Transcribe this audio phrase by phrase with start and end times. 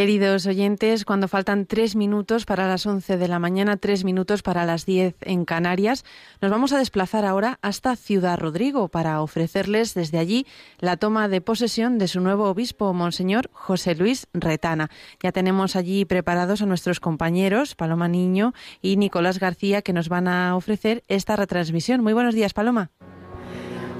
[0.00, 4.64] Queridos oyentes, cuando faltan tres minutos para las once de la mañana, tres minutos para
[4.64, 6.06] las diez en Canarias,
[6.40, 10.46] nos vamos a desplazar ahora hasta Ciudad Rodrigo para ofrecerles desde allí
[10.78, 14.88] la toma de posesión de su nuevo obispo, Monseñor José Luis Retana.
[15.22, 20.28] Ya tenemos allí preparados a nuestros compañeros, Paloma Niño y Nicolás García, que nos van
[20.28, 22.02] a ofrecer esta retransmisión.
[22.02, 22.90] Muy buenos días, Paloma.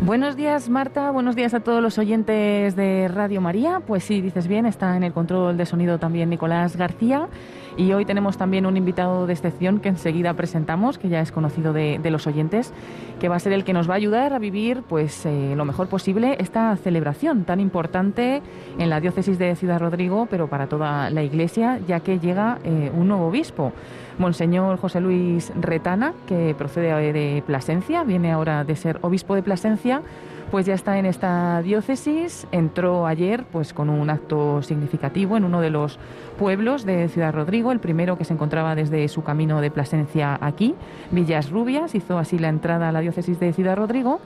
[0.02, 1.10] Buenos días, Marta.
[1.10, 3.80] Buenos días a todos los oyentes de Radio María.
[3.86, 7.28] Pues sí, dices bien, está en el control de sonido también Nicolás García.
[7.76, 11.74] Y hoy tenemos también un invitado de excepción que enseguida presentamos, que ya es conocido
[11.74, 12.72] de, los oyentes,
[13.20, 15.66] que va a ser el que nos va a ayudar a vivir pues eh, lo
[15.66, 18.40] mejor posible esta celebración tan importante
[18.78, 22.90] en la diócesis de Ciudad Rodrigo, pero para toda la Iglesia, ya que llega eh,
[22.96, 23.74] un nuevo obispo.
[24.18, 30.02] Monseñor José Luis Retana, que procede de Plasencia, viene ahora de ser obispo de Plasencia,
[30.50, 35.60] pues ya está en esta diócesis, entró ayer pues con un acto significativo en uno
[35.60, 35.98] de los
[36.38, 40.74] pueblos de Ciudad Rodrigo, el primero que se encontraba desde su camino de Plasencia aquí,
[41.12, 44.20] Villas Rubias, hizo así la entrada a la diócesis de Ciudad Rodrigo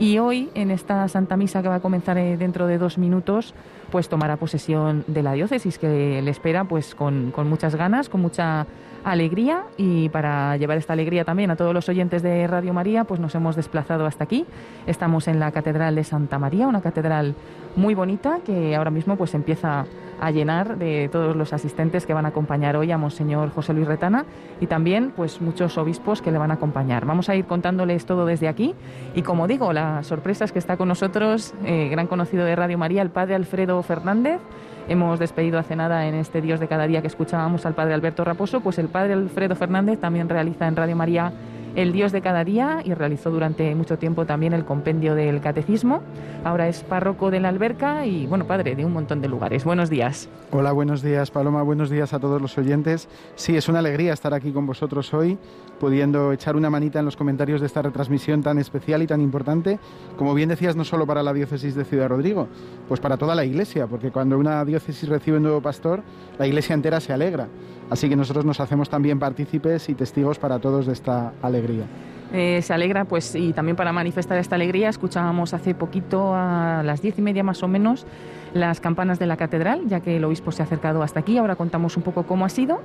[0.00, 3.54] y hoy en esta Santa Misa que va a comenzar eh, dentro de dos minutos,
[3.92, 8.22] pues tomará posesión de la diócesis que le espera pues con, con muchas ganas, con
[8.22, 8.66] mucha
[9.04, 13.20] alegría y para llevar esta alegría también a todos los oyentes de Radio María, pues
[13.20, 14.46] nos hemos desplazado hasta aquí.
[14.86, 17.34] Estamos en la Catedral de Santa María, una catedral
[17.76, 19.86] muy bonita que ahora mismo pues empieza
[20.20, 23.88] a llenar de todos los asistentes que van a acompañar hoy a Monseñor José Luis
[23.88, 24.26] Retana
[24.60, 27.06] y también pues muchos obispos que le van a acompañar.
[27.06, 28.74] Vamos a ir contándoles todo desde aquí
[29.14, 32.76] y como digo, la sorpresa es que está con nosotros, eh, gran conocido de Radio
[32.76, 34.40] María, el padre Alfredo Fernández.
[34.88, 38.24] Hemos despedido hace nada en este Dios de cada día que escuchábamos al padre Alberto
[38.24, 41.32] Raposo, pues el padre Alfredo Fernández también realiza en Radio María
[41.76, 46.02] el Dios de cada día y realizó durante mucho tiempo también el compendio del catecismo.
[46.44, 49.64] Ahora es párroco de la alberca y, bueno, padre de un montón de lugares.
[49.64, 50.28] Buenos días.
[50.50, 51.62] Hola, buenos días, Paloma.
[51.62, 53.08] Buenos días a todos los oyentes.
[53.36, 55.38] Sí, es una alegría estar aquí con vosotros hoy,
[55.80, 59.80] pudiendo echar una manita en los comentarios de esta retransmisión tan especial y tan importante,
[60.16, 62.46] como bien decías, no solo para la diócesis de Ciudad Rodrigo,
[62.86, 66.02] pues para toda la iglesia, porque cuando una diócesis recibe un nuevo pastor,
[66.38, 67.48] la iglesia entera se alegra.
[67.88, 71.86] Así que nosotros nos hacemos también partícipes y testigos para todos de esta alegría.
[72.32, 77.02] Eh, se alegra, pues, y también para manifestar esta alegría, escuchábamos hace poquito, a las
[77.02, 78.06] diez y media más o menos,
[78.54, 81.38] las campanas de la catedral, ya que el obispo se ha acercado hasta aquí.
[81.38, 82.80] Ahora contamos un poco cómo ha sido.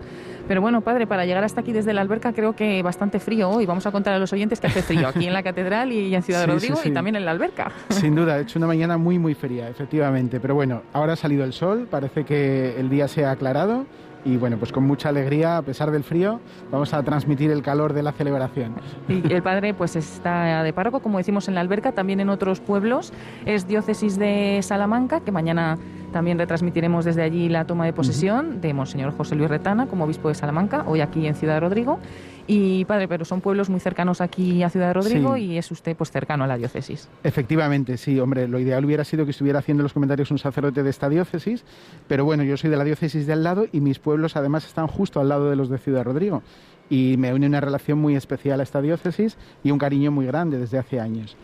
[0.47, 3.65] Pero bueno, padre, para llegar hasta aquí desde la alberca creo que bastante frío hoy.
[3.65, 6.21] Vamos a contar a los oyentes que hace frío aquí en la catedral y en
[6.21, 7.71] Ciudad de Rodrigo y también en la alberca.
[7.89, 10.39] Sin duda, ha hecho una mañana muy, muy fría, efectivamente.
[10.39, 13.85] Pero bueno, ahora ha salido el sol, parece que el día se ha aclarado
[14.25, 16.41] y bueno, pues con mucha alegría, a pesar del frío,
[16.71, 18.75] vamos a transmitir el calor de la celebración.
[19.07, 22.59] Y el padre pues está de párroco, como decimos en la alberca, también en otros
[22.59, 23.13] pueblos,
[23.45, 25.77] es diócesis de Salamanca, que mañana
[26.15, 30.29] también retransmitiremos desde allí la toma de posesión de Monseñor José Luis Retana como obispo
[30.29, 31.99] de Salamanca, hoy aquí en Ciudad Rodrigo.
[32.47, 36.11] Y padre, pero son pueblos muy cercanos aquí a Ciudad Rodrigo y es usted pues
[36.11, 37.09] cercano a la diócesis.
[37.25, 40.89] Efectivamente, sí, hombre, lo ideal hubiera sido que estuviera haciendo los comentarios un sacerdote de
[40.89, 41.65] esta diócesis,
[42.07, 44.87] pero bueno, yo soy de la diócesis de al lado y mis pueblos además están
[44.87, 46.43] justo al lado de los de Ciudad Rodrigo
[46.89, 50.59] y me une una relación muy especial a esta diócesis y un cariño muy grande
[50.59, 51.35] desde hace años.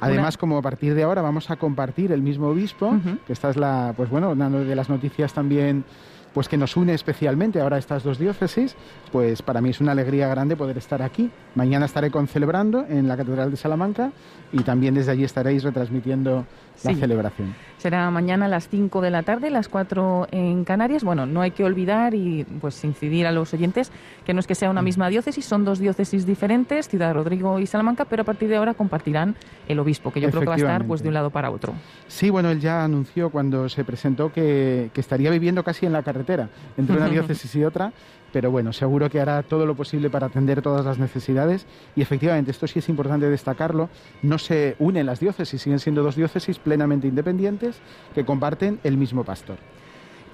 [0.00, 2.96] Además, como a partir de ahora vamos a compartir el mismo obispo,
[3.26, 5.84] que esta es la, pues bueno, una de las noticias también
[6.32, 8.76] pues que nos une especialmente ahora estas dos diócesis,
[9.10, 11.30] pues para mí es una alegría grande poder estar aquí.
[11.54, 14.12] Mañana estaré concelebrando en la Catedral de Salamanca
[14.52, 16.46] y también desde allí estaréis retransmitiendo
[16.84, 17.54] la celebración.
[17.78, 21.02] Será mañana a las 5 de la tarde, las 4 en Canarias.
[21.02, 23.90] Bueno, no hay que olvidar y pues incidir a los oyentes
[24.24, 24.84] que no es que sea una mm.
[24.84, 28.74] misma diócesis, son dos diócesis diferentes, Ciudad Rodrigo y Salamanca, pero a partir de ahora
[28.74, 29.34] compartirán
[29.66, 31.72] el obispo, que yo creo que va a estar pues de un lado para otro.
[32.06, 36.02] Sí, bueno, él ya anunció cuando se presentó que, que estaría viviendo casi en la
[36.02, 37.92] carretera, entre una diócesis y otra,
[38.32, 41.66] pero bueno, seguro que hará todo lo posible para atender todas las necesidades.
[41.96, 43.88] Y efectivamente esto sí es importante destacarlo,
[44.22, 47.80] no se unen las diócesis, siguen siendo dos diócesis plenamente independientes
[48.14, 49.58] que comparten el mismo pastor.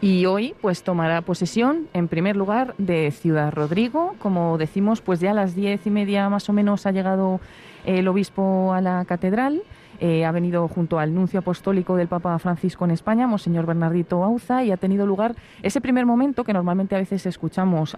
[0.00, 5.30] Y hoy pues tomará posesión en primer lugar de Ciudad Rodrigo, como decimos pues ya
[5.30, 7.40] a las diez y media más o menos ha llegado
[7.86, 9.62] el obispo a la catedral
[10.00, 14.64] eh, ha venido junto al nuncio apostólico del Papa Francisco en España, Monseñor Bernardito Auza,
[14.64, 17.96] y ha tenido lugar ese primer momento que normalmente a veces escuchamos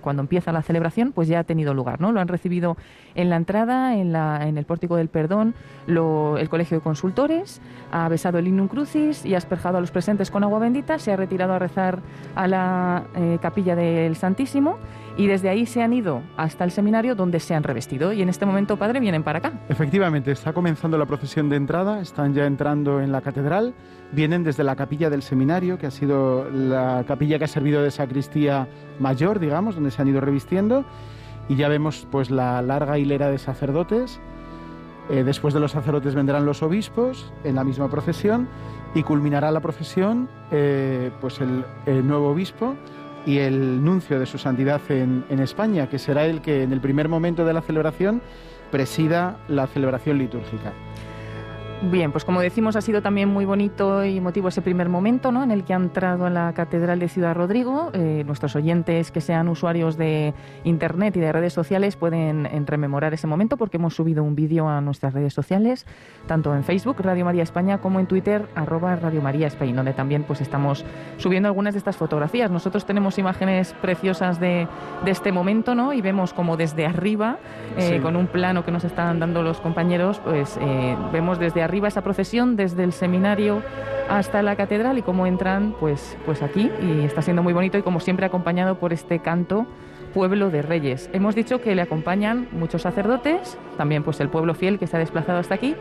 [0.00, 2.12] cuando empieza la celebración, pues ya ha tenido lugar, ¿no?
[2.12, 2.76] Lo han recibido
[3.14, 5.54] en la entrada, en, la, en el pórtico del perdón,
[5.86, 7.60] el Colegio de Consultores,
[7.90, 11.12] ha besado el Innum Crucis y ha asperjado a los presentes con agua bendita, se
[11.12, 12.00] ha retirado a rezar
[12.34, 14.78] a la eh, capilla del Santísimo
[15.20, 18.30] y desde ahí se han ido hasta el seminario donde se han revestido y en
[18.30, 19.52] este momento, padre, vienen para acá.
[19.68, 23.74] Efectivamente, está comenzando la procesión de entrada, están ya entrando en la catedral,
[24.12, 27.90] vienen desde la capilla del seminario, que ha sido la capilla que ha servido de
[27.90, 28.66] sacristía
[28.98, 30.86] mayor, digamos, donde se han ido revistiendo,
[31.50, 34.18] y ya vemos pues la larga hilera de sacerdotes.
[35.10, 38.48] Eh, después de los sacerdotes vendrán los obispos en la misma procesión
[38.94, 42.74] y culminará la procesión eh, pues el, nuevo obispo
[43.26, 46.80] y el nuncio de su santidad en, en España, que será el que en el
[46.80, 48.22] primer momento de la celebración
[48.70, 50.72] presida la celebración litúrgica.
[51.82, 55.42] Bien, pues como decimos, ha sido también muy bonito y emotivo ese primer momento ¿no?
[55.42, 57.90] en el que ha entrado en la Catedral de Ciudad Rodrigo.
[57.94, 60.34] Eh, nuestros oyentes que sean usuarios de
[60.64, 64.82] Internet y de redes sociales pueden rememorar ese momento porque hemos subido un vídeo a
[64.82, 65.86] nuestras redes sociales,
[66.26, 70.24] tanto en Facebook, Radio María España, como en Twitter, arroba Radio María España, donde también
[70.24, 70.84] pues estamos
[71.16, 72.50] subiendo algunas de estas fotografías.
[72.50, 74.68] Nosotros tenemos imágenes preciosas de,
[75.06, 75.94] este momento ¿no?
[75.94, 77.38] y vemos como desde arriba,
[77.78, 81.69] eh, con un plano que nos están dando los compañeros, pues eh, vemos desde arriba
[81.70, 83.62] arriba esa procesión desde el seminario
[84.08, 87.82] hasta la catedral y cómo entran pues, pues aquí y está siendo muy bonito y
[87.82, 89.66] como siempre acompañado por este canto
[90.12, 91.08] Pueblo de Reyes.
[91.12, 94.98] Hemos dicho que le acompañan muchos sacerdotes, también pues el pueblo fiel que se ha
[94.98, 95.76] desplazado hasta aquí,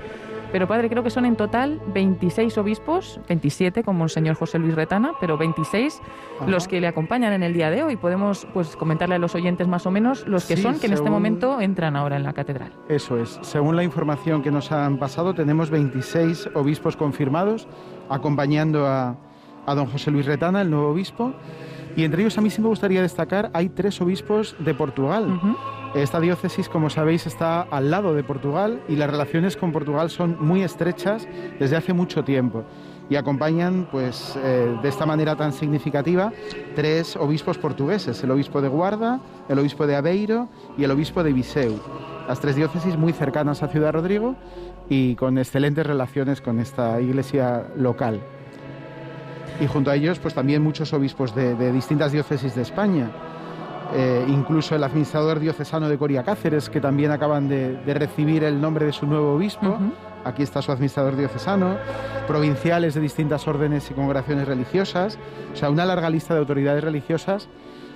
[0.52, 4.76] pero padre, creo que son en total 26 obispos, 27 como el señor José Luis
[4.76, 6.02] Retana, pero 26
[6.48, 7.98] los que le acompañan en el día de hoy.
[7.98, 11.10] Podemos pues comentarle a los oyentes más o menos los que son que en este
[11.10, 12.72] momento entran ahora en la catedral.
[12.88, 13.40] Eso es.
[13.42, 17.68] Según la información que nos han pasado, tenemos 26 obispos confirmados
[18.10, 19.16] acompañando a,
[19.66, 21.34] a don José Luis Retana, el nuevo obispo.
[21.96, 25.40] Y entre ellos a mí sí me gustaría destacar, hay tres obispos de Portugal.
[25.96, 30.38] Esta diócesis, como sabéis, está al lado de Portugal y las relaciones con Portugal son
[30.40, 31.28] muy estrechas
[31.60, 32.64] desde hace mucho tiempo
[33.10, 36.32] y acompañan, pues, eh, de esta manera tan significativa,
[36.76, 39.20] tres obispos portugueses: el obispo de Guarda,
[39.50, 40.48] el obispo de Aveiro
[40.78, 41.80] y el obispo de Viseu.
[42.28, 44.36] Las tres diócesis muy cercanas a Ciudad Rodrigo
[44.90, 48.22] y con excelentes relaciones con esta iglesia local.
[49.60, 53.10] Y junto a ellos, pues también muchos obispos de distintas diócesis de España.
[53.94, 58.86] Eh, incluso el administrador diocesano de Coria Cáceres, que también acaban de, recibir el nombre
[58.86, 59.78] de su nuevo obispo.
[60.24, 61.78] Aquí está su administrador diocesano,
[62.28, 65.18] provinciales de distintas órdenes y congregaciones religiosas,
[65.54, 67.48] o sea, una larga lista de autoridades religiosas,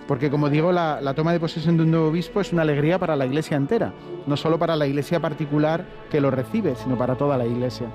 [0.07, 2.98] porque como digo, la, la toma de posesión de un nuevo obispo es una alegría
[2.98, 3.94] para la iglesia entera,
[4.25, 7.88] no solo para la iglesia particular que lo recibe, sino para toda la iglesia.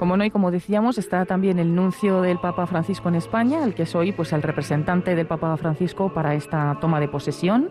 [0.00, 3.74] Como no, y como decíamos, está también el nuncio del Papa Francisco en España, el
[3.74, 7.68] que es hoy pues, el representante del Papa Francisco para esta toma de posesión,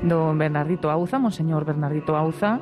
[0.00, 2.60] don Bernardito Auza, Monseñor Bernardito Auza,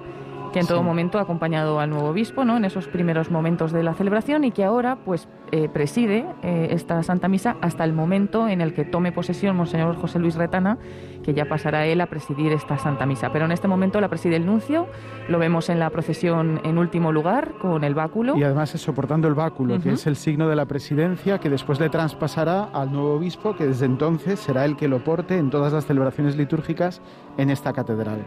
[0.53, 2.57] que en todo momento ha acompañado al nuevo obispo ¿no?
[2.57, 7.03] en esos primeros momentos de la celebración y que ahora pues eh, preside eh, esta
[7.03, 10.79] Santa Misa hasta el momento en el que tome posesión Monseñor José Luis Retana,
[11.23, 13.33] que ya pasará él a presidir esta Santa Misa.
[13.33, 14.87] Pero en este momento la preside el nuncio,
[15.29, 18.37] lo vemos en la procesión en último lugar con el báculo.
[18.37, 21.81] Y además es soportando el báculo, que es el signo de la presidencia que después
[21.81, 25.73] le traspasará al nuevo obispo, que desde entonces será el que lo porte en todas
[25.73, 27.01] las celebraciones litúrgicas
[27.39, 28.23] en esta catedral.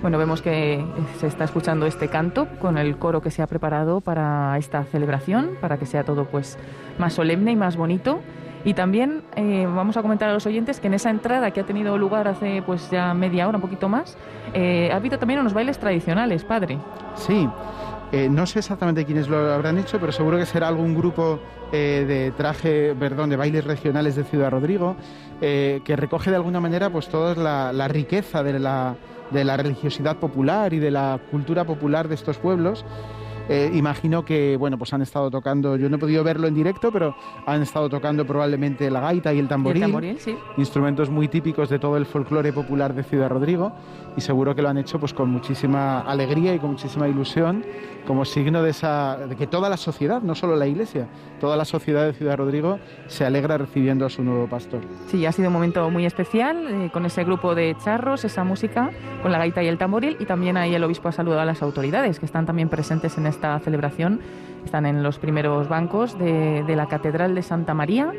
[0.00, 0.84] Bueno, vemos que
[1.18, 5.50] se está escuchando este canto con el coro que se ha preparado para esta celebración,
[5.60, 6.56] para que sea todo pues
[6.98, 8.20] más solemne y más bonito.
[8.64, 11.66] Y también eh, vamos a comentar a los oyentes que en esa entrada que ha
[11.66, 14.16] tenido lugar hace pues ya media hora, un poquito más,
[14.54, 16.78] eh, ha habido también unos bailes tradicionales, padre.
[17.16, 17.48] Sí,
[18.12, 21.40] eh, no sé exactamente quiénes lo habrán hecho, pero seguro que será algún grupo
[21.72, 24.96] de traje, perdón, de bailes regionales de Ciudad Rodrigo,
[25.38, 28.96] que recoge de alguna manera pues toda la riqueza de la
[29.30, 32.84] de la religiosidad popular y de la cultura popular de estos pueblos
[33.48, 36.92] eh, imagino que, bueno, pues han estado tocando, yo no he podido verlo en directo,
[36.92, 40.36] pero han estado tocando probablemente la gaita y el tamboril, sí.
[40.56, 43.72] instrumentos muy típicos de todo el folclore popular de Ciudad Rodrigo,
[44.16, 47.64] y seguro que lo han hecho pues con muchísima alegría y con muchísima ilusión,
[48.06, 51.08] como signo de, esa, de que toda la sociedad, no solo la iglesia,
[51.40, 54.80] toda la sociedad de Ciudad Rodrigo se alegra recibiendo a su nuevo pastor.
[55.06, 58.90] Sí, ha sido un momento muy especial, eh, con ese grupo de charros, esa música,
[59.22, 61.62] con la gaita y el tamboril, y también ahí el obispo ha saludado a las
[61.62, 64.20] autoridades que están también presentes en este esta celebración.
[64.64, 68.12] Están en los primeros bancos de, la Catedral de Santa María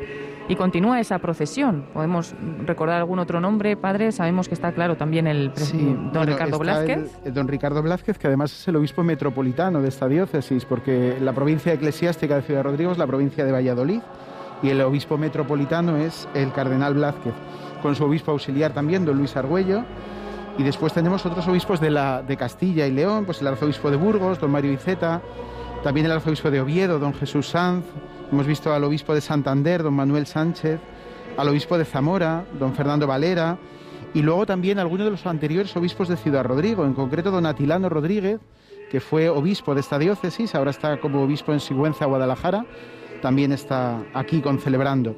[0.48, 1.84] y continúa esa procesión.
[1.92, 2.34] Podemos
[2.66, 4.10] recordar algún otro nombre, padre.
[4.10, 5.52] Sabemos que está claro también el
[6.12, 7.12] don Ricardo Blázquez.
[7.34, 11.72] don Ricardo Blázquez, que además es el obispo metropolitano de esta diócesis, porque la provincia
[11.74, 14.00] eclesiástica de Ciudad Rodrigo es la provincia de Valladolid
[14.62, 17.34] y el obispo metropolitano es el cardenal Blázquez,
[17.82, 19.84] con su obispo auxiliar también, don Luis Argüello
[20.58, 23.96] y después tenemos otros obispos de, la, de Castilla y León, pues el arzobispo de
[23.96, 25.22] Burgos, don Mario Iceta,
[25.82, 27.84] también el arzobispo de Oviedo, don Jesús Sanz,
[28.30, 30.80] hemos visto al obispo de Santander, don Manuel Sánchez,
[31.36, 33.58] al obispo de Zamora, don Fernando Valera,
[34.12, 37.88] y luego también algunos de los anteriores obispos de Ciudad Rodrigo, en concreto don Atilano
[37.88, 38.40] Rodríguez,
[38.90, 42.66] que fue obispo de esta diócesis, ahora está como obispo en Sigüenza, Guadalajara,
[43.22, 45.16] también está aquí con celebrando.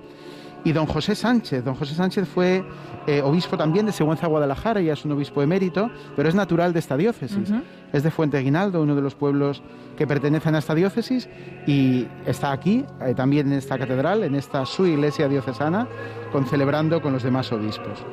[0.65, 2.65] Y don José Sánchez, don José Sánchez fue
[3.07, 6.79] eh, obispo también de Sigüenza, Guadalajara, y es un obispo emérito, pero es natural de
[6.79, 7.53] esta diócesis.
[7.93, 9.63] Es de Fuente Aguinaldo, uno de los pueblos
[9.97, 11.29] que pertenecen a esta diócesis,
[11.67, 15.89] y está aquí, eh, también en esta catedral, en esta su iglesia diocesana,
[16.31, 18.05] con celebrando con los demás obispos.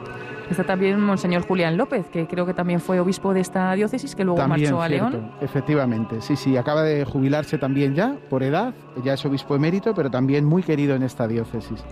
[0.50, 4.26] Está también Monseñor Julián López, que creo que también fue obispo de esta diócesis, que
[4.26, 5.32] luego marchó a León.
[5.42, 10.10] Efectivamente, sí, sí, acaba de jubilarse también ya, por edad, ya es obispo emérito, pero
[10.10, 11.84] también muy querido en esta diócesis.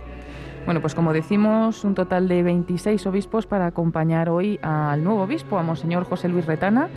[0.68, 5.58] Bueno, pues como decimos, un total de 26 obispos para acompañar hoy al nuevo obispo,
[5.58, 6.88] a Monseñor José Luis Retana,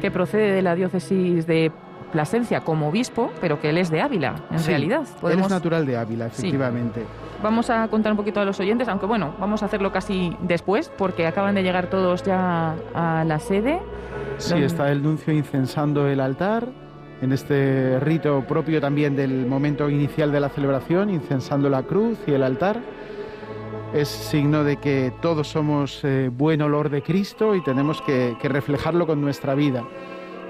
[0.00, 1.72] que procede de la diócesis de
[2.12, 5.02] Plasencia como obispo, pero que él es de Ávila, en realidad.
[5.24, 7.04] Él es natural de Ávila, efectivamente.
[7.42, 10.88] Vamos a contar un poquito a los oyentes, aunque bueno, vamos a hacerlo casi después,
[10.96, 13.80] porque acaban de llegar todos ya a la sede.
[14.36, 16.68] Sí, está el nuncio incensando el altar,
[17.20, 22.30] en este rito propio también del momento inicial de la celebración, incensando la cruz y
[22.30, 22.80] el altar.
[23.94, 29.06] Es signo de que todos somos eh, buen olor de Cristo y tenemos que reflejarlo
[29.06, 29.84] con nuestra vida.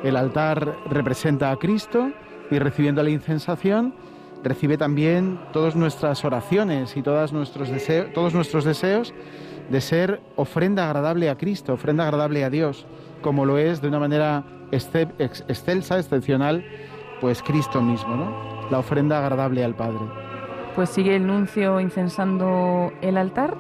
[0.02, 2.10] El altar representa a Cristo
[2.50, 3.94] y recibiendo la incensación
[4.42, 9.14] recibe también todas nuestras oraciones y todos nuestros deseos, todos nuestros deseos
[9.70, 12.86] de ser ofrenda agradable a Cristo, ofrenda agradable a Dios,
[13.22, 16.64] como lo es de una manera excelsa, excepcional,
[17.20, 18.70] pues Cristo mismo, ¿no?
[18.70, 20.27] La ofrenda agradable al Padre.
[20.74, 23.56] Pues sigue el nuncio incensando el altar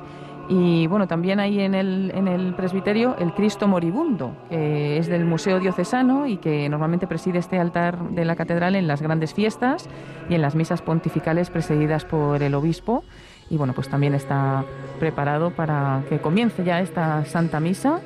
[0.48, 5.26] y bueno, también hay en el, en el presbiterio el Cristo moribundo, que es del
[5.26, 9.88] Museo Diocesano y que normalmente preside este altar de la catedral en las grandes fiestas
[10.30, 13.04] y en las misas pontificales presididas por el obispo.
[13.50, 14.64] Y bueno, pues también está
[14.98, 18.00] preparado para que comience ya esta Santa Misa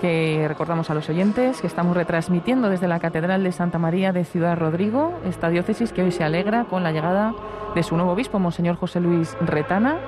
[0.00, 4.24] que recordamos a los oyentes que estamos retransmitiendo desde la Catedral de Santa María de
[4.24, 7.34] Ciudad Rodrigo, esta diócesis que hoy se alegra con la llegada
[7.74, 9.98] de su nuevo obispo, Monseñor José Luis Retana,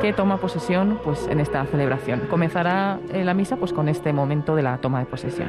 [0.00, 2.22] que toma posesión pues, en esta celebración.
[2.28, 5.48] Comenzará eh, la misa pues, con este momento de la toma de posesión.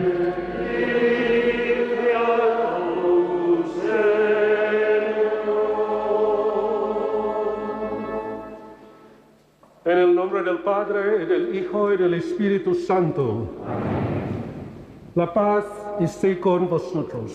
[9.87, 13.47] En el nombre del Padre, del Hijo y del Espíritu Santo.
[15.15, 15.63] La paz
[16.01, 17.31] esté con vosotros.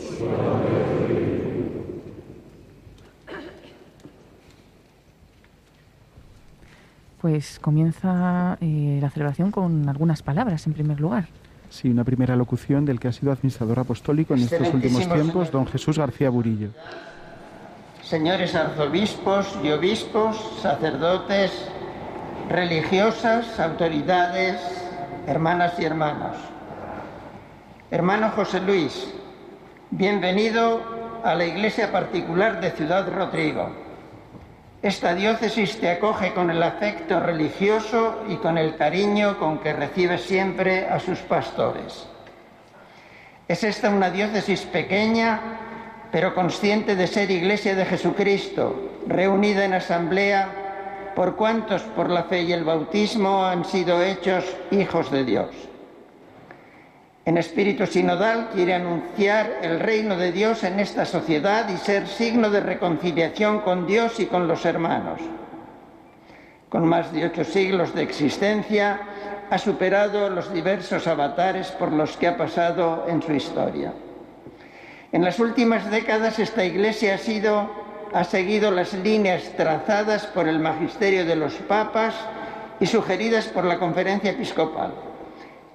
[7.22, 11.28] pues comienza eh, la celebración con algunas palabras en primer lugar.
[11.70, 15.66] Sí, una primera locución del que ha sido administrador apostólico en estos últimos tiempos, don
[15.66, 16.70] Jesús García Burillo.
[18.02, 21.71] Señores arzobispos y obispos, sacerdotes,
[22.48, 24.60] religiosas, autoridades,
[25.26, 26.36] hermanas y hermanos.
[27.90, 29.12] Hermano José Luis,
[29.90, 30.80] bienvenido
[31.24, 33.82] a la iglesia particular de Ciudad Rodrigo
[34.82, 40.18] esta diócesis te acoge con el afecto religioso y con el cariño con que recibe
[40.18, 42.08] siempre a sus pastores.
[43.46, 45.40] Es esta una diócesis pequeña,
[46.10, 50.48] pero consciente de ser iglesia de Jesucristo, reunida en asamblea
[51.14, 55.50] por cuantos por la fe y el bautismo han sido hechos hijos de Dios.
[57.24, 62.50] En espíritu sinodal quiere anunciar el reino de Dios en esta sociedad y ser signo
[62.50, 65.20] de reconciliación con Dios y con los hermanos.
[66.68, 69.00] Con más de ocho siglos de existencia,
[69.50, 73.92] ha superado los diversos avatares por los que ha pasado en su historia.
[75.12, 77.70] En las últimas décadas esta Iglesia ha, sido,
[78.14, 82.14] ha seguido las líneas trazadas por el magisterio de los papas
[82.80, 84.92] y sugeridas por la conferencia episcopal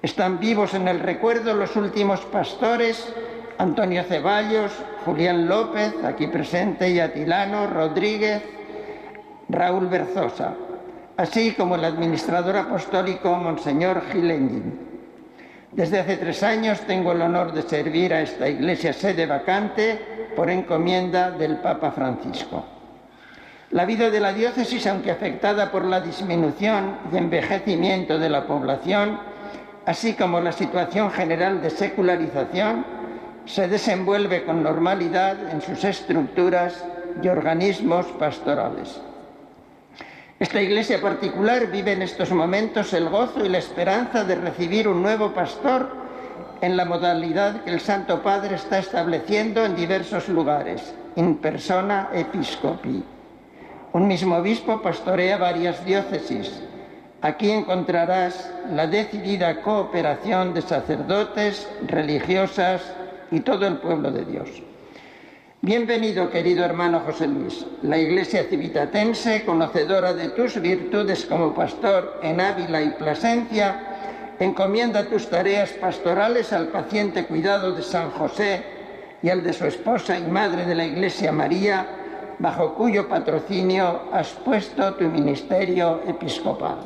[0.00, 3.12] están vivos en el recuerdo los últimos pastores,
[3.58, 4.72] Antonio Ceballos,
[5.04, 8.42] Julián López, aquí presente, y Atilano, Rodríguez,
[9.48, 10.54] Raúl Berzosa,
[11.16, 14.97] así como el administrador apostólico Monseñor Gilengin.
[15.72, 20.48] Desde hace tres años tengo el honor de servir a esta iglesia sede vacante por
[20.50, 22.64] encomienda del Papa Francisco.
[23.70, 29.20] La vida de la diócesis, aunque afectada por la disminución y envejecimiento de la población,
[29.84, 32.86] así como la situación general de secularización,
[33.44, 36.82] se desenvuelve con normalidad en sus estructuras
[37.22, 39.02] y organismos pastorales.
[40.40, 45.02] Esta iglesia particular vive en estos momentos el gozo y la esperanza de recibir un
[45.02, 45.90] nuevo pastor
[46.60, 53.02] en la modalidad que el Santo Padre está estableciendo en diversos lugares, in persona episcopi.
[53.92, 56.62] Un mismo obispo pastorea varias diócesis,
[57.20, 62.80] Aquí encontrarás la decidida cooperación de sacerdotes, religiosas
[63.32, 64.67] y todo el pueblo de Dios.
[65.60, 67.66] Bienvenido, querido hermano José Luis.
[67.82, 75.28] La Iglesia Civitatense, conocedora de tus virtudes como pastor en Ávila y Plasencia, encomienda tus
[75.28, 78.62] tareas pastorales al paciente cuidado de San José
[79.20, 81.88] y al de su esposa y madre de la Iglesia María,
[82.38, 86.78] bajo cuyo patrocinio has puesto tu ministerio episcopal.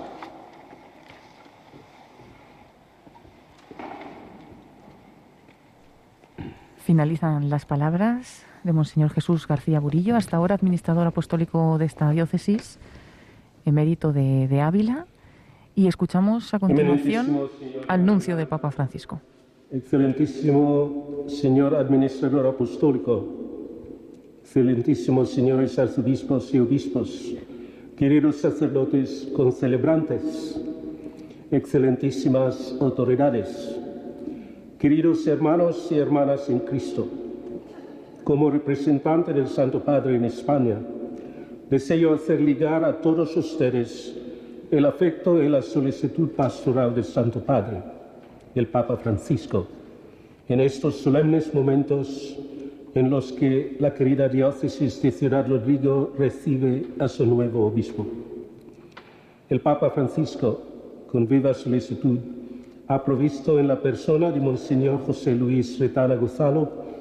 [6.78, 12.78] Finalizan las palabras de Monseñor Jesús García Burillo, hasta ahora administrador apostólico de esta diócesis,
[13.64, 15.06] emérito de, de Ávila,
[15.74, 17.48] y escuchamos a continuación
[17.88, 19.20] al nuncio del Papa Francisco.
[19.70, 23.26] Excelentísimo señor administrador apostólico,
[24.42, 27.34] excelentísimos señores arzobispos y obispos,
[27.96, 30.60] queridos sacerdotes concelebrantes,
[31.50, 33.76] excelentísimas autoridades,
[34.78, 37.08] queridos hermanos y hermanas en Cristo,
[38.24, 40.78] como representante del Santo Padre en España,
[41.68, 44.16] deseo hacer ligar a todos ustedes
[44.70, 47.82] el afecto y la solicitud pastoral del Santo Padre,
[48.54, 49.66] el Papa Francisco,
[50.48, 52.36] en estos solemnes momentos
[52.94, 58.06] en los que la querida diócesis de Ciudad Rodrigo recibe a su nuevo obispo.
[59.48, 60.62] El Papa Francisco,
[61.10, 62.18] con viva solicitud,
[62.88, 66.91] ha provisto en la persona de Monseñor José Luis Retana Gonzalo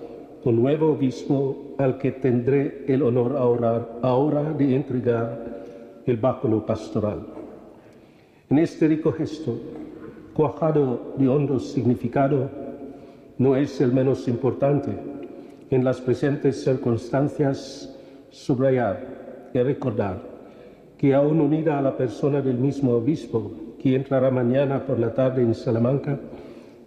[0.44, 5.62] un nuevo obispo al que tendré el honor ahora, ahora de entregar
[6.06, 7.28] el báculo pastoral.
[8.50, 9.56] En este rico gesto,
[10.34, 12.50] cuajado de hondo significado,
[13.38, 14.92] no es el menos importante
[15.70, 17.98] en las presentes circunstancias
[18.30, 20.22] subrayar y recordar
[20.98, 25.42] que aún unida a la persona del mismo obispo, que entrará mañana por la tarde
[25.42, 26.20] en Salamanca,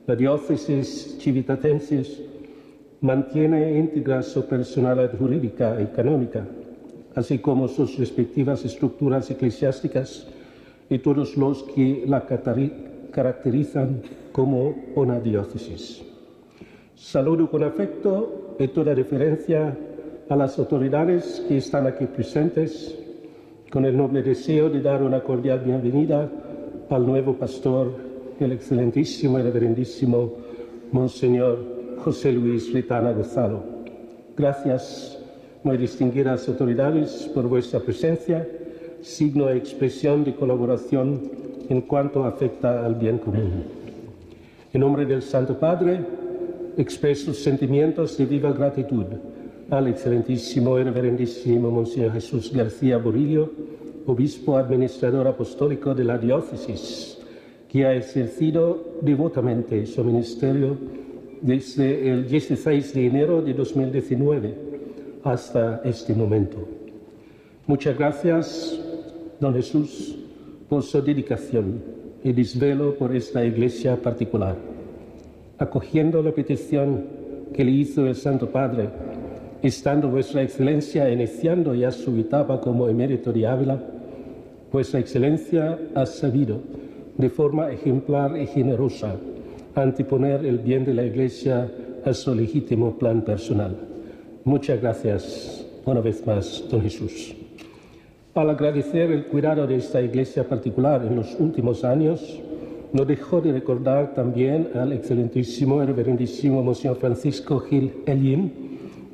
[0.07, 2.23] la diócesis civitatensis
[3.05, 6.43] mantiene íntegra su personalidad jurídica y canónica,
[7.15, 10.27] así como sus respectivas estructuras eclesiásticas
[10.89, 14.01] y todos los que la caracterizan
[14.33, 16.03] como una diócesis.
[16.95, 19.77] Saludo con afecto y toda referencia
[20.31, 22.99] a las autoridades que están aquí presentes,
[23.71, 26.31] con el noble deseo de dar una cordial bienvenida
[26.89, 27.93] al nuevo pastor,
[28.41, 30.33] el excelentísimo y reverendísimo
[30.91, 33.63] Monseñor José Luis Ritana Gonzalo.
[34.37, 35.19] Gracias,
[35.63, 38.47] muy distinguidas autoridades, por vuestra presencia,
[39.01, 41.31] signo de expresión de colaboración
[41.69, 43.65] en cuanto afecta al bien común.
[44.73, 46.05] En nombre del Santo Padre,
[46.77, 49.07] expreso sentimientos de viva gratitud
[49.71, 53.51] al excelentísimo y reverendísimo Monseñor Jesús García Borillo,
[54.07, 57.19] obispo administrador apostólico de la diócesis,
[57.69, 60.77] que ha ejercido devotamente su ministerio
[61.45, 64.55] desde el 16 de enero de 2019
[65.25, 66.57] hasta este momento.
[67.67, 68.81] Muchas gracias,
[69.39, 70.17] don Jesús,
[70.71, 71.83] por su dedicación
[72.25, 74.57] y desvelo por esta iglesia particular.
[75.59, 77.05] Acogiendo la petición
[77.53, 78.89] que le hizo el Santo Padre,
[79.63, 83.83] estando vuestra excelencia iniciando ya su etapa como emérito de Ávila,
[84.73, 86.63] vuestra excelencia ha sabido
[87.19, 89.15] de forma ejemplar y generosa
[89.75, 91.71] anteponer el bien de la Iglesia
[92.05, 93.77] a su legítimo plan personal.
[94.45, 97.35] Muchas gracias una vez más, don Jesús.
[98.35, 102.41] Al agradecer el cuidado de esta iglesia particular en los últimos años,
[102.93, 108.53] no dejó de recordar también al excelentísimo y reverendísimo Monseñor Francisco Gil Elín,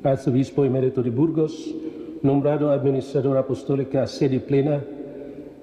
[0.03, 1.73] arzobispo emérito de Burgos,
[2.23, 4.83] nombrado administrador apostólico a sede plena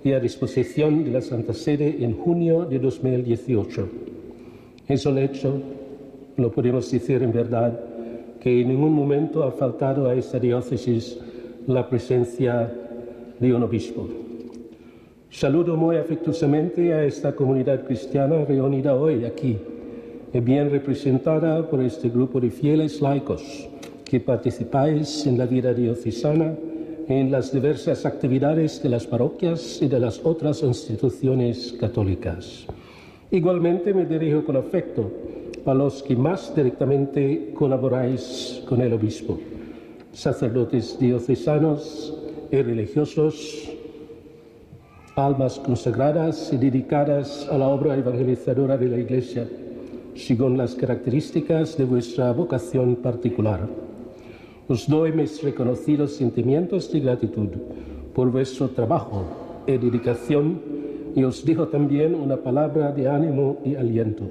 [0.04, 3.88] y a disposición de la Santa Sede en junio de 2018.
[4.88, 5.60] Es un hecho,
[6.38, 7.78] lo podemos decir en verdad,
[8.40, 11.18] que en ningún momento ha faltado a esta diócesis
[11.66, 12.72] la presencia
[13.38, 14.08] de un obispo.
[15.30, 19.58] Saludo muy afectuosamente a esta comunidad cristiana reunida hoy aquí,
[20.32, 23.68] y bien representada por este grupo de fieles laicos
[24.06, 26.54] que participáis en la vida diocesana
[27.08, 32.66] en las diversas actividades de las parroquias y de las otras instituciones católicas.
[33.30, 35.10] Igualmente me dirijo con afecto
[35.66, 39.38] a los que más directamente colaboráis con el obispo,
[40.12, 42.16] sacerdotes diocesanos
[42.50, 43.68] y religiosos,
[45.14, 49.46] almas consagradas y dedicadas a la obra evangelizadora de la Iglesia,
[50.14, 53.68] según las características de vuestra vocación particular.
[54.68, 57.48] Os doy mis reconocidos sentimientos de gratitud
[58.14, 59.24] por vuestro trabajo
[59.66, 60.78] y dedicación
[61.18, 64.22] y os dijo también una palabra de ánimo y aliento.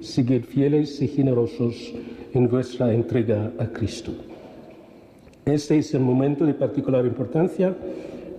[0.00, 1.92] Seguid fieles y generosos
[2.32, 4.12] en vuestra entrega a Cristo.
[5.44, 7.76] Este es un momento de particular importancia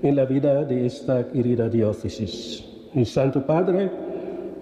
[0.02, 2.66] en la vida de esta querida diócesis.
[2.96, 3.92] El Santo Padre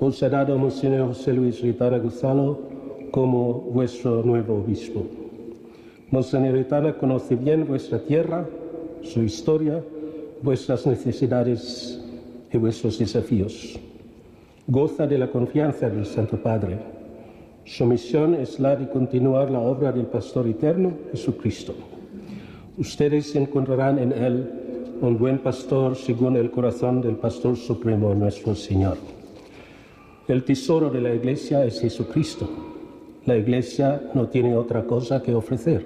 [0.01, 2.59] os ha dado Monseñor José Luis Ritana Gonzalo
[3.11, 5.05] como vuestro nuevo obispo.
[6.11, 8.45] Monseñor Ritana conoce bien vuestra tierra,
[9.03, 9.81] su historia,
[10.41, 12.01] vuestras necesidades
[12.55, 13.77] y vuestros desafíos.
[14.67, 16.79] Goza de la confianza del Santo Padre.
[17.65, 21.73] Su misión es la de continuar la obra del Pastor Eterno, Jesucristo.
[22.77, 24.49] Ustedes encontrarán en Él
[25.01, 28.97] un buen pastor según el corazón del Pastor Supremo, nuestro Señor.
[30.27, 32.49] El tesoro de la Iglesia es Jesucristo.
[33.25, 35.85] La Iglesia no tiene otra cosa que ofrecer.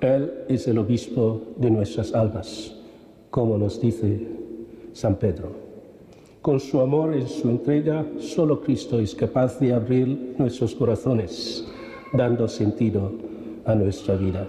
[0.00, 2.74] Él es el obispo de nuestras almas,
[3.30, 4.26] como nos dice
[4.92, 5.63] San Pedro.
[6.44, 11.66] Con su amor y su entrega, solo Cristo es capaz de abrir nuestros corazones,
[12.12, 13.12] dando sentido
[13.64, 14.46] a nuestra vida.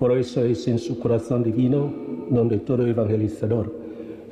[0.00, 1.92] Por eso es en su corazón divino
[2.28, 3.72] donde todo evangelizador,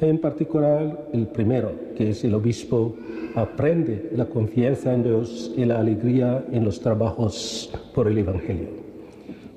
[0.00, 2.96] en particular el primero, que es el obispo,
[3.36, 8.66] aprende la confianza en Dios y la alegría en los trabajos por el Evangelio.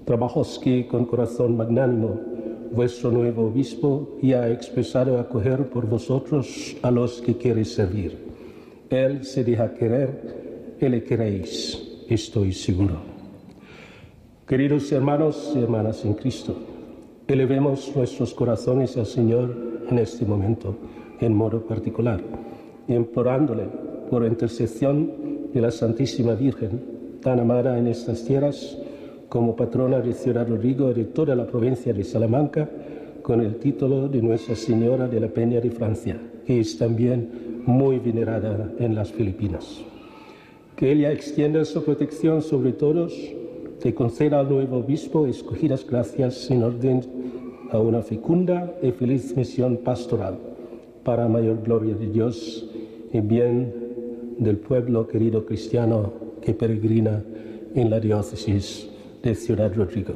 [0.06, 2.37] Trabajos que con corazón magnánimo
[2.78, 8.16] vuestro nuevo obispo ya ha expresado acoger por vosotros a los que quiere servir.
[8.92, 12.98] Él se deja querer y le queréis, estoy seguro.
[14.46, 16.56] Queridos hermanos y hermanas en Cristo,
[17.28, 19.58] elevemos nuestros corazones al Señor
[19.90, 20.78] en este momento,
[21.20, 22.22] en modo particular,
[22.88, 23.64] implorándole
[24.12, 28.78] por intercesión de la Santísima Virgen, tan amada en estas tierras,
[29.30, 32.70] como patrona de Ciudad Rodrigo y de toda la provincia de Salamanca,
[33.22, 38.00] con el título de Nuestra Señora de la Peña de Francia, que es también muy
[38.00, 39.84] venerada en las Filipinas.
[40.78, 43.14] Que ella extienda su protección sobre todos,
[43.82, 47.02] te conceda al nuevo obispo escogidas gracias en orden
[47.72, 50.38] a una fecunda y feliz misión pastoral,
[51.04, 52.70] para mayor gloria de Dios
[53.12, 53.74] y bien
[54.38, 57.24] del pueblo querido cristiano que peregrina
[57.76, 58.90] en la diócesis
[59.28, 60.14] de Ciudad Rodrigo.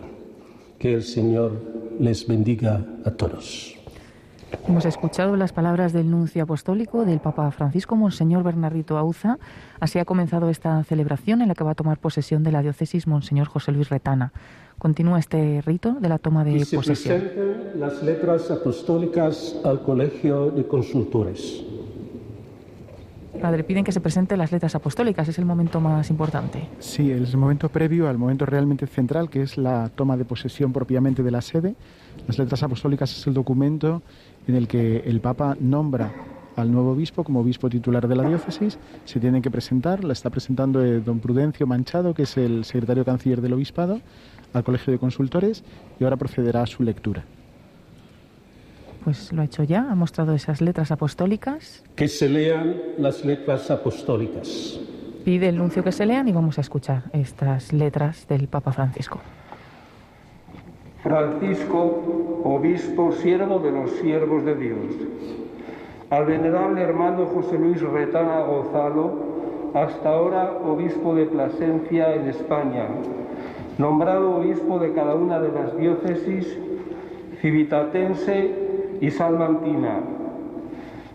[0.79, 1.51] Que el Señor
[1.99, 3.75] les bendiga a todos.
[4.67, 9.37] Hemos escuchado las palabras del nuncio apostólico del Papa Francisco, Monseñor Bernardito Auza.
[9.79, 13.05] Así ha comenzado esta celebración en la que va a tomar posesión de la diócesis
[13.05, 14.31] Monseñor José Luis Retana.
[14.77, 17.19] Continúa este rito de la toma de y se posesión.
[17.19, 21.63] presenten las letras apostólicas al Colegio de Consultores.
[23.41, 26.67] Padre, piden que se presenten las letras apostólicas, es el momento más importante.
[26.79, 30.71] Sí, es el momento previo al momento realmente central, que es la toma de posesión
[30.71, 31.75] propiamente de la sede.
[32.27, 34.01] Las letras apostólicas es el documento
[34.47, 36.11] en el que el Papa nombra
[36.55, 38.77] al nuevo obispo como obispo titular de la diócesis.
[39.05, 43.03] Se tienen que presentar, la está presentando eh, don Prudencio Manchado, que es el secretario
[43.03, 43.99] canciller del obispado,
[44.53, 45.63] al Colegio de Consultores,
[45.99, 47.25] y ahora procederá a su lectura.
[49.03, 51.83] Pues lo ha hecho ya, ha mostrado esas letras apostólicas.
[51.95, 54.79] Que se lean las letras apostólicas.
[55.25, 59.19] Pide el nuncio que se lean y vamos a escuchar estas letras del Papa Francisco.
[61.01, 64.77] Francisco, obispo, siervo de los siervos de Dios.
[66.11, 72.87] Al venerable hermano José Luis Retana Gonzalo, hasta ahora obispo de Plasencia en España,
[73.77, 76.59] nombrado obispo de cada una de las diócesis
[77.41, 78.60] civitatense
[79.01, 79.99] y salmantina,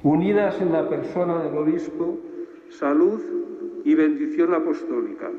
[0.03, 2.19] unidas en la persona del obispo,
[2.69, 3.21] salud
[3.85, 5.31] y bendición apostólica.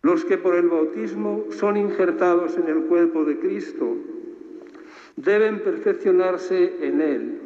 [0.00, 3.94] Los que por el bautismo son injertados en el cuerpo de Cristo
[5.16, 7.38] deben perfeccionarse en Él,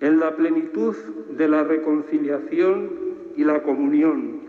[0.00, 0.94] en la plenitud
[1.36, 2.90] de la reconciliación
[3.36, 4.40] y la comunión,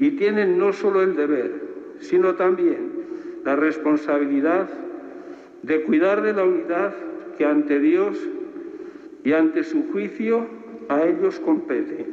[0.00, 1.52] y tienen no solo el deber,
[2.00, 2.90] sino también
[3.44, 4.68] la responsabilidad
[5.62, 6.94] de cuidar de la unidad
[7.36, 8.18] que ante Dios
[9.24, 10.46] y ante su juicio
[10.88, 12.06] a ellos compete.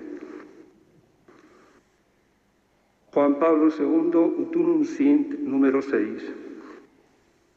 [3.14, 6.32] Juan Pablo II, Utunum Sint, número 6.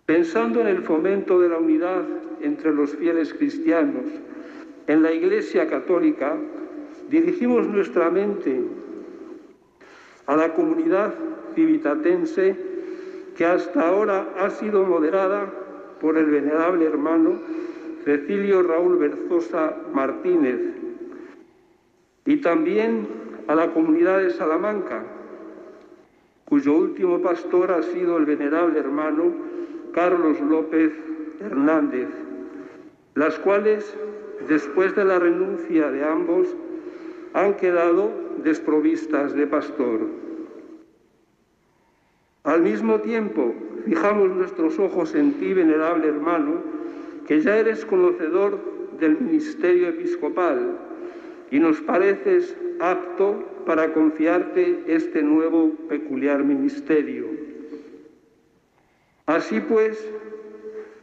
[0.07, 2.05] Pensando en el fomento de la unidad
[2.41, 4.07] entre los fieles cristianos
[4.87, 6.37] en la Iglesia Católica,
[7.11, 8.63] dirigimos nuestra mente
[10.27, 11.15] a la comunidad
[11.55, 12.57] civitatense
[13.37, 15.53] que hasta ahora ha sido moderada
[16.01, 17.39] por el venerable hermano
[18.05, 20.59] Cecilio Raúl Berzosa Martínez
[22.25, 23.07] y también
[23.49, 25.03] a la comunidad de Salamanca,
[26.45, 29.33] cuyo último pastor ha sido el venerable hermano
[29.93, 30.93] Carlos López
[31.41, 32.09] Hernández,
[33.15, 33.95] las cuales,
[34.49, 36.49] después de la renuncia de ambos,
[37.33, 38.11] han quedado
[38.43, 40.01] desprovistas de pastor.
[42.45, 46.63] Al mismo tiempo, fijamos nuestros ojos en ti, venerable hermano,
[47.27, 48.59] que ya eres conocedor
[48.99, 50.79] del ministerio episcopal
[51.51, 57.27] y nos pareces apto para confiarte este nuevo peculiar ministerio.
[59.27, 60.09] Así pues,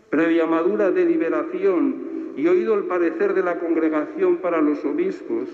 [0.10, 5.50] previa madura deliberación y oído el parecer de la congregación para los obispos,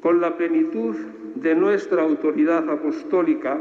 [0.00, 0.94] con la plenitud
[1.34, 3.58] de nuestra autoridad apostólica,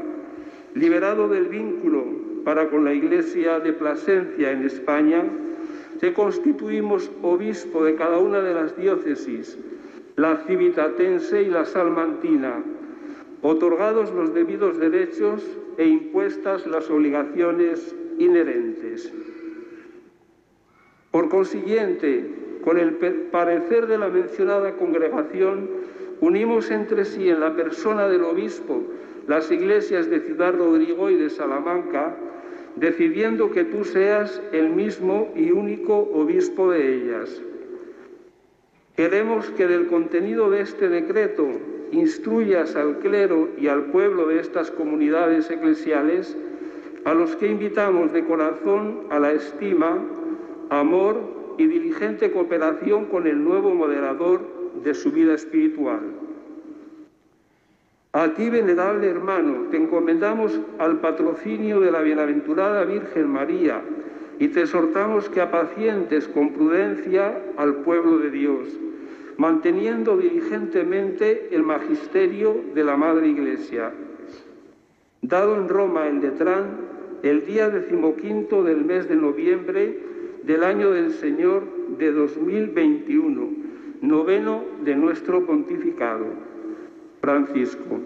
[0.74, 5.24] liberado del vínculo para con la Iglesia de Plasencia en España,
[6.00, 9.58] te constituimos obispo de cada una de las diócesis,
[10.16, 12.64] la civitatense y la salmantina,
[13.42, 15.44] otorgados los debidos derechos
[15.78, 19.12] e impuestas las obligaciones inherentes.
[21.12, 22.30] Por consiguiente,
[22.64, 22.94] con el
[23.32, 25.70] parecer de la mencionada congregación,
[26.22, 28.84] unimos entre sí en la persona del obispo
[29.28, 32.16] las iglesias de Ciudad Rodrigo y de Salamanca,
[32.76, 37.42] decidiendo que tú seas el mismo y único obispo de ellas.
[38.96, 41.48] Queremos que del contenido de este decreto
[41.92, 46.38] instruyas al clero y al pueblo de estas comunidades eclesiales,
[47.06, 50.00] a los que invitamos de corazón a la estima,
[50.70, 51.20] amor
[51.58, 54.42] y diligente cooperación con el nuevo moderador
[54.84, 56.00] de su vida espiritual.
[58.16, 63.82] A ti, venerable hermano, te encomendamos al patrocinio de la bienaventurada Virgen María
[64.40, 68.70] y te exhortamos que apacientes con prudencia al pueblo de Dios,
[69.36, 73.92] manteniendo diligentemente el magisterio de la Madre Iglesia.
[75.22, 76.68] Dado en Roma en Letrán
[77.22, 80.00] el día decimoquinto del mes de noviembre
[80.44, 81.64] del año del Señor
[81.98, 83.50] de 2021,
[84.00, 86.45] noveno de nuestro pontificado.
[87.26, 88.00] Francisco.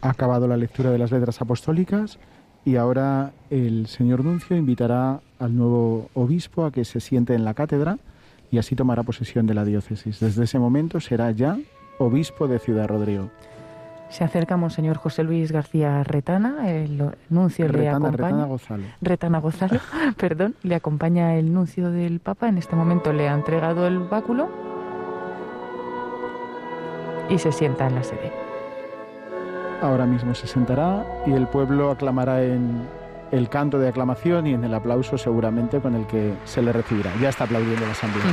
[0.00, 2.18] Ha acabado la lectura de las letras apostólicas
[2.64, 7.52] y ahora el señor Nuncio invitará al nuevo obispo a que se siente en la
[7.52, 7.98] cátedra
[8.50, 10.18] y así tomará posesión de la diócesis.
[10.18, 11.58] Desde ese momento será ya
[11.98, 13.28] obispo de Ciudad Rodrigo.
[14.08, 18.16] Se acerca Monseñor José Luis García Retana, el nuncio le acompaña.
[18.16, 18.84] Retana Gozalo.
[19.02, 19.80] Retana Gozalo,
[20.16, 22.48] perdón, le acompaña el nuncio del Papa.
[22.48, 24.65] En este momento le ha entregado el báculo
[27.28, 28.32] y se sienta en la sede.
[29.82, 32.86] Ahora mismo se sentará y el pueblo aclamará en
[33.30, 37.12] el canto de aclamación y en el aplauso seguramente con el que se le recibirá.
[37.20, 38.24] Ya está aplaudiendo la asamblea.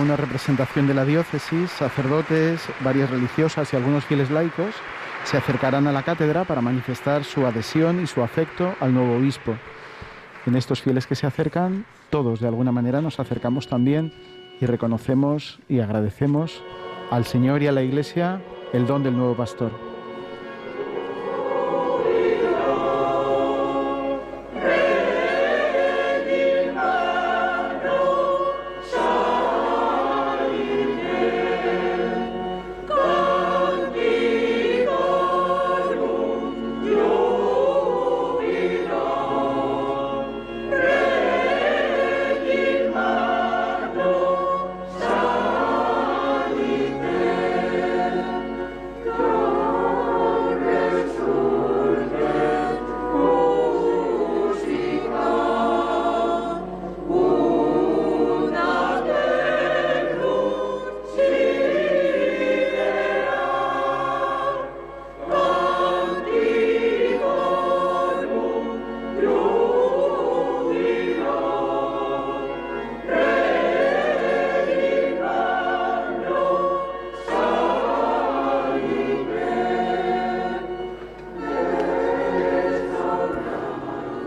[0.00, 4.74] Una representación de la diócesis, sacerdotes, varias religiosas y algunos fieles laicos
[5.22, 9.54] se acercarán a la cátedra para manifestar su adhesión y su afecto al nuevo obispo.
[10.46, 14.12] En estos fieles que se acercan, todos de alguna manera nos acercamos también
[14.60, 16.62] y reconocemos y agradecemos
[17.10, 19.93] al Señor y a la Iglesia el don del nuevo pastor.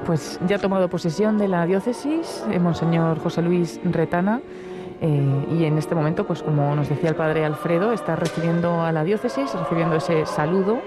[0.08, 4.40] Pues ya ha tomado posesión de la diócesis el Monseñor José Luis Retana
[5.02, 8.94] eh, y en este momento, pues como nos decía el padre Alfredo, está recibiendo a
[8.94, 10.80] la diócesis, recibiendo ese saludo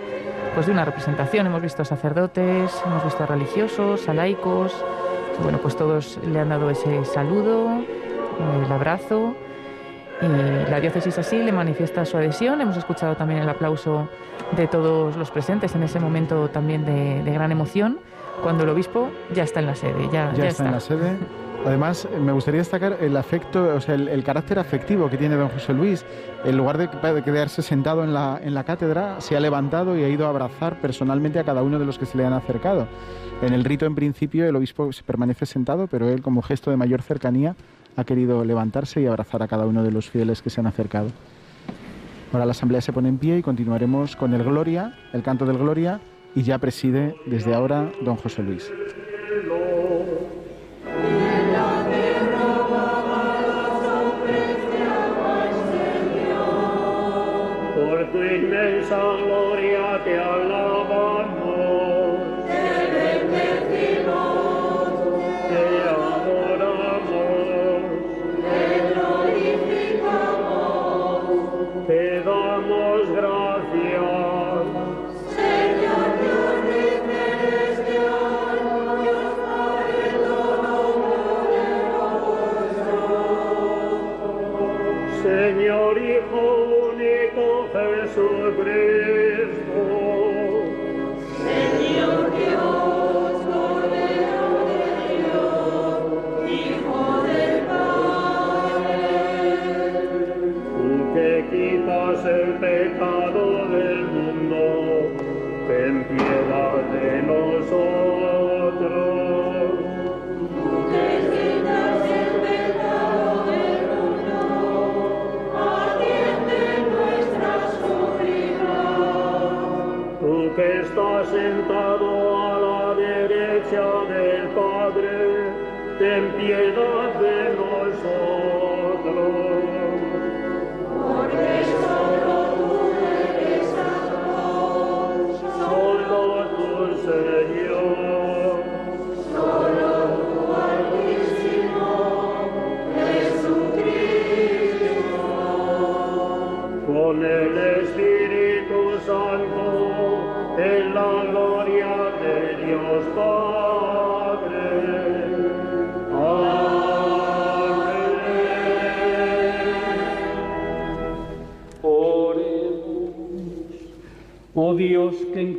[0.54, 1.46] pues de una representación.
[1.46, 4.74] Hemos visto sacerdotes, hemos visto a religiosos, a laicos,
[5.42, 7.68] bueno, pues todos le han dado ese saludo,
[8.64, 9.34] el abrazo.
[10.22, 12.62] Y la diócesis así le manifiesta su adhesión.
[12.62, 14.08] Hemos escuchado también el aplauso
[14.56, 17.98] de todos los presentes en ese momento también de gran emoción
[18.42, 20.08] cuando el obispo ya está en la sede.
[20.12, 21.16] Ya, ya, está, en la sede.
[21.64, 25.74] Además, me gustaría destacar el afecto, o sea, el, carácter afectivo que tiene don José
[25.74, 26.06] Luis.
[26.44, 26.88] En lugar de,
[27.22, 30.80] quedarse sentado en la, en la cátedra, se ha levantado y ha ido a abrazar
[30.80, 32.88] personalmente a cada uno de los que se le han acercado.
[33.42, 36.76] En el rito, en principio, el obispo se permanece sentado, pero él, como gesto de
[36.76, 37.54] mayor cercanía,
[37.96, 41.08] ha querido levantarse y abrazar a cada uno de los fieles que se han acercado.
[42.32, 45.58] Ahora la asamblea se pone en pie y continuaremos con el Gloria, el canto del
[45.58, 46.00] Gloria,
[46.34, 48.70] y ya preside desde ahora don José Luis.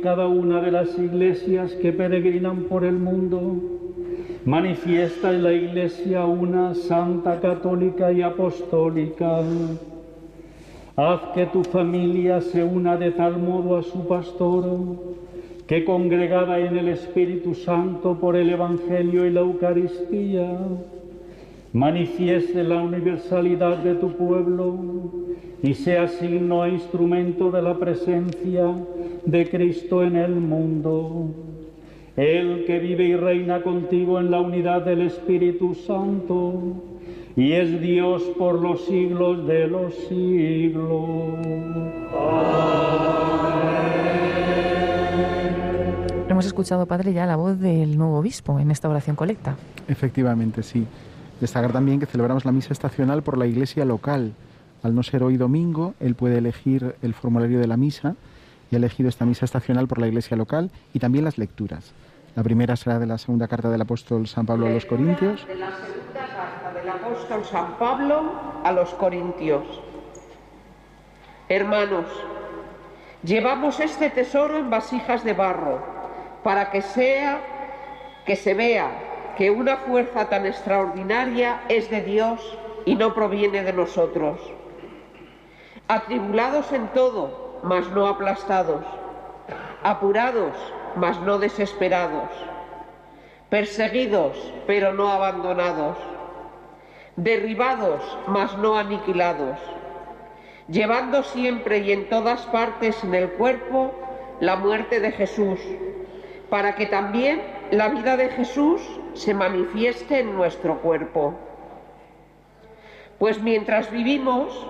[0.02, 3.56] Cada una de las iglesias que peregrinan por el mundo,
[4.44, 9.40] manifiesta en la iglesia una santa católica y apostólica.
[10.96, 14.64] Haz que tu familia se una de tal modo a su pastor,
[15.66, 20.58] que congregada en el Espíritu Santo por el Evangelio y la Eucaristía,
[21.72, 25.21] manifieste la universalidad de tu pueblo
[25.62, 28.74] y sea signo e instrumento de la presencia
[29.24, 31.30] de Cristo en el mundo.
[32.16, 36.82] El que vive y reina contigo en la unidad del Espíritu Santo
[37.36, 41.38] y es Dios por los siglos de los siglos.
[46.28, 49.56] Hemos escuchado, Padre, ya la voz del nuevo obispo en esta oración colecta.
[49.88, 50.86] Efectivamente, sí.
[51.40, 54.32] Destacar también que celebramos la misa estacional por la iglesia local.
[54.82, 58.16] Al no ser hoy domingo, él puede elegir el formulario de la misa
[58.70, 61.92] y ha elegido esta misa estacional por la iglesia local y también las lecturas.
[62.34, 65.46] La primera será de la segunda carta del apóstol San Pablo a los Corintios.
[65.46, 68.32] De la segunda carta del apóstol San Pablo
[68.64, 69.62] a los Corintios.
[71.48, 72.06] Hermanos,
[73.22, 75.80] llevamos este tesoro en vasijas de barro
[76.42, 77.40] para que sea
[78.26, 82.40] que se vea que una fuerza tan extraordinaria es de Dios
[82.84, 84.40] y no proviene de nosotros.
[85.92, 88.82] Atribulados en todo, mas no aplastados,
[89.82, 90.56] apurados,
[90.96, 92.30] mas no desesperados,
[93.50, 95.98] perseguidos, pero no abandonados,
[97.16, 99.58] derribados, mas no aniquilados,
[100.66, 103.92] llevando siempre y en todas partes en el cuerpo
[104.40, 105.60] la muerte de Jesús,
[106.48, 108.80] para que también la vida de Jesús
[109.12, 111.34] se manifieste en nuestro cuerpo.
[113.18, 114.66] Pues mientras vivimos,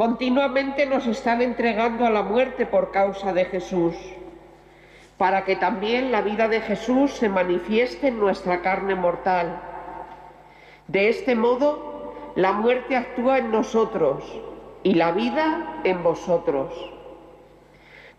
[0.00, 3.94] Continuamente nos están entregando a la muerte por causa de Jesús,
[5.18, 9.60] para que también la vida de Jesús se manifieste en nuestra carne mortal.
[10.88, 14.24] De este modo, la muerte actúa en nosotros
[14.84, 16.72] y la vida en vosotros.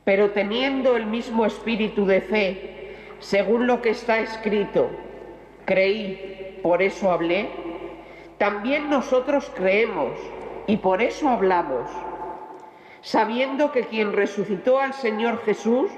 [0.04, 4.88] Pero teniendo el mismo espíritu de fe, según lo que está escrito,
[5.66, 7.50] creí, por eso hablé,
[8.38, 10.12] también nosotros creemos
[10.68, 11.90] y por eso hablamos,
[13.02, 15.92] sabiendo que quien resucitó al Señor Jesús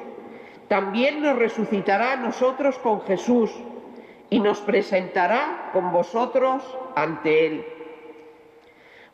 [0.68, 3.52] también nos resucitará a nosotros con Jesús
[4.30, 6.64] y nos presentará con vosotros
[6.96, 7.66] ante Él.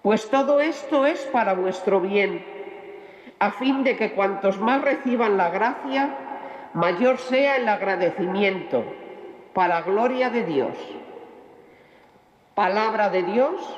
[0.02, 2.46] Pues todo esto es para vuestro bien,
[3.40, 6.16] a fin de que cuantos más reciban la gracia,
[6.74, 8.84] mayor sea el agradecimiento,
[9.54, 10.78] para gloria de Dios.
[12.56, 13.78] Palabra de Dios.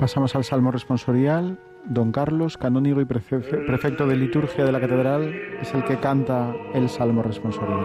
[0.00, 1.58] Pasamos al Salmo responsorial.
[1.84, 6.88] Don Carlos, canónigo y prefecto de liturgia de la catedral, es el que canta el
[6.88, 7.80] Salmo responsorial.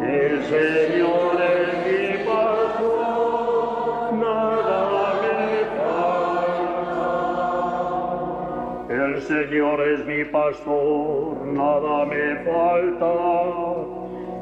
[0.00, 5.64] El Señor es mi pastor, nada me
[8.86, 9.04] falta.
[9.04, 13.95] El Señor es mi pastor, nada me falta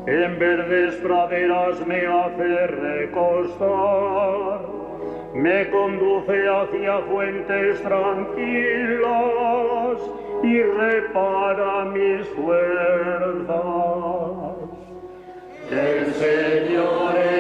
[0.07, 4.61] en verdes praderas me hace recostar,
[5.35, 9.09] me conduce hacia fuentes tranquilas
[10.43, 13.55] y repara mis fuerzas.
[15.71, 17.34] El Señor es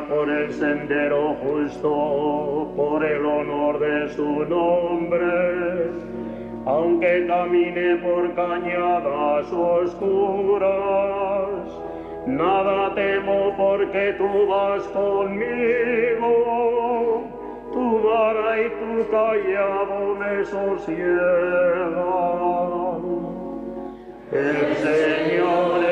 [0.00, 5.90] por el sendero justo por el honor de su nombre.
[6.64, 10.70] Aunque camine por cañadas oscuras,
[12.26, 16.32] nada temo porque tú vas conmigo.
[17.72, 21.92] Tu vara y tu callado me sosiegan.
[24.32, 25.91] El Señor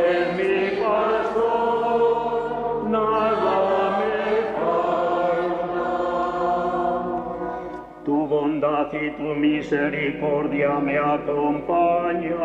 [8.93, 12.35] y tu misericordia me acompañan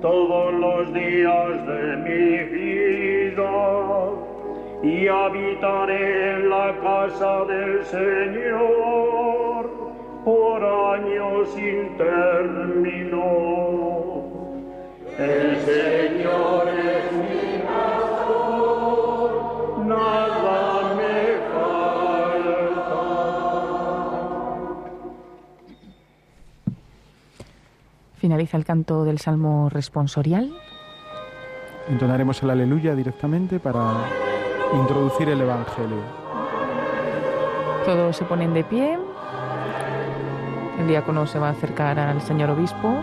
[0.00, 3.52] todos los días de mi vida
[4.82, 9.70] y habitaré en la casa del Señor
[10.24, 13.22] por años sin término.
[15.18, 17.05] El Señor es
[28.26, 30.50] Finaliza el canto del Salmo responsorial.
[31.88, 33.92] Entonaremos el aleluya directamente para
[34.74, 36.00] introducir el Evangelio.
[37.84, 38.98] Todos se ponen de pie.
[40.80, 42.96] El diácono se va a acercar al señor obispo.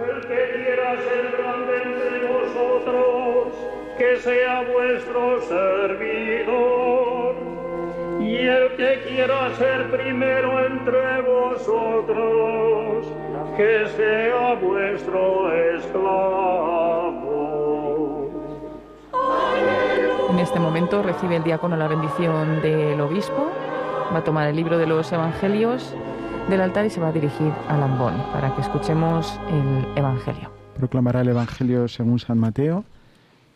[0.00, 3.54] El que quiera ser grande entre vosotros,
[3.98, 7.36] que sea vuestro servidor.
[8.20, 12.65] Y el que quiera ser primero entre vosotros,
[13.56, 16.66] que sea vuestro esclavo.
[20.30, 23.50] En este momento recibe el diácono la bendición del obispo,
[24.12, 25.94] va a tomar el libro de los evangelios
[26.50, 30.50] del altar y se va a dirigir al ambón para que escuchemos el evangelio.
[30.76, 32.84] Proclamará el evangelio según San Mateo.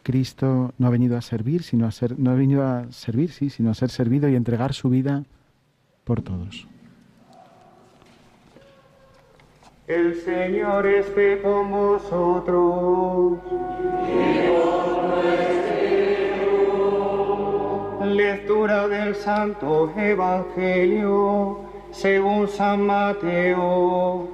[0.02, 3.50] Cristo no ha venido a servir, sino a ser, no ha venido a servir, sí,
[3.50, 5.24] sino a ser servido y entregar su vida
[6.04, 6.66] por todos.
[9.90, 13.40] El Señor esté con vosotros.
[18.04, 21.58] Lectura del Santo Evangelio
[21.90, 24.28] según San Mateo.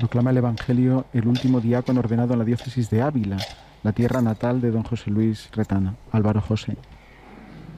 [0.00, 3.36] Proclama el Evangelio el último diácono ordenado en la diócesis de Ávila,
[3.84, 6.76] la tierra natal de don José Luis Retana, Álvaro José.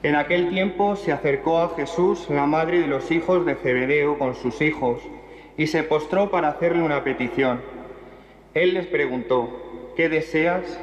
[0.05, 4.35] En aquel tiempo se acercó a Jesús la madre de los hijos de Zebedeo con
[4.35, 5.01] sus hijos
[5.57, 7.59] y se postró para hacerle una petición.
[8.53, 9.49] Él les preguntó,
[9.95, 10.79] ¿qué deseas?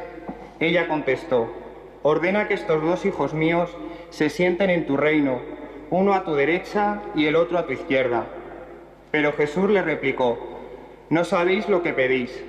[0.58, 1.52] Ella contestó,
[2.02, 3.70] ordena que estos dos hijos míos
[4.10, 5.40] se sienten en tu reino,
[5.90, 8.26] uno a tu derecha y el otro a tu izquierda.
[9.12, 10.36] Pero Jesús le replicó,
[11.10, 12.42] no sabéis lo que pedís.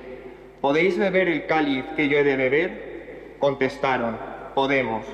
[0.59, 3.35] ¿Podéis beber el cáliz que yo he de beber?
[3.37, 4.17] Contestaron,
[4.55, 5.05] podemos.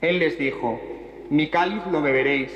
[0.00, 0.80] Él les dijo,
[1.30, 2.52] mi cáliz lo beberéis,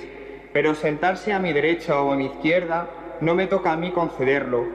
[0.53, 2.89] pero sentarse a mi derecha o a mi izquierda
[3.21, 4.67] no me toca a mí concederlo,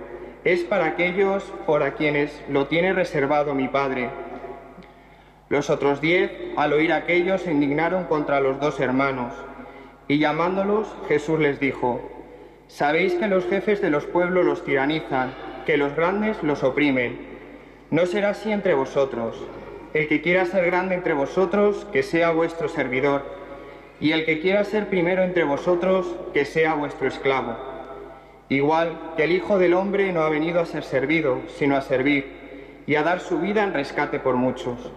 [0.44, 4.10] es para aquellos por a quienes lo tiene reservado mi Padre.
[5.50, 9.34] Los otros diez, al oír aquello, se indignaron contra los dos hermanos,
[10.08, 12.02] y llamándolos, Jesús les dijo,
[12.68, 15.34] Sabéis que los jefes de los pueblos los tiranizan,
[15.66, 17.18] que los grandes los oprimen.
[17.92, 19.42] No será así entre vosotros.
[19.96, 23.24] El que quiera ser grande entre vosotros, que sea vuestro servidor,
[24.02, 27.56] y el que quiera ser primero entre vosotros, que sea vuestro esclavo.
[28.50, 32.84] Igual que el Hijo del Hombre no ha venido a ser servido, sino a servir,
[32.86, 34.92] y a dar su vida en rescate por muchos.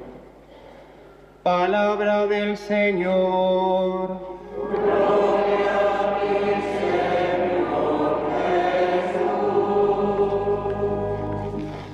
[1.44, 4.18] Palabra del Señor.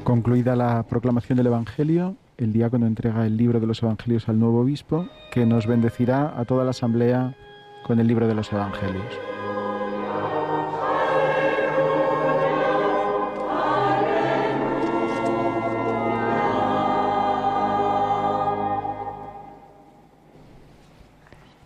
[0.04, 4.60] Concluida la proclamación del Evangelio, el diácono entrega el libro de los Evangelios al nuevo
[4.60, 7.34] obispo, que nos bendecirá a toda la asamblea
[7.84, 9.04] con el libro de los Evangelios.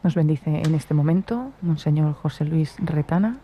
[0.02, 3.38] Nos bendice en este momento Monseñor José Luis Retana,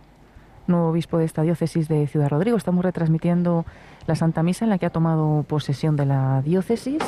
[0.67, 2.57] nuevo obispo de esta diócesis de Ciudad Rodrigo.
[2.57, 3.65] Estamos retransmitiendo
[4.07, 7.03] la Santa Misa en la que ha tomado posesión de la diócesis.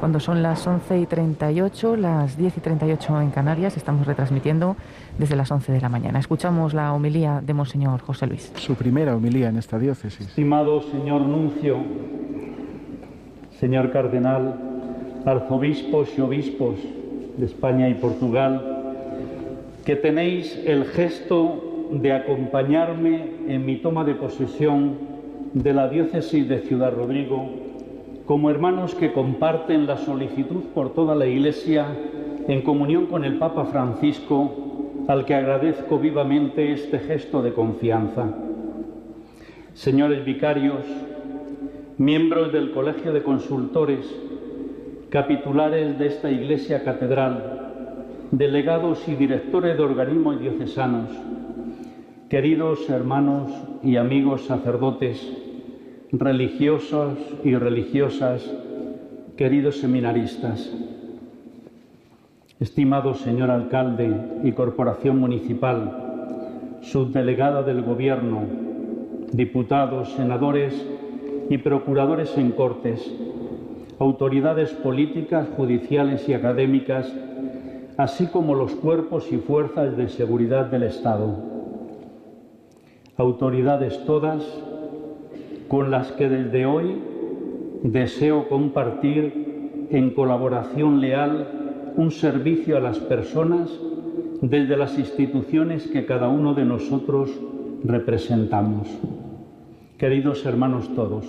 [0.00, 4.76] Cuando son las 11 y 38, las 10 y 38 en Canarias, estamos retransmitiendo
[5.18, 6.18] desde las 11 de la mañana.
[6.18, 8.52] Escuchamos la homilía de Monseñor José Luis.
[8.56, 10.28] Su primera homilía en esta diócesis.
[10.28, 11.78] Estimado señor nuncio,
[13.58, 14.60] señor cardenal,
[15.24, 16.76] arzobispos y obispos
[17.36, 18.62] de España y Portugal,
[19.84, 24.96] que tenéis el gesto de acompañarme en mi toma de posesión
[25.52, 27.48] de la diócesis de Ciudad Rodrigo
[28.26, 31.86] como hermanos que comparten la solicitud por toda la Iglesia
[32.48, 34.50] en comunión con el Papa Francisco,
[35.08, 38.34] al que agradezco vivamente este gesto de confianza.
[39.74, 40.84] Señores vicarios,
[41.98, 44.06] miembros del Colegio de Consultores,
[45.10, 47.72] capitulares de esta Iglesia Catedral,
[48.30, 51.10] delegados y directores de organismos diocesanos,
[52.28, 53.50] queridos hermanos
[53.82, 55.30] y amigos sacerdotes,
[56.10, 58.50] religiosos y religiosas,
[59.36, 60.72] queridos seminaristas,
[62.60, 68.44] estimado señor alcalde y corporación municipal, subdelegada del Gobierno,
[69.32, 70.74] diputados, senadores
[71.50, 73.14] y procuradores en cortes,
[73.98, 77.12] autoridades políticas, judiciales y académicas,
[77.98, 81.53] así como los cuerpos y fuerzas de seguridad del Estado.
[83.16, 84.42] Autoridades todas
[85.68, 87.00] con las que desde hoy
[87.84, 93.70] deseo compartir en colaboración leal un servicio a las personas
[94.40, 97.30] desde las instituciones que cada uno de nosotros
[97.84, 98.88] representamos.
[99.96, 101.24] Queridos hermanos todos,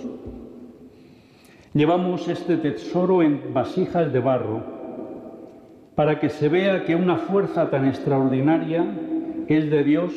[1.72, 4.60] llevamos este tesoro en vasijas de barro
[5.94, 8.84] para que se vea que una fuerza tan extraordinaria
[9.46, 10.12] es de Dios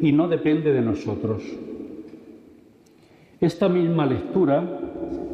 [0.00, 1.42] y no depende de nosotros.
[3.40, 4.80] Esta misma lectura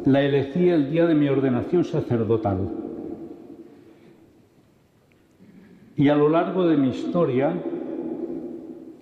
[0.05, 2.69] la elegí el día de mi ordenación sacerdotal.
[5.95, 7.53] Y a lo largo de mi historia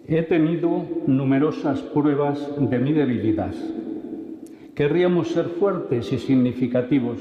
[0.07, 3.53] he tenido numerosas pruebas de mi debilidad.
[4.76, 7.18] Querríamos ser fuertes y significativos,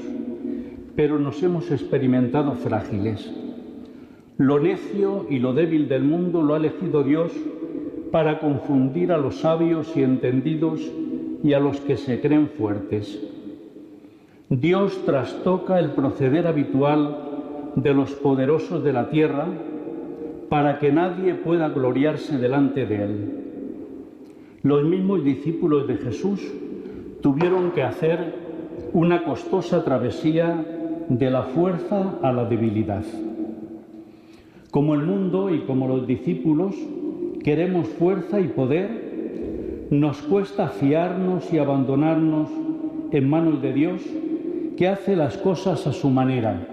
[0.95, 3.31] pero nos hemos experimentado frágiles.
[4.37, 7.31] Lo necio y lo débil del mundo lo ha elegido Dios
[8.11, 10.81] para confundir a los sabios y entendidos
[11.43, 13.19] y a los que se creen fuertes.
[14.49, 17.17] Dios trastoca el proceder habitual
[17.75, 19.47] de los poderosos de la tierra
[20.49, 23.41] para que nadie pueda gloriarse delante de él.
[24.63, 26.41] Los mismos discípulos de Jesús
[27.21, 28.35] tuvieron que hacer
[28.93, 30.65] una costosa travesía
[31.07, 33.05] de la fuerza a la debilidad.
[34.69, 36.75] Como el mundo y como los discípulos
[37.43, 42.49] queremos fuerza y poder, nos cuesta fiarnos y abandonarnos
[43.11, 44.01] en manos de Dios,
[44.77, 46.67] que hace las cosas a su manera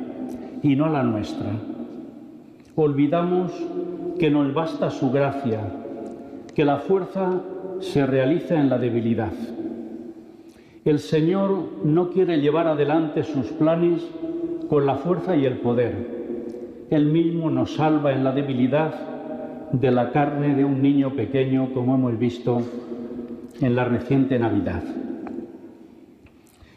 [0.62, 1.50] y no a la nuestra.
[2.76, 3.52] Olvidamos
[4.18, 5.60] que nos basta su gracia,
[6.54, 7.40] que la fuerza
[7.80, 9.32] se realiza en la debilidad.
[10.84, 14.06] El Señor no quiere llevar adelante sus planes
[14.68, 16.18] con la fuerza y el poder
[16.90, 18.94] él mismo nos salva en la debilidad
[19.72, 22.62] de la carne de un niño pequeño, como hemos visto
[23.60, 24.82] en la reciente Navidad.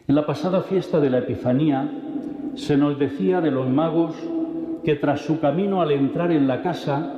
[0.08, 1.90] En la pasada fiesta de la Epifanía
[2.56, 4.16] se nos decía de los magos
[4.84, 7.14] que tras su camino al entrar en la casa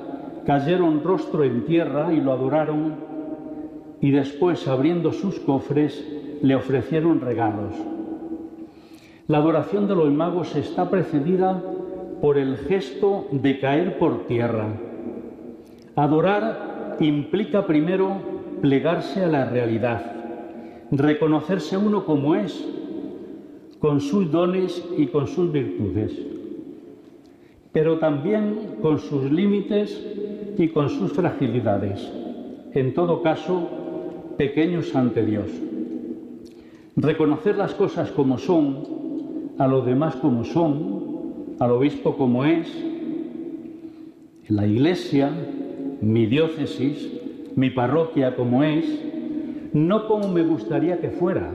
[0.45, 2.95] cayeron rostro en tierra y lo adoraron
[4.01, 6.05] y después abriendo sus cofres
[6.41, 7.73] le ofrecieron regalos.
[9.27, 11.63] La adoración de los magos está precedida
[12.21, 14.67] por el gesto de caer por tierra.
[15.95, 18.17] Adorar implica primero
[18.61, 20.01] plegarse a la realidad,
[20.91, 22.67] reconocerse uno como es,
[23.79, 26.17] con sus dones y con sus virtudes,
[27.71, 30.01] pero también con sus límites
[30.57, 32.11] y con sus fragilidades,
[32.73, 33.69] en todo caso,
[34.37, 35.47] pequeños ante Dios.
[36.95, 39.03] Reconocer las cosas como son
[39.57, 42.67] a los demás como son, al obispo como es,
[44.47, 45.31] la iglesia,
[46.03, 47.11] mi diócesis,
[47.55, 48.85] mi parroquia como es,
[49.73, 51.51] no como me gustaría que fuera.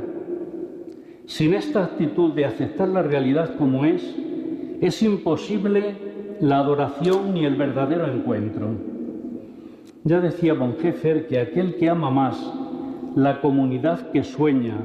[1.26, 4.16] Sin esta actitud de aceptar la realidad como es,
[4.80, 5.94] es imposible
[6.40, 8.70] la adoración ni el verdadero encuentro.
[10.04, 12.52] Ya decía Bonhoeffer que aquel que ama más
[13.14, 14.78] la comunidad que sueña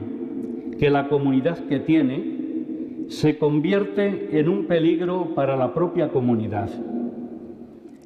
[0.84, 6.70] que la comunidad que tiene, se convierte en un peligro para la propia comunidad.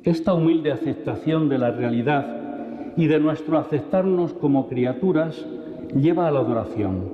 [0.08, 5.46] Esta humilde aceptación de la realidad y de nuestro aceptarnos como criaturas
[5.94, 7.10] lleva a la adoración.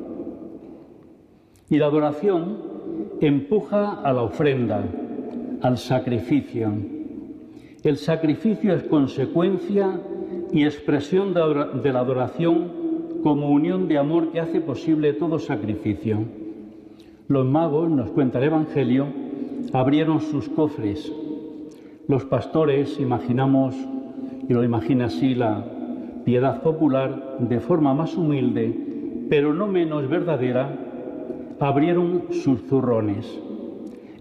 [1.72, 2.60] Y la adoración
[3.20, 4.84] empuja a la ofrenda,
[5.64, 6.72] al sacrificio.
[7.82, 10.00] El sacrificio es consecuencia
[10.52, 12.74] y expresión de la adoración
[13.24, 16.20] como unión de amor que hace posible todo sacrificio.
[17.28, 19.08] Los magos, nos cuenta el Evangelio,
[19.74, 21.12] abrieron sus cofres.
[22.08, 23.76] Los pastores, imaginamos,
[24.48, 25.66] y lo imagina así la
[26.26, 30.76] piedad popular, de forma más humilde, pero no menos verdadera,
[31.60, 33.40] abrieron sus zurrones.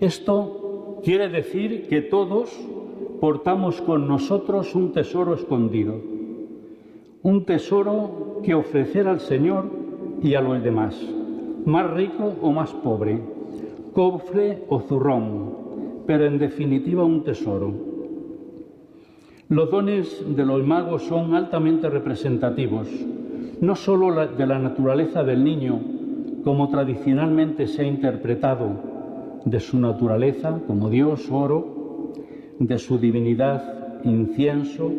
[0.01, 2.51] Esto quiere decir que todos
[3.21, 6.01] portamos con nosotros un tesoro escondido,
[7.23, 9.71] un tesoro que ofrecer al Señor
[10.23, 11.01] y a los demás
[11.65, 13.21] más rico o más pobre,
[13.95, 15.62] cofre o zurrón,
[16.07, 17.73] pero en definitiva un tesoro.
[19.49, 22.89] Los dones de los magos son altamente representativos,
[23.61, 25.81] no sólo de la naturaleza del niño,
[26.43, 28.93] como tradicionalmente se ha interpretado,
[29.45, 32.13] de su naturaleza como Dios oro,
[32.59, 34.91] de su divinidad incienso,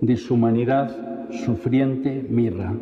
[0.00, 2.74] de su humanidad sufriente mirra,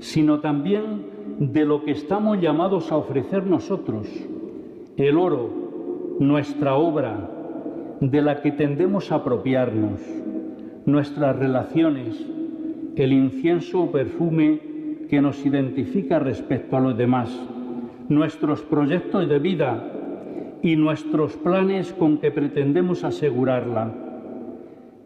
[0.00, 1.02] sino también
[1.38, 4.08] de lo que estamos llamados a ofrecer nosotros,
[4.96, 5.67] el oro,
[6.18, 7.30] nuestra obra,
[8.00, 10.00] de la que tendemos a apropiarnos,
[10.86, 12.24] nuestras relaciones,
[12.96, 14.60] el incienso o perfume
[15.08, 17.30] que nos identifica respecto a los demás,
[18.08, 19.92] nuestros proyectos de vida
[20.62, 23.92] y nuestros planes con que pretendemos asegurarla.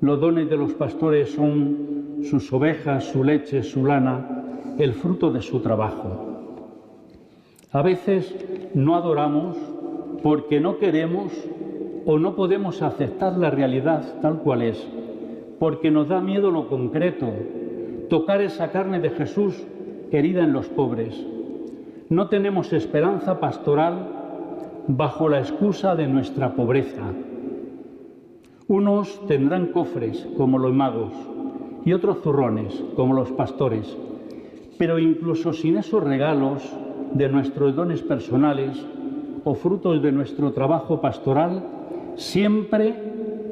[0.00, 5.42] Los dones de los pastores son sus ovejas, su leche, su lana, el fruto de
[5.42, 6.28] su trabajo.
[7.72, 8.34] A veces
[8.74, 9.56] no adoramos
[10.22, 11.32] porque no queremos
[12.06, 14.86] o no podemos aceptar la realidad tal cual es,
[15.58, 17.28] porque nos da miedo lo concreto,
[18.08, 19.62] tocar esa carne de Jesús
[20.10, 21.26] herida en los pobres.
[22.08, 24.08] No tenemos esperanza pastoral
[24.88, 27.02] bajo la excusa de nuestra pobreza.
[28.68, 31.12] Unos tendrán cofres como los magos
[31.84, 33.96] y otros zurrones como los pastores
[34.82, 36.60] pero incluso sin esos regalos
[37.14, 38.84] de nuestros dones personales
[39.44, 41.62] o frutos de nuestro trabajo pastoral,
[42.16, 42.94] siempre,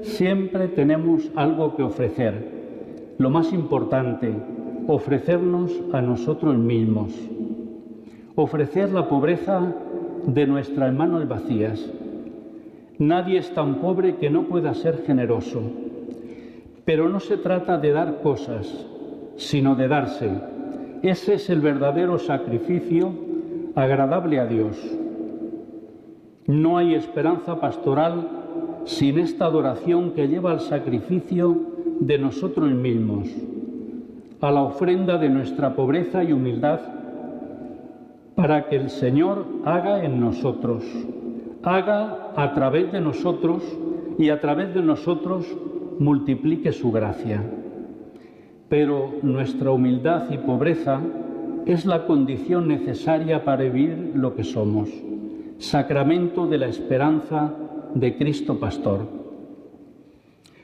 [0.03, 3.14] siempre tenemos algo que ofrecer.
[3.18, 4.32] Lo más importante,
[4.86, 7.12] ofrecernos a nosotros mismos.
[8.34, 9.74] Ofrecer la pobreza
[10.26, 11.91] de nuestras manos vacías.
[12.99, 15.62] Nadie es tan pobre que no pueda ser generoso.
[16.84, 18.86] Pero no se trata de dar cosas,
[19.36, 20.30] sino de darse
[21.03, 23.11] ese es el verdadero sacrificio
[23.74, 24.76] agradable a Dios.
[26.51, 28.26] No hay esperanza pastoral
[28.84, 31.57] sin esta adoración que lleva al sacrificio
[32.01, 33.28] de nosotros mismos,
[34.40, 36.80] a la ofrenda de nuestra pobreza y humildad,
[38.34, 40.82] para que el Señor haga en nosotros,
[41.62, 43.62] haga a través de nosotros
[44.18, 45.46] y a través de nosotros
[46.01, 47.44] multiplique su gracia.
[48.68, 51.01] Pero nuestra humildad y pobreza
[51.66, 54.90] es la condición necesaria para vivir lo que somos,
[55.61, 57.52] sacramento de la esperanza
[57.94, 59.00] de Cristo Pastor.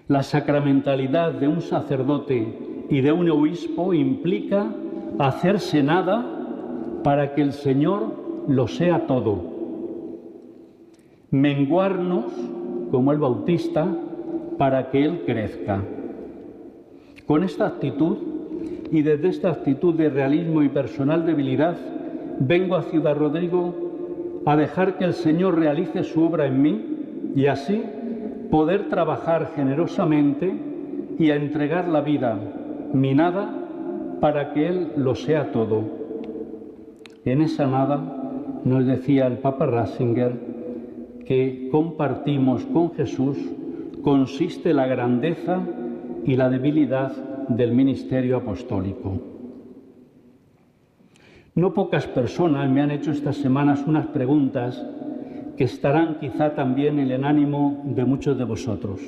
[0.08, 4.66] La sacramentalidad de un sacerdote y de un obispo implica
[5.18, 6.24] hacerse nada
[7.04, 9.38] para que el Señor lo sea todo.
[11.30, 12.32] Menguarnos,
[12.90, 13.86] como el Bautista,
[14.56, 15.82] para que Él crezca.
[17.26, 18.16] Con esta actitud
[18.90, 21.76] y desde esta actitud de realismo y personal debilidad,
[22.38, 23.85] vengo a Ciudad Rodrigo
[24.46, 26.86] a dejar que el Señor realice su obra en mí
[27.34, 27.82] y así
[28.50, 30.54] poder trabajar generosamente
[31.18, 32.38] y a entregar la vida,
[32.92, 33.52] mi nada,
[34.20, 35.82] para que Él lo sea todo.
[37.24, 40.32] En esa nada nos decía el Papa Ratzinger
[41.24, 43.36] que compartimos con Jesús
[44.02, 45.60] consiste la grandeza
[46.24, 47.10] y la debilidad
[47.48, 49.35] del ministerio apostólico.
[51.56, 54.84] No pocas personas me han hecho estas semanas unas preguntas
[55.56, 59.00] que estarán quizá también en el ánimo de muchos de vosotros,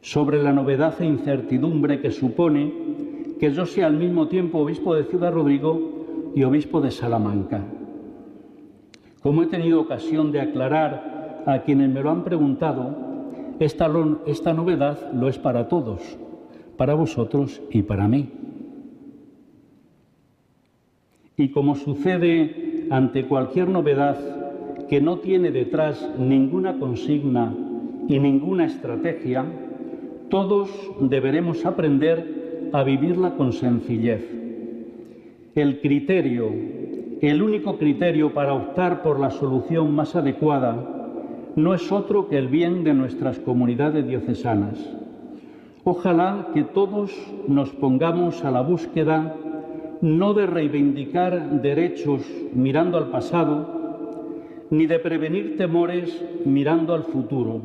[0.00, 2.72] sobre la novedad e incertidumbre que supone
[3.40, 7.64] que yo sea al mismo tiempo obispo de Ciudad Rodrigo y obispo de Salamanca.
[9.20, 12.94] Como he tenido ocasión de aclarar a quienes me lo han preguntado,
[13.58, 13.90] esta,
[14.26, 16.02] esta novedad lo es para todos,
[16.76, 18.30] para vosotros y para mí.
[21.42, 24.16] Y como sucede ante cualquier novedad
[24.88, 27.52] que no tiene detrás ninguna consigna
[28.06, 29.44] y ninguna estrategia,
[30.28, 30.70] todos
[31.00, 34.24] deberemos aprender a vivirla con sencillez.
[35.56, 36.48] El criterio,
[37.20, 40.76] el único criterio para optar por la solución más adecuada,
[41.56, 44.78] no es otro que el bien de nuestras comunidades diocesanas.
[45.82, 47.10] Ojalá que todos
[47.48, 49.34] nos pongamos a la búsqueda
[50.02, 52.22] no de reivindicar derechos
[52.52, 57.60] mirando al pasado, ni de prevenir temores mirando al futuro,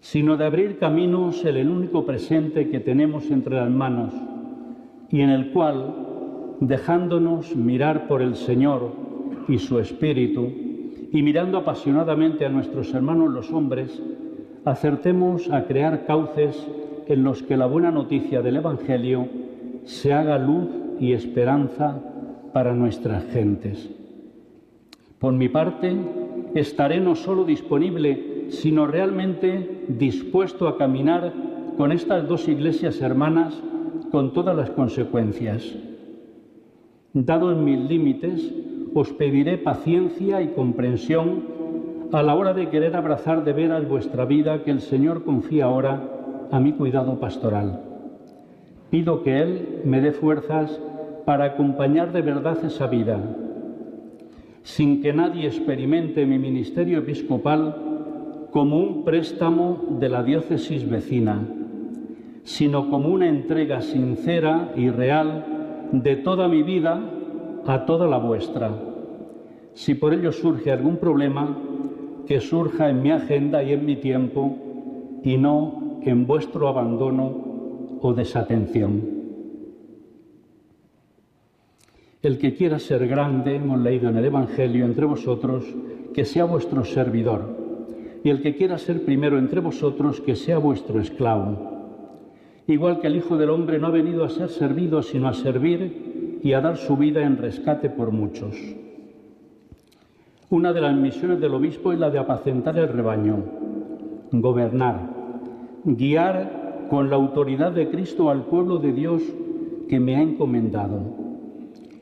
[0.00, 4.12] sino de abrir caminos en el único presente que tenemos entre las manos
[5.10, 5.94] y en el cual,
[6.58, 8.90] dejándonos mirar por el Señor
[9.48, 10.48] y su Espíritu,
[11.12, 14.02] y mirando apasionadamente a nuestros hermanos los hombres,
[14.64, 16.66] acertemos a crear cauces
[17.06, 19.28] en los que la buena noticia del Evangelio
[19.84, 20.68] se haga luz
[21.00, 21.98] y esperanza
[22.52, 23.90] para nuestras gentes.
[25.18, 25.96] Por mi parte,
[26.54, 31.32] estaré no solo disponible, sino realmente dispuesto a caminar
[31.76, 33.60] con estas dos iglesias hermanas
[34.10, 35.74] con todas las consecuencias.
[37.12, 38.52] Dados mis límites,
[38.94, 41.44] os pediré paciencia y comprensión
[42.12, 46.48] a la hora de querer abrazar de veras vuestra vida que el Señor confía ahora
[46.50, 47.80] a mi cuidado pastoral.
[48.90, 50.80] Pido que Él me dé fuerzas
[51.30, 53.20] para acompañar de verdad esa vida
[54.64, 61.46] sin que nadie experimente mi ministerio episcopal como un préstamo de la diócesis vecina,
[62.42, 65.46] sino como una entrega sincera y real
[65.92, 67.00] de toda mi vida
[67.64, 68.72] a toda la vuestra.
[69.74, 71.56] Si por ello surge algún problema,
[72.26, 74.58] que surja en mi agenda y en mi tiempo
[75.22, 79.19] y no en vuestro abandono o desatención.
[82.22, 85.64] El que quiera ser grande, hemos leído en el Evangelio entre vosotros,
[86.12, 87.56] que sea vuestro servidor.
[88.22, 91.56] Y el que quiera ser primero entre vosotros, que sea vuestro esclavo.
[92.66, 96.40] Igual que el Hijo del Hombre no ha venido a ser servido, sino a servir
[96.42, 98.54] y a dar su vida en rescate por muchos.
[100.50, 103.38] Una de las misiones del obispo es la de apacentar el rebaño,
[104.30, 105.08] gobernar,
[105.84, 109.22] guiar con la autoridad de Cristo al pueblo de Dios
[109.88, 111.29] que me ha encomendado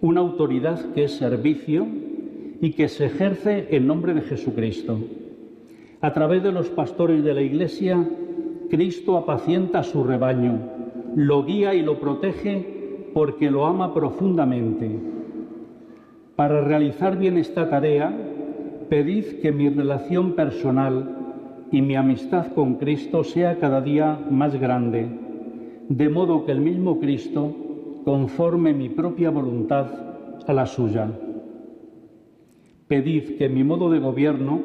[0.01, 1.87] una autoridad que es servicio
[2.61, 4.99] y que se ejerce en nombre de Jesucristo.
[6.01, 8.09] A través de los pastores de la Iglesia,
[8.71, 10.61] Cristo apacienta su rebaño,
[11.17, 14.91] lo guía y lo protege porque lo ama profundamente.
[16.37, 18.17] Para realizar bien esta tarea,
[18.89, 21.17] pedid que mi relación personal
[21.73, 25.09] y mi amistad con Cristo sea cada día más grande,
[25.89, 27.55] de modo que el mismo Cristo
[28.05, 29.87] conforme mi propia voluntad
[30.47, 31.11] a la suya.
[32.87, 34.63] Pedid que mi modo de gobierno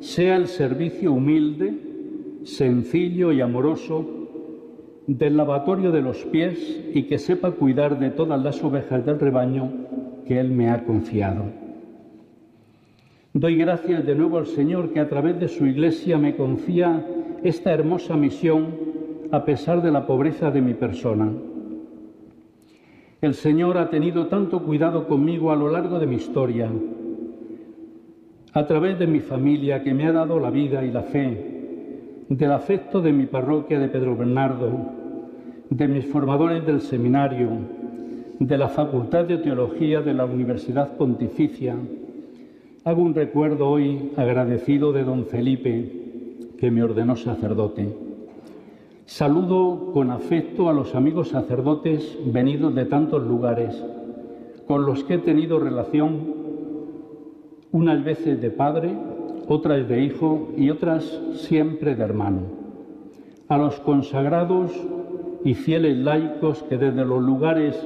[0.00, 1.74] sea el servicio humilde,
[2.44, 4.04] sencillo y amoroso
[5.06, 9.70] del lavatorio de los pies y que sepa cuidar de todas las ovejas del rebaño
[10.26, 11.44] que Él me ha confiado.
[13.32, 17.06] Doy gracias de nuevo al Señor que a través de su iglesia me confía
[17.42, 18.74] esta hermosa misión
[19.30, 21.32] a pesar de la pobreza de mi persona.
[23.22, 26.70] El Señor ha tenido tanto cuidado conmigo a lo largo de mi historia,
[28.52, 32.52] a través de mi familia que me ha dado la vida y la fe, del
[32.52, 34.70] afecto de mi parroquia de Pedro Bernardo,
[35.70, 37.48] de mis formadores del seminario,
[38.38, 41.74] de la Facultad de Teología de la Universidad Pontificia.
[42.84, 45.90] Hago un recuerdo hoy agradecido de don Felipe,
[46.58, 48.05] que me ordenó sacerdote.
[49.06, 53.80] Saludo con afecto a los amigos sacerdotes venidos de tantos lugares,
[54.66, 56.34] con los que he tenido relación
[57.70, 58.92] unas veces de padre,
[59.46, 61.04] otras de hijo y otras
[61.34, 62.40] siempre de hermano.
[63.46, 64.72] A los consagrados
[65.44, 67.80] y fieles laicos que desde los lugares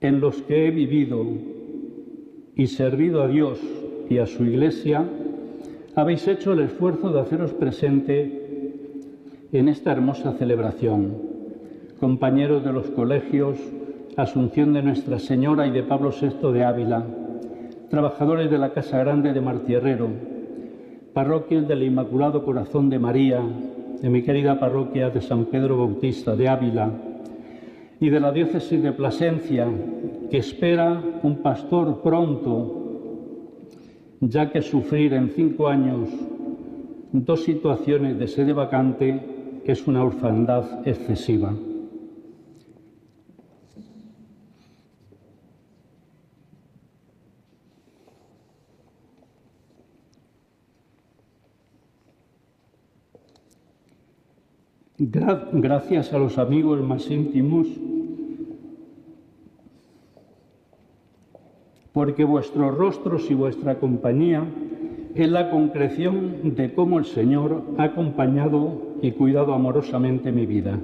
[0.00, 1.24] en los que he vivido
[2.56, 3.60] y servido a Dios
[4.10, 5.08] y a su Iglesia,
[5.94, 8.41] habéis hecho el esfuerzo de haceros presente
[9.52, 11.12] en esta hermosa celebración.
[12.00, 13.58] Compañeros de los colegios
[14.16, 17.04] Asunción de Nuestra Señora y de Pablo VI de Ávila,
[17.88, 20.08] trabajadores de la Casa Grande de Martierrero,
[21.12, 23.42] parroquias del Inmaculado Corazón de María,
[24.00, 26.90] de mi querida parroquia de San Pedro Bautista de Ávila
[28.00, 29.66] y de la diócesis de Plasencia,
[30.30, 32.80] que espera un pastor pronto,
[34.20, 36.08] ya que sufrir en cinco años
[37.12, 39.31] dos situaciones de sede vacante
[39.64, 41.52] es una orfandad excesiva.
[55.52, 57.66] gracias a los amigos más íntimos,
[61.92, 64.44] porque vuestros rostros y vuestra compañía
[65.14, 70.78] es la concreción de cómo el Señor ha acompañado y cuidado amorosamente mi vida.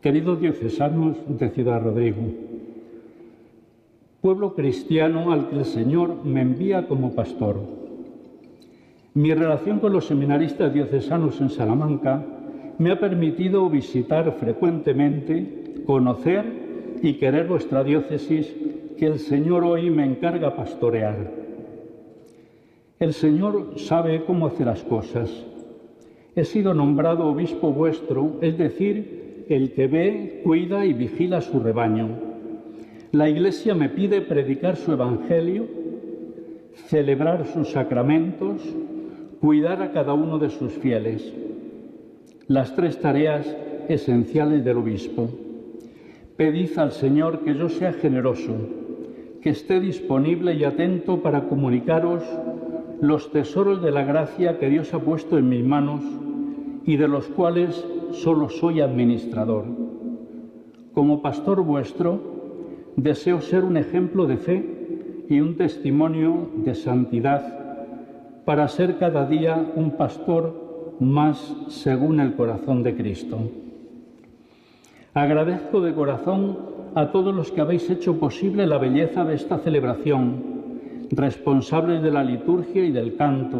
[0.00, 2.22] Queridos diocesanos de Ciudad Rodrigo,
[4.20, 7.56] pueblo cristiano al que el Señor me envía como pastor,
[9.14, 12.24] mi relación con los seminaristas diocesanos en Salamanca
[12.78, 16.44] me ha permitido visitar frecuentemente, conocer
[17.02, 18.54] y querer vuestra diócesis
[18.96, 21.32] que el Señor hoy me encarga pastorear.
[23.00, 25.47] El Señor sabe cómo hacer las cosas.
[26.38, 32.10] He sido nombrado obispo vuestro, es decir, el que ve, cuida y vigila su rebaño.
[33.10, 35.66] La Iglesia me pide predicar su Evangelio,
[36.86, 38.62] celebrar sus sacramentos,
[39.40, 41.34] cuidar a cada uno de sus fieles.
[42.46, 43.56] Las tres tareas
[43.88, 45.28] esenciales del obispo.
[46.36, 48.54] Pedid al Señor que yo sea generoso,
[49.42, 52.22] que esté disponible y atento para comunicaros
[53.00, 56.04] los tesoros de la gracia que Dios ha puesto en mis manos
[56.88, 59.64] y de los cuales solo soy administrador.
[60.94, 62.18] Como pastor vuestro,
[62.96, 69.70] deseo ser un ejemplo de fe y un testimonio de santidad para ser cada día
[69.76, 73.36] un pastor más según el corazón de Cristo.
[75.12, 76.56] Agradezco de corazón
[76.94, 80.42] a todos los que habéis hecho posible la belleza de esta celebración,
[81.10, 83.58] responsables de la liturgia y del canto,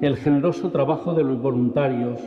[0.00, 2.20] el generoso trabajo de los voluntarios,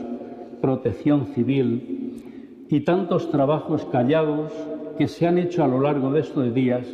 [0.60, 4.52] protección civil y tantos trabajos callados
[4.96, 6.86] que se han hecho a lo largo de estos días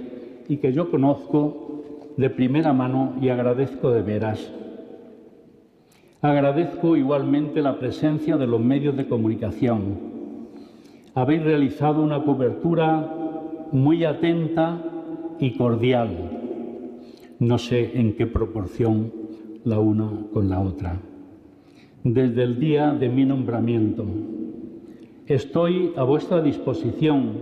[0.48, 1.82] y que yo conozco
[2.16, 4.52] de primera mano y agradezco de veras.
[6.22, 10.16] Agradezco igualmente la presencia de los medios de comunicación.
[11.14, 13.12] Habéis realizado una cobertura
[13.72, 14.82] muy atenta
[15.38, 16.30] y cordial.
[17.38, 19.12] No sé en qué proporción
[19.64, 21.00] la una con la otra.
[22.08, 24.06] Desde el día de mi nombramiento,
[25.26, 27.32] estoy a vuestra disposición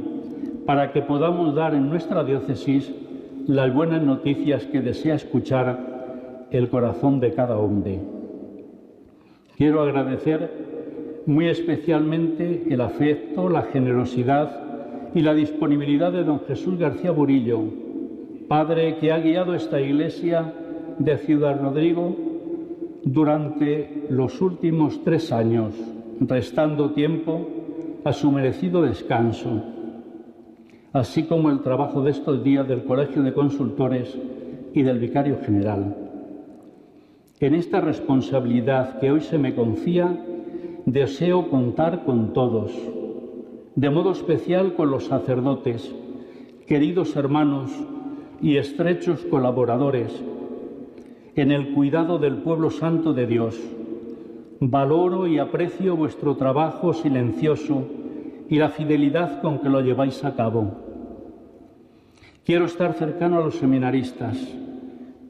[0.64, 2.90] para que podamos dar en nuestra diócesis
[3.46, 8.00] las buenas noticias que desea escuchar el corazón de cada hombre.
[9.58, 10.50] Quiero agradecer
[11.26, 14.62] muy especialmente el afecto, la generosidad
[15.14, 17.60] y la disponibilidad de don Jesús García Burillo,
[18.48, 20.54] padre que ha guiado esta iglesia
[20.98, 22.33] de Ciudad Rodrigo
[23.04, 25.74] durante los últimos tres años,
[26.20, 27.46] restando tiempo
[28.04, 29.62] a su merecido descanso,
[30.92, 34.16] así como el trabajo de estos días del Colegio de Consultores
[34.72, 35.96] y del Vicario General.
[37.40, 40.18] En esta responsabilidad que hoy se me confía,
[40.86, 42.72] deseo contar con todos,
[43.74, 45.94] de modo especial con los sacerdotes,
[46.66, 47.70] queridos hermanos
[48.40, 50.22] y estrechos colaboradores,
[51.36, 53.60] en el cuidado del pueblo santo de Dios.
[54.60, 57.84] Valoro y aprecio vuestro trabajo silencioso
[58.48, 60.72] y la fidelidad con que lo lleváis a cabo.
[62.44, 64.38] Quiero estar cercano a los seminaristas.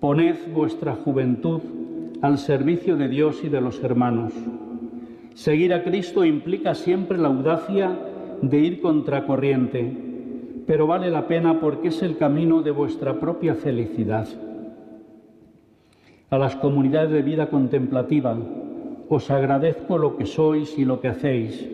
[0.01, 1.61] Poned vuestra juventud
[2.21, 4.33] al servicio de Dios y de los hermanos.
[5.35, 7.97] Seguir a Cristo implica siempre la audacia
[8.43, 9.91] de ir contracorriente,
[10.67, 14.29] pero vale la pena porque es el camino de vuestra propia felicidad.
[16.35, 18.37] A las comunidades de vida contemplativa,
[19.09, 21.65] os agradezco lo que sois y lo que hacéis.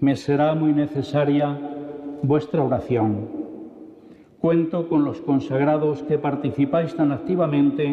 [0.00, 1.58] Me será muy necesaria
[2.22, 3.28] vuestra oración.
[4.42, 7.86] Cuento con los consagrados que participáis tan activamente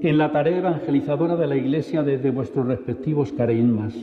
[0.00, 3.94] en la tarea evangelizadora de la Iglesia desde vuestros respectivos carismas.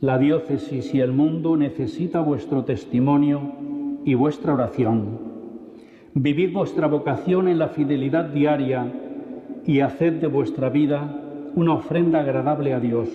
[0.00, 3.52] La diócesis y el mundo necesita vuestro testimonio
[4.06, 5.18] y vuestra oración.
[6.14, 8.90] Vivid vuestra vocación en la fidelidad diaria
[9.66, 11.22] y haced de vuestra vida
[11.54, 13.08] una ofrenda agradable a Dios,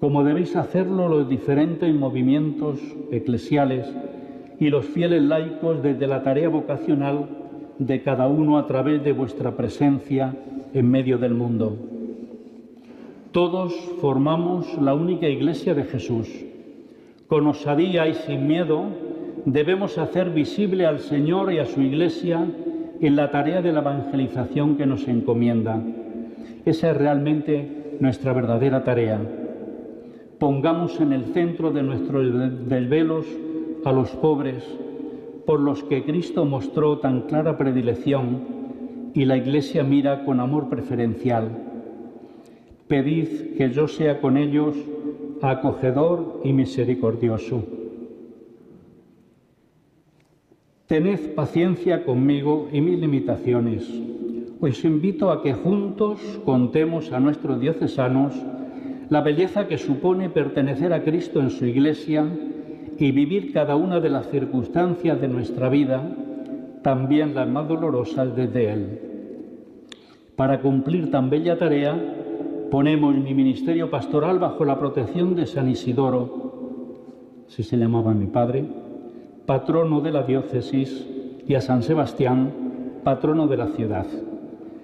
[0.00, 3.86] como debéis hacerlo los diferentes movimientos eclesiales
[4.58, 7.28] y los fieles laicos desde la tarea vocacional
[7.78, 10.34] de cada uno a través de vuestra presencia
[10.72, 11.76] en medio del mundo.
[13.32, 16.28] Todos formamos la única iglesia de Jesús.
[17.26, 18.84] Con osadía y sin miedo
[19.44, 22.46] debemos hacer visible al Señor y a su iglesia
[23.06, 25.78] en la tarea de la evangelización que nos encomienda.
[26.64, 29.20] Esa es realmente nuestra verdadera tarea.
[30.38, 33.26] Pongamos en el centro de nuestros desvelos
[33.84, 34.64] a los pobres,
[35.44, 41.50] por los que Cristo mostró tan clara predilección y la Iglesia mira con amor preferencial.
[42.88, 44.76] Pedid que yo sea con ellos
[45.42, 47.83] acogedor y misericordioso.
[50.94, 53.82] Tened paciencia conmigo y mis limitaciones.
[54.60, 58.32] Os invito a que juntos contemos a nuestros diocesanos
[59.08, 62.24] la belleza que supone pertenecer a Cristo en su Iglesia
[62.96, 66.00] y vivir cada una de las circunstancias de nuestra vida,
[66.84, 69.00] también las más dolorosas desde Él.
[70.36, 72.00] Para cumplir tan bella tarea,
[72.70, 78.83] ponemos mi ministerio pastoral bajo la protección de San Isidoro, si se llamaba mi padre,
[79.46, 81.06] patrono de la diócesis,
[81.46, 82.52] y a San Sebastián,
[83.04, 84.06] patrono de la ciudad,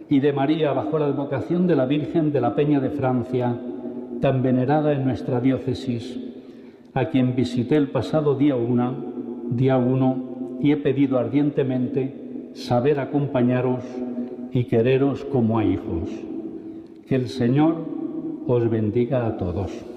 [0.08, 3.56] y de María bajo la advocación de la Virgen de la Peña de Francia,
[4.20, 6.18] tan venerada en nuestra diócesis
[6.92, 8.94] a quien visité el pasado día 1,
[9.50, 9.80] día
[10.60, 13.84] y he pedido ardientemente saber acompañaros
[14.52, 16.10] y quereros como a hijos.
[17.06, 17.76] Que el Señor
[18.46, 19.89] os bendiga a todos.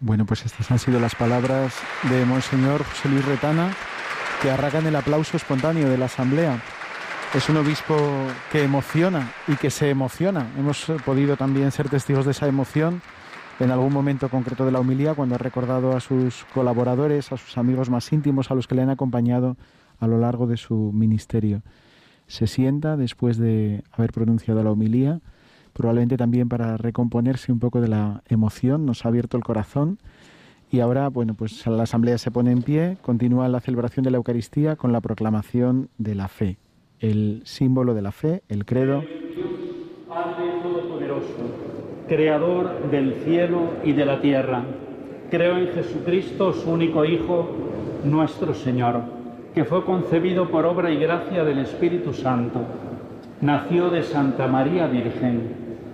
[0.00, 1.72] Bueno, pues estas han sido las palabras
[2.10, 3.74] de Monseñor José Luis Retana,
[4.42, 6.60] que arrancan el aplauso espontáneo de la Asamblea.
[7.34, 7.96] Es un obispo
[8.52, 10.52] que emociona y que se emociona.
[10.58, 13.00] Hemos podido también ser testigos de esa emoción
[13.58, 17.56] en algún momento concreto de la humilía cuando ha recordado a sus colaboradores, a sus
[17.56, 19.56] amigos más íntimos, a los que le han acompañado
[19.98, 21.62] a lo largo de su ministerio.
[22.26, 25.20] Se sienta después de haber pronunciado la humilía,
[25.76, 29.98] probablemente también para recomponerse un poco de la emoción, nos ha abierto el corazón
[30.70, 34.16] y ahora, bueno, pues la asamblea se pone en pie, continúa la celebración de la
[34.16, 36.56] Eucaristía con la proclamación de la fe,
[37.00, 39.02] el símbolo de la fe, el credo
[42.08, 44.62] creador del cielo y de la tierra.
[45.30, 47.48] Creo en Jesucristo, su único Hijo,
[48.04, 49.02] nuestro Señor,
[49.54, 52.60] que fue concebido por obra y gracia del Espíritu Santo.
[53.40, 55.65] Nació de Santa María Virgen,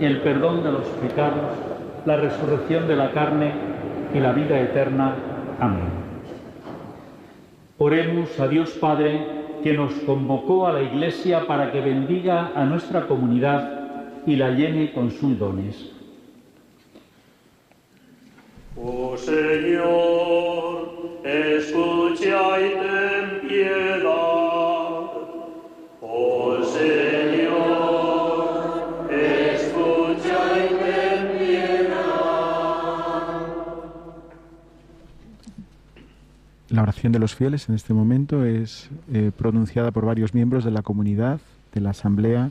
[0.00, 1.50] el perdón de los pecados,
[2.04, 3.52] la resurrección de la carne
[4.14, 5.14] y la vida eterna.
[5.60, 6.04] Amén.
[7.78, 9.26] Oremos a Dios Padre
[9.62, 14.92] que nos convocó a la Iglesia para que bendiga a nuestra comunidad y la llene
[14.92, 15.90] con sus dones.
[18.76, 20.88] Oh Señor,
[21.24, 22.93] escucha y ten
[36.74, 40.72] La oración de los fieles en este momento es eh, pronunciada por varios miembros de
[40.72, 41.38] la comunidad,
[41.72, 42.50] de la asamblea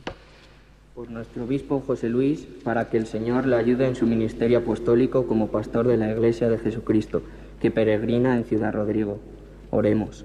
[0.94, 5.26] por nuestro obispo José Luis, para que el Señor le ayude en su ministerio apostólico
[5.26, 7.22] como pastor de la Iglesia de Jesucristo,
[7.60, 9.18] que peregrina en Ciudad Rodrigo.
[9.70, 10.24] Oremos.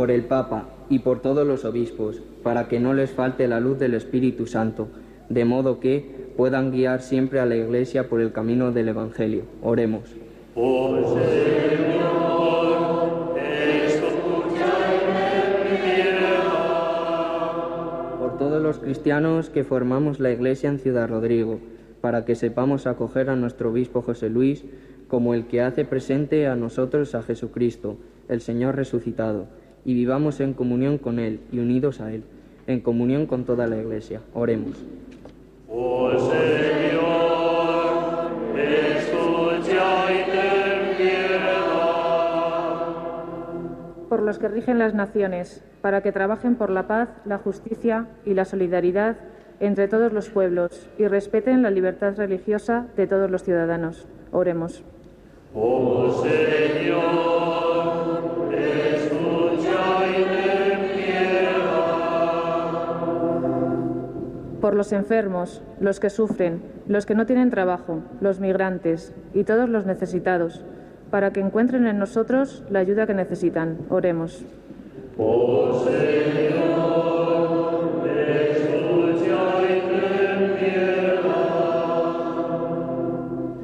[0.00, 3.78] por el Papa y por todos los obispos, para que no les falte la luz
[3.78, 4.88] del Espíritu Santo,
[5.28, 9.42] de modo que puedan guiar siempre a la Iglesia por el camino del Evangelio.
[9.62, 10.08] Oremos.
[10.54, 10.80] Señor,
[18.18, 21.58] por todos los cristianos que formamos la Iglesia en Ciudad Rodrigo,
[22.00, 24.64] para que sepamos acoger a nuestro obispo José Luis
[25.08, 27.98] como el que hace presente a nosotros a Jesucristo,
[28.30, 32.24] el Señor resucitado y vivamos en comunión con Él y unidos a Él,
[32.66, 34.20] en comunión con toda la Iglesia.
[34.34, 34.84] Oremos.
[35.68, 37.00] Oh Señor,
[38.58, 41.60] escucha y ten piedad.
[44.08, 48.34] por los que rigen las naciones, para que trabajen por la paz, la justicia y
[48.34, 49.16] la solidaridad
[49.60, 54.08] entre todos los pueblos y respeten la libertad religiosa de todos los ciudadanos.
[54.32, 54.82] Oremos.
[55.54, 57.69] Oh Señor,
[64.60, 69.70] Por los enfermos, los que sufren, los que no tienen trabajo, los migrantes y todos
[69.70, 70.62] los necesitados,
[71.10, 73.78] para que encuentren en nosotros la ayuda que necesitan.
[73.88, 74.44] Oremos.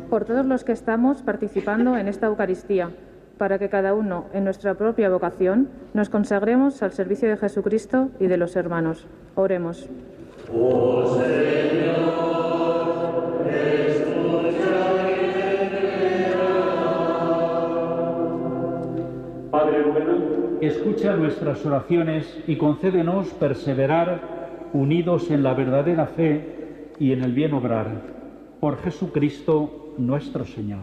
[0.09, 2.91] Por todos los que estamos participando en esta Eucaristía,
[3.37, 8.29] para que cada uno, en nuestra propia vocación, nos consagremos al servicio de Jesucristo y
[8.29, 9.07] de los hermanos.
[9.35, 9.91] Oremos.
[20.61, 27.53] Escucha nuestras oraciones y concédenos perseverar unidos en la verdadera fe y en el bien
[27.53, 28.03] obrar.
[28.61, 30.81] Por Jesucristo nuestro Señor.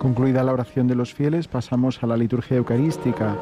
[0.00, 3.36] Concluida la oración de los fieles, pasamos a la liturgia eucarística.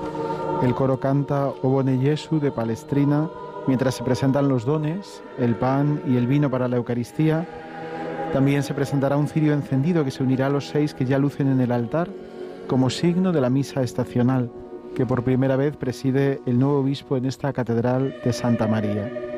[0.60, 3.30] El coro canta O Bone Jesu de Palestrina,
[3.68, 7.46] mientras se presentan los dones, el pan y el vino para la Eucaristía.
[8.32, 11.46] También se presentará un cirio encendido que se unirá a los seis que ya lucen
[11.46, 12.08] en el altar
[12.66, 14.50] como signo de la misa estacional
[14.96, 19.37] que por primera vez preside el nuevo obispo en esta catedral de Santa María.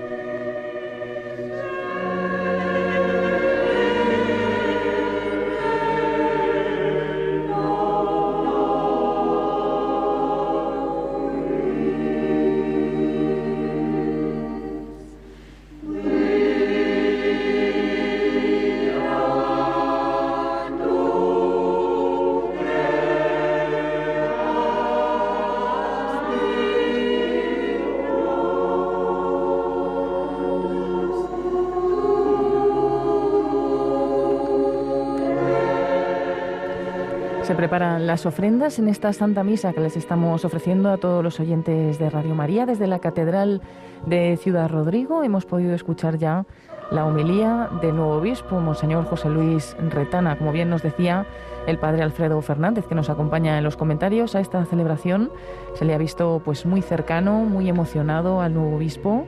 [38.07, 42.11] Las ofrendas en esta Santa Misa que les estamos ofreciendo a todos los oyentes de
[42.11, 43.61] Radio María desde la Catedral
[44.07, 45.23] de Ciudad Rodrigo.
[45.23, 46.47] Hemos podido escuchar ya
[46.91, 50.37] la homilía del nuevo obispo, Monseñor José Luis Retana.
[50.37, 51.27] Como bien nos decía
[51.67, 55.31] el padre Alfredo Fernández, que nos acompaña en los comentarios a esta celebración,
[55.75, 59.27] se le ha visto pues muy cercano, muy emocionado al nuevo obispo.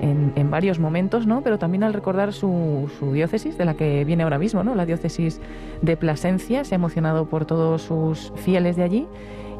[0.00, 1.42] En, varios momentos, ¿no?
[1.42, 4.74] Pero también al recordar su, su, diócesis, de la que viene ahora mismo, ¿no?
[4.74, 5.40] La diócesis
[5.82, 9.06] de Plasencia, se ha emocionado por todos sus fieles de allí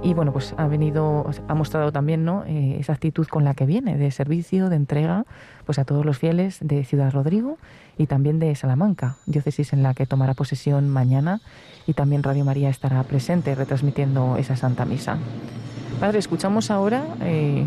[0.02, 2.44] y bueno, pues ha venido, ha mostrado también, ¿no?
[2.46, 5.24] Eh, esa actitud con la que viene, de servicio, de entrega,
[5.66, 7.58] pues a todos los fieles de Ciudad Rodrigo
[7.96, 11.40] y también de Salamanca, diócesis en la que tomará posesión mañana
[11.86, 15.18] y también Radio María estará presente retransmitiendo esa Santa Misa.
[15.98, 17.64] Padre, escuchamos ahora eh,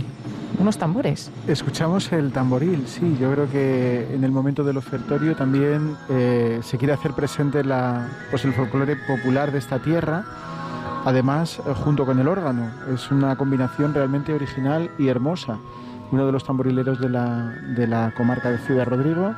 [0.59, 1.31] unos tambores.
[1.47, 3.17] Escuchamos el tamboril, sí.
[3.19, 8.07] Yo creo que en el momento del ofertorio también eh, se quiere hacer presente la,
[8.29, 10.23] pues el folclore popular de esta tierra.
[11.05, 15.57] Además, eh, junto con el órgano, es una combinación realmente original y hermosa.
[16.11, 19.33] Uno de los tamborileros de la, de la comarca de Ciudad Rodrigo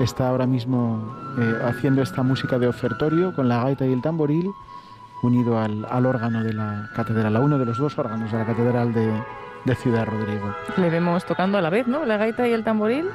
[0.00, 4.50] está ahora mismo eh, haciendo esta música de ofertorio con la gaita y el tamboril
[5.22, 8.46] unido al, al órgano de la catedral, a uno de los dos órganos de la
[8.46, 9.12] catedral de,
[9.64, 10.54] de Ciudad Rodrigo.
[10.76, 12.04] Le vemos tocando a la vez, ¿no?
[12.04, 13.06] La gaita y el tamboril.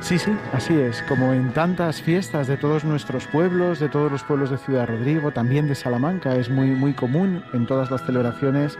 [0.00, 1.02] Sí, sí, así es.
[1.02, 5.30] Como en tantas fiestas de todos nuestros pueblos, de todos los pueblos de Ciudad Rodrigo,
[5.30, 8.78] también de Salamanca, es muy, muy común en todas las celebraciones,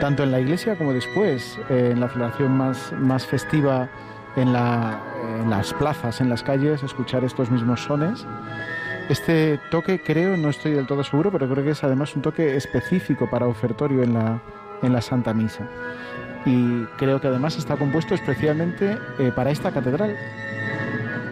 [0.00, 3.88] tanto en la iglesia como después, eh, en la celebración más, más festiva
[4.36, 5.00] en, la,
[5.40, 8.26] en las plazas, en las calles, escuchar estos mismos sones.
[9.08, 12.56] Este toque creo, no estoy del todo seguro, pero creo que es además un toque
[12.56, 14.40] específico para ofertorio en la,
[14.82, 15.68] en la Santa Misa
[16.44, 20.16] y creo que además está compuesto especialmente eh, para esta catedral.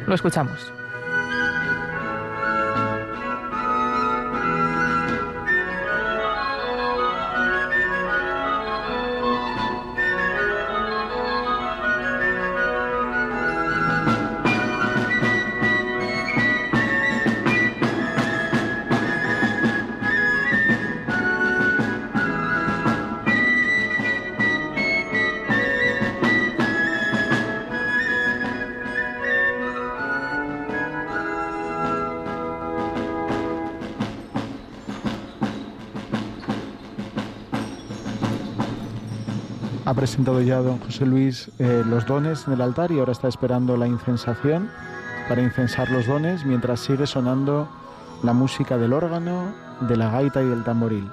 [0.07, 0.73] Lo escuchamos.
[40.23, 43.77] Presentado ya don José Luis eh, los dones en el altar y ahora está esperando
[43.77, 44.71] la incensación
[45.29, 47.69] para incensar los dones mientras sigue sonando
[48.23, 51.11] la música del órgano, de la gaita y del tamboril.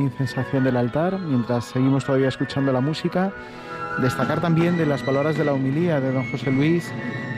[0.00, 3.32] Incensación del altar mientras seguimos todavía escuchando la música.
[4.00, 6.90] Destacar también de las palabras de la humilía de don José Luis,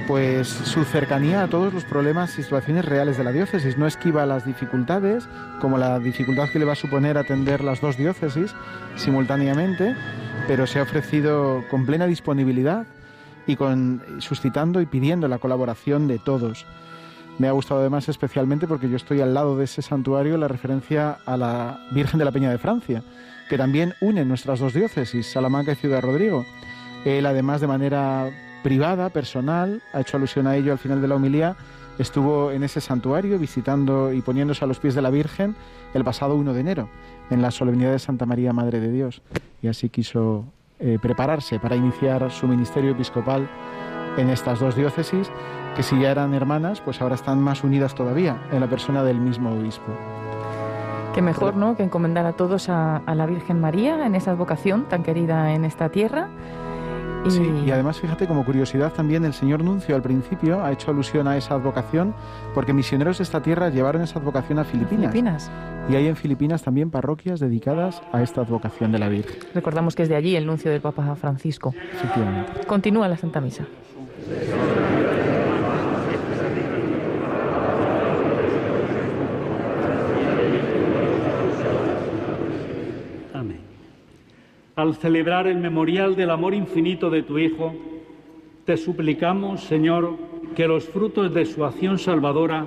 [0.07, 3.79] pues su cercanía a todos los problemas y situaciones reales de la diócesis.
[3.79, 5.29] No esquiva las dificultades,
[5.61, 8.55] como la dificultad que le va a suponer atender las dos diócesis
[8.97, 9.97] simultáneamente,
[10.47, 12.87] pero se ha ofrecido con plena disponibilidad
[13.47, 16.67] y con suscitando y pidiendo la colaboración de todos.
[17.43, 21.19] Me ha gustado además especialmente porque yo estoy al lado de ese santuario la referencia
[21.27, 23.03] a la Virgen de la Peña de Francia,
[23.49, 26.47] que también une nuestras dos diócesis, Salamanca y Ciudad Rodrigo.
[27.05, 28.31] Él además de manera
[28.63, 31.57] privada, personal, ha hecho alusión a ello al final de la homilía,
[31.99, 35.57] estuvo en ese santuario visitando y poniéndose a los pies de la Virgen
[35.95, 36.91] el pasado 1 de enero,
[37.29, 39.21] en la solemnidad de Santa María Madre de Dios,
[39.63, 40.45] y así quiso
[40.79, 43.49] eh, prepararse para iniciar su ministerio episcopal
[44.17, 45.31] en estas dos diócesis,
[45.77, 49.21] que si ya eran hermanas, pues ahora están más unidas todavía en la persona del
[49.21, 49.93] mismo obispo.
[51.15, 54.85] Qué mejor, ¿no?, que encomendar a todos a, a la Virgen María en esa advocación
[54.89, 56.29] tan querida en esta tierra.
[57.25, 57.31] Y...
[57.31, 61.29] Sí, y además fíjate como curiosidad también el señor Nuncio al principio ha hecho alusión
[61.29, 62.15] a esa advocación
[62.55, 65.13] porque misioneros de esta tierra llevaron esa advocación a Filipinas.
[65.13, 65.51] Filipinas.
[65.89, 69.39] Y hay en Filipinas también parroquias dedicadas a esta advocación de la Virgen.
[69.55, 71.75] Recordamos que es de allí el nuncio del Papa Francisco.
[71.93, 72.67] Efectivamente.
[72.67, 73.67] Continúa la Santa Misa.
[83.35, 83.59] Amén.
[84.77, 87.75] Al celebrar el memorial del amor infinito de tu Hijo,
[88.65, 90.17] te suplicamos, Señor,
[90.55, 92.67] que los frutos de su acción salvadora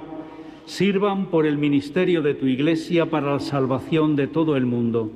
[0.66, 5.12] sirvan por el ministerio de tu Iglesia para la salvación de todo el mundo.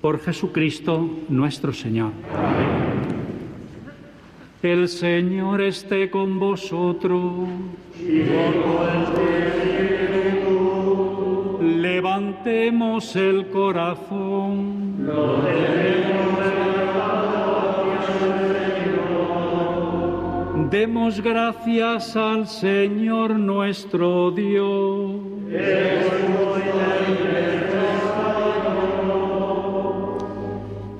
[0.00, 2.12] Por Jesucristo nuestro Señor.
[4.62, 7.48] El Señor esté con vosotros.
[7.98, 8.52] Y con
[11.58, 15.06] tu Levantemos el corazón.
[15.06, 16.20] Lo tenemos
[20.70, 25.20] Demos gracias al Señor nuestro Dios.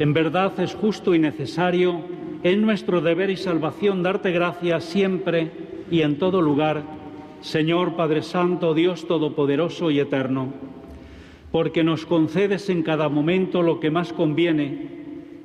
[0.01, 2.01] En verdad es justo y necesario,
[2.43, 5.51] es nuestro deber y salvación darte gracias siempre
[5.91, 6.83] y en todo lugar,
[7.43, 10.49] Señor Padre Santo, Dios Todopoderoso y Eterno,
[11.53, 14.89] porque nos concedes en cada momento lo que más conviene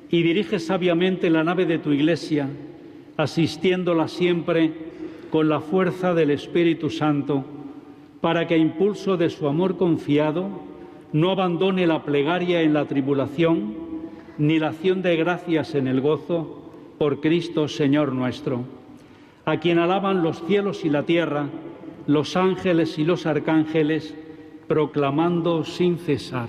[0.08, 2.48] y diriges sabiamente la nave de tu Iglesia,
[3.16, 4.72] asistiéndola siempre
[5.30, 7.44] con la fuerza del Espíritu Santo,
[8.22, 10.48] para que a impulso de su amor confiado
[11.12, 13.74] no abandone la plegaria en la tribulación,
[14.38, 16.65] ni la acción de gracias en el gozo,
[16.98, 18.64] por Cristo Señor nuestro,
[19.44, 21.46] a quien alaban los cielos y la tierra,
[22.06, 24.14] los ángeles y los arcángeles,
[24.66, 26.48] proclamando sin cesar.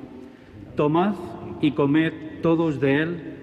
[0.75, 1.13] Tomad
[1.61, 3.37] y comed todos de él,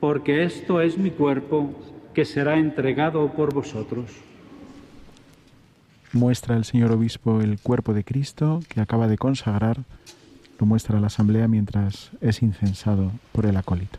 [0.00, 1.70] porque esto es mi cuerpo
[2.14, 4.10] que será entregado por vosotros.
[6.12, 9.78] Muestra el señor obispo el cuerpo de Cristo que acaba de consagrar,
[10.58, 13.98] lo muestra a la asamblea mientras es incensado por el acólito.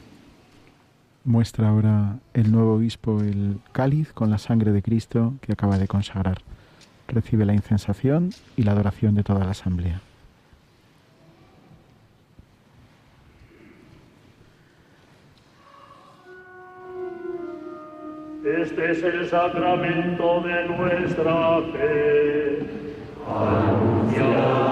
[1.23, 5.87] Muestra ahora el nuevo obispo el cáliz con la sangre de Cristo que acaba de
[5.87, 6.39] consagrar.
[7.07, 10.01] Recibe la incensación y la adoración de toda la asamblea.
[18.43, 22.65] Este es el sacramento de nuestra fe.
[23.27, 24.71] Anunciamos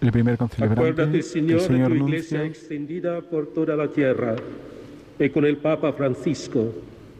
[0.00, 4.36] El primer Acuérdate, Señor, de tu iglesia extendida por toda la tierra
[5.18, 6.72] y con el Papa Francisco,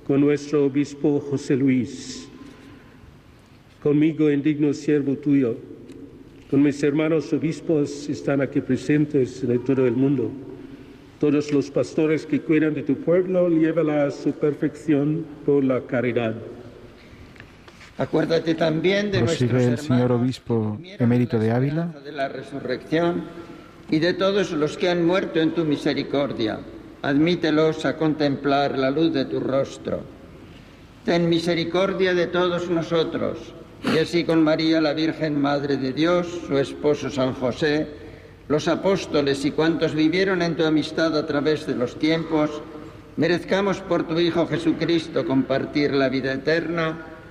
[0.07, 2.29] con nuestro obispo José Luis,
[3.83, 5.57] conmigo, indigno siervo tuyo,
[6.51, 10.31] con mis hermanos obispos están aquí presentes de todo el mundo.
[11.19, 16.37] Todos los pastores que cuidan de tu pueblo, llévala a su perfección por la caridad.
[17.99, 23.25] Acuérdate también de nuestros el señor obispo emérito de Ávila de la resurrección
[23.91, 26.61] y de todos los que han muerto en tu misericordia.
[27.03, 30.03] Admítelos a contemplar la luz de tu rostro.
[31.05, 33.53] Ten misericordia de todos nosotros
[33.93, 37.89] y así con María la Virgen Madre de Dios, su esposo San José,
[38.47, 42.63] los apóstoles y cuantos vivieron en tu amistad a través de los tiempos,
[43.17, 47.18] merezcamos por tu Hijo Jesucristo compartir la vida eterna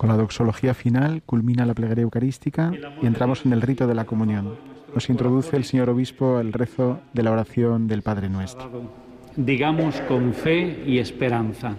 [0.00, 2.72] Con la doxología final culmina la plegaria eucarística
[3.02, 4.56] y entramos en el rito de la comunión.
[4.94, 8.70] Nos introduce el señor obispo el rezo de la oración del Padre Nuestro.
[9.36, 11.76] Digamos con fe y esperanza.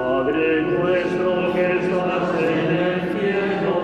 [0.00, 3.74] Padre nuestro que estás en el cielo,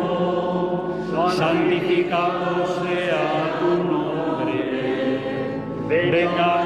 [1.30, 3.24] santificado sea
[3.60, 4.58] tu nombre.
[5.86, 6.65] Venga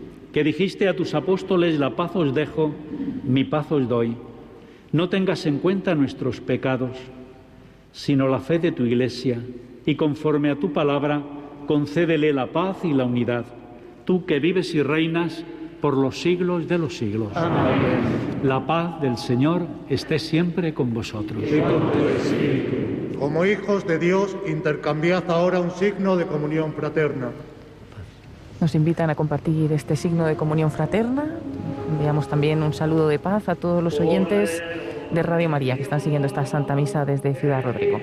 [0.31, 2.73] que dijiste a tus apóstoles, la paz os dejo,
[3.23, 4.15] mi paz os doy.
[4.91, 6.97] No tengas en cuenta nuestros pecados,
[7.91, 9.39] sino la fe de tu Iglesia,
[9.85, 11.21] y conforme a tu palabra,
[11.67, 13.45] concédele la paz y la unidad.
[14.05, 15.45] Tú que vives y reinas
[15.81, 17.31] por los siglos de los siglos.
[18.43, 21.43] La paz del Señor esté siempre con vosotros.
[23.19, 27.31] Como hijos de Dios, intercambiad ahora un signo de comunión fraterna.
[28.61, 31.25] Nos invitan a compartir este signo de comunión fraterna.
[31.89, 34.61] Enviamos también un saludo de paz a todos los oyentes
[35.09, 37.99] de Radio María que están siguiendo esta Santa Misa desde Ciudad Rodrigo.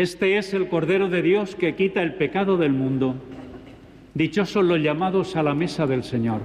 [0.00, 3.16] Este es el Cordero de Dios que quita el pecado del mundo.
[4.14, 6.40] Dichosos los llamados a la mesa del Señor.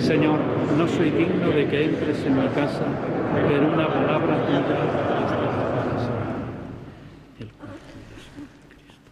[0.00, 0.40] Señor,
[0.76, 2.84] no soy digno de que entres en mi casa,
[3.32, 4.64] pero una palabra tuya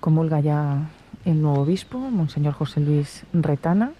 [0.00, 0.90] Comulga ya
[1.24, 3.92] el nuevo obispo, Monseñor José Luis Retana.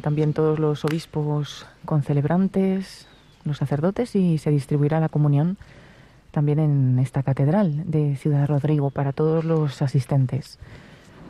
[0.00, 3.06] También todos los obispos concelebrantes,
[3.44, 5.58] los sacerdotes y se distribuirá la comunión
[6.32, 10.58] también en esta catedral de Ciudad Rodrigo para todos los asistentes.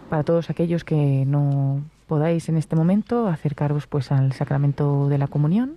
[0.09, 5.27] Para todos aquellos que no podáis en este momento acercaros pues al sacramento de la
[5.27, 5.77] comunión,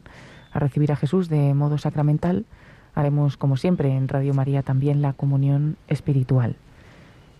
[0.54, 2.46] a recibir a Jesús de modo sacramental,
[2.94, 6.56] haremos como siempre en Radio María también la comunión espiritual.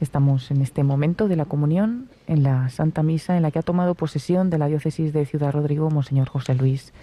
[0.02, 3.64] Estamos en este momento de la comunión en la Santa Misa en la que ha
[3.64, 6.94] tomado posesión de la diócesis de Ciudad Rodrigo Monseñor José Luis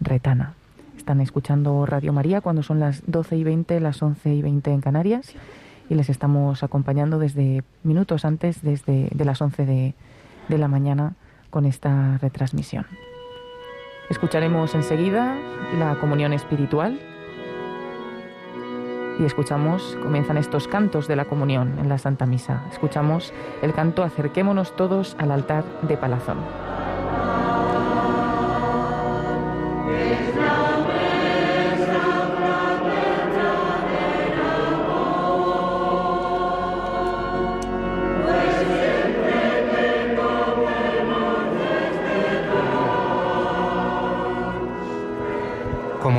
[0.00, 0.54] Retana.
[1.00, 4.80] Están escuchando Radio María cuando son las 12 y 20, las 11 y 20 en
[4.82, 5.32] Canarias
[5.88, 9.94] y les estamos acompañando desde minutos antes, desde de las 11 de,
[10.48, 11.14] de la mañana
[11.48, 12.84] con esta retransmisión.
[14.10, 15.38] Escucharemos enseguida
[15.78, 17.00] la comunión espiritual
[19.18, 22.62] y escuchamos, comienzan estos cantos de la comunión en la Santa Misa.
[22.70, 23.32] Escuchamos
[23.62, 26.36] el canto Acerquémonos todos al altar de Palazón.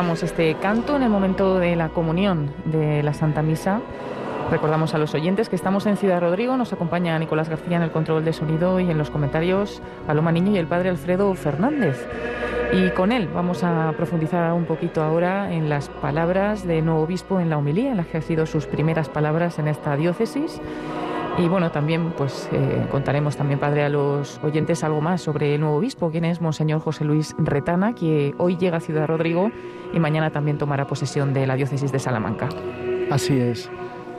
[0.00, 3.82] Escuchamos este canto en el momento de la comunión de la Santa Misa.
[4.50, 7.90] Recordamos a los oyentes que estamos en Ciudad Rodrigo, nos acompaña Nicolás García en el
[7.90, 12.08] control de sonido y en los comentarios Paloma Niño y el padre Alfredo Fernández.
[12.72, 17.38] Y con él vamos a profundizar un poquito ahora en las palabras de nuevo obispo
[17.38, 20.62] en la homilía, en las que han sido sus primeras palabras en esta diócesis.
[21.36, 25.60] Y bueno, también pues eh, contaremos también, padre, a los oyentes algo más sobre el
[25.60, 29.50] nuevo obispo, quien es Monseñor José Luis Retana, que hoy llega a Ciudad Rodrigo
[29.92, 32.48] y mañana también tomará posesión de la diócesis de Salamanca.
[33.10, 33.70] Así es.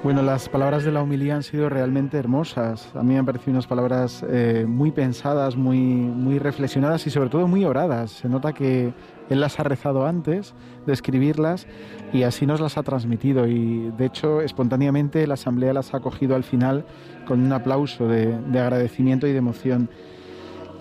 [0.03, 2.89] Bueno, las palabras de la humilía han sido realmente hermosas.
[2.95, 7.29] A mí me han parecido unas palabras eh, muy pensadas, muy, muy reflexionadas y sobre
[7.29, 8.09] todo muy oradas.
[8.09, 8.95] Se nota que
[9.29, 10.55] él las ha rezado antes
[10.87, 11.67] de escribirlas
[12.11, 13.47] y así nos las ha transmitido.
[13.47, 16.83] Y de hecho, espontáneamente la asamblea las ha acogido al final
[17.27, 19.87] con un aplauso de, agradecimiento y de emoción.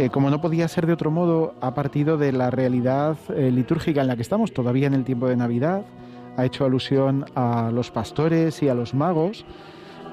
[0.01, 4.01] Eh, como no podía ser de otro modo, ha partido de la realidad eh, litúrgica
[4.01, 5.85] en la que estamos todavía en el tiempo de Navidad
[6.39, 9.45] ha hecho alusión a los pastores y a los magos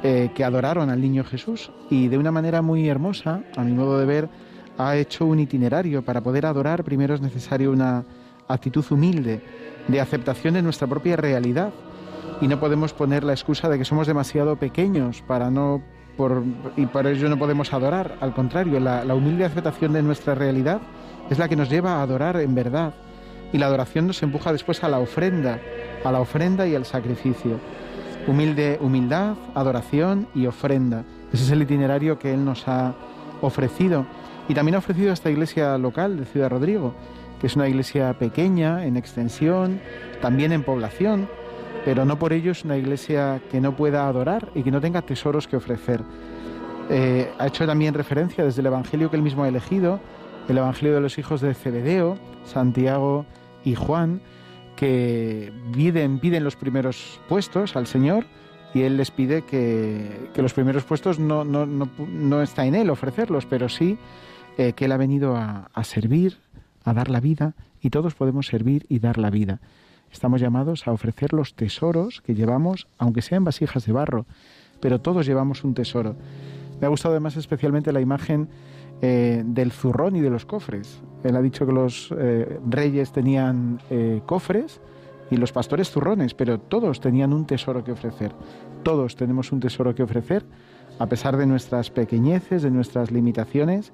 [0.04, 3.98] eh, que adoraron al niño Jesús y de una manera muy hermosa, a mi modo
[3.98, 4.30] de ver,
[4.78, 6.04] ha hecho un itinerario.
[6.04, 8.04] Para poder adorar primero es necesario una
[8.50, 9.40] actitud humilde
[9.88, 11.72] de aceptación de nuestra propia realidad
[12.42, 15.82] y no podemos poner la excusa de que somos demasiado pequeños para no
[16.76, 18.16] y por ello no podemos adorar.
[18.22, 20.82] Al contrario, la, la humilde aceptación de nuestra realidad
[21.30, 22.94] es la que nos lleva a adorar en verdad
[23.54, 25.60] y la adoración nos empuja después a la ofrenda
[26.04, 27.60] a la ofrenda y al sacrificio.
[28.28, 31.04] Humilde, humildad, adoración y ofrenda.
[31.32, 32.94] Ese es el itinerario que Él nos ha
[33.42, 34.06] ofrecido.
[34.50, 36.94] Y también ha ofrecido a esta iglesia local de Ciudad Rodrigo,
[37.40, 39.82] que es una iglesia pequeña en extensión,
[40.22, 41.30] también en población,
[41.86, 45.02] pero no por ello es una iglesia que no pueda adorar y que no tenga
[45.02, 46.02] tesoros que ofrecer.
[46.90, 50.00] Eh, ha hecho también referencia desde el Evangelio que él mismo ha elegido,
[50.48, 53.26] el Evangelio de los hijos de Cebedeo, Santiago
[53.66, 54.22] y Juan,
[54.76, 58.26] que piden, los primeros puestos al Señor
[58.74, 63.98] y Él les pide que, los primeros puestos no, está en Él ofrecerlos, pero sí
[64.58, 66.38] eh, que Él ha venido a servir,
[66.86, 69.60] a dar la vida y todos podemos servir y dar la vida.
[70.12, 74.26] Estamos llamados a ofrecer los tesoros que llevamos, aunque sean vasijas de barro,
[74.80, 76.16] pero todos llevamos un tesoro.
[76.80, 78.50] Me ha gustado además especialmente la imagen
[79.02, 81.02] eh, del zurrón y de los cofres.
[81.24, 84.82] Él ha dicho que los eh, reyes tenían eh, cofres
[85.30, 88.32] y los pastores zurrones, pero todos tenían un tesoro que ofrecer.
[88.84, 90.46] Todos tenemos un tesoro que ofrecer,
[91.00, 93.92] a pesar de nuestras pequeñeces, de nuestras limitaciones,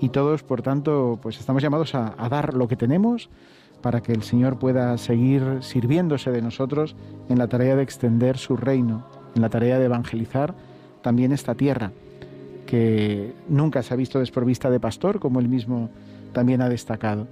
[0.00, 3.30] y todos, por tanto, pues estamos llamados a, a dar lo que tenemos
[3.82, 6.96] para que el Señor pueda seguir sirviéndose de nosotros
[7.28, 10.54] en la tarea de extender su reino, en la tarea de evangelizar
[11.02, 11.92] también esta tierra
[12.66, 15.88] que nunca se ha visto desprovista de pastor, como él mismo
[16.32, 17.26] también ha destacado.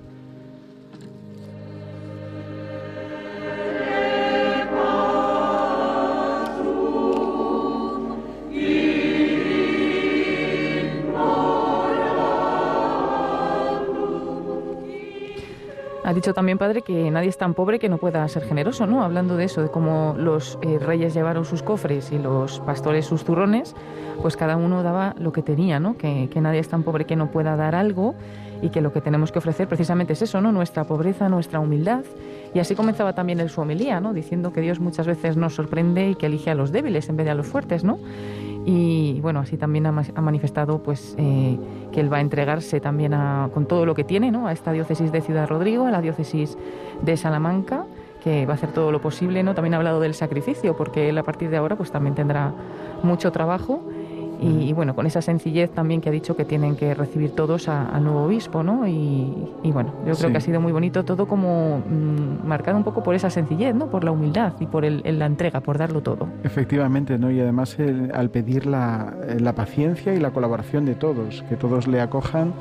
[16.17, 19.05] Dicho también, padre, que nadie es tan pobre que no pueda ser generoso, ¿no?
[19.05, 23.25] Hablando de eso, de cómo los eh, reyes llevaron sus cofres y los pastores sus
[23.25, 23.77] turrones,
[24.23, 25.97] pues cada uno daba lo que tenía, ¿no?
[25.97, 28.15] Que, nadie es tan pobre que no pueda dar algo
[28.63, 30.53] y que lo que tenemos que ofrecer precisamente es eso, ¿no?
[30.53, 32.05] Nuestra pobreza, nuestra humildad.
[32.55, 34.15] Y así comenzaba también el su homilía, ¿no?
[34.15, 37.27] Diciendo que Dios muchas veces nos sorprende y que elige a los débiles en vez
[37.27, 37.99] de a los fuertes, ¿no?
[38.69, 41.57] Y bueno, así también ha, manifestado pues eh,
[41.93, 43.15] que él va a entregarse también
[43.55, 44.49] con todo lo que tiene ¿no?
[44.49, 46.59] a esta diócesis de Ciudad Rodrigo, a la diócesis
[47.01, 47.87] de Salamanca,
[48.25, 49.55] que va a hacer todo lo posible, ¿no?
[49.55, 52.53] También ha hablado del sacrificio, porque él a partir de ahora pues también tendrá
[53.05, 53.83] mucho trabajo
[54.41, 58.03] y, bueno, con esa sencillez también que ha dicho que tienen que recibir todos al
[58.05, 58.87] nuevo obispo, ¿no?
[58.87, 63.03] Y, bueno, yo creo que ha sido muy bonito todo como mm, marcado un poco
[63.03, 63.91] por esa sencillez, ¿no?
[63.91, 66.29] Por la humildad y por el, la entrega, por darlo todo.
[66.45, 67.31] Efectivamente, ¿no?
[67.31, 67.77] Y además
[68.13, 72.53] al pedir la, la, paciencia y la colaboración de todos, que todos le acojan,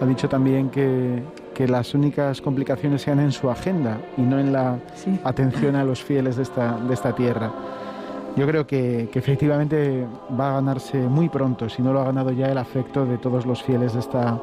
[0.00, 1.22] ha dicho también que,
[1.54, 4.78] que las únicas complicaciones sean en su agenda y no en la
[5.24, 7.50] atención a los fieles de esta, de esta tierra
[8.36, 10.06] yo creo que, efectivamente
[10.38, 13.46] va a ganarse muy pronto, si no lo ha ganado ya el afecto de todos
[13.46, 14.38] los fieles de esta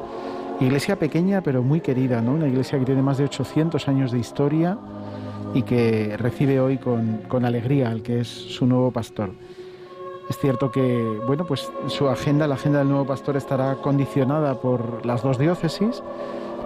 [0.60, 2.32] iglesia pequeña pero muy querida, ¿no?
[2.32, 4.76] Una iglesia que tiene más de 800 años de historia
[5.54, 9.30] y que recibe hoy con, alegría al que es su nuevo pastor.
[10.28, 15.04] Es cierto que, bueno, pues su agenda, la agenda del nuevo pastor estará condicionada por
[15.06, 16.02] las dos diócesis,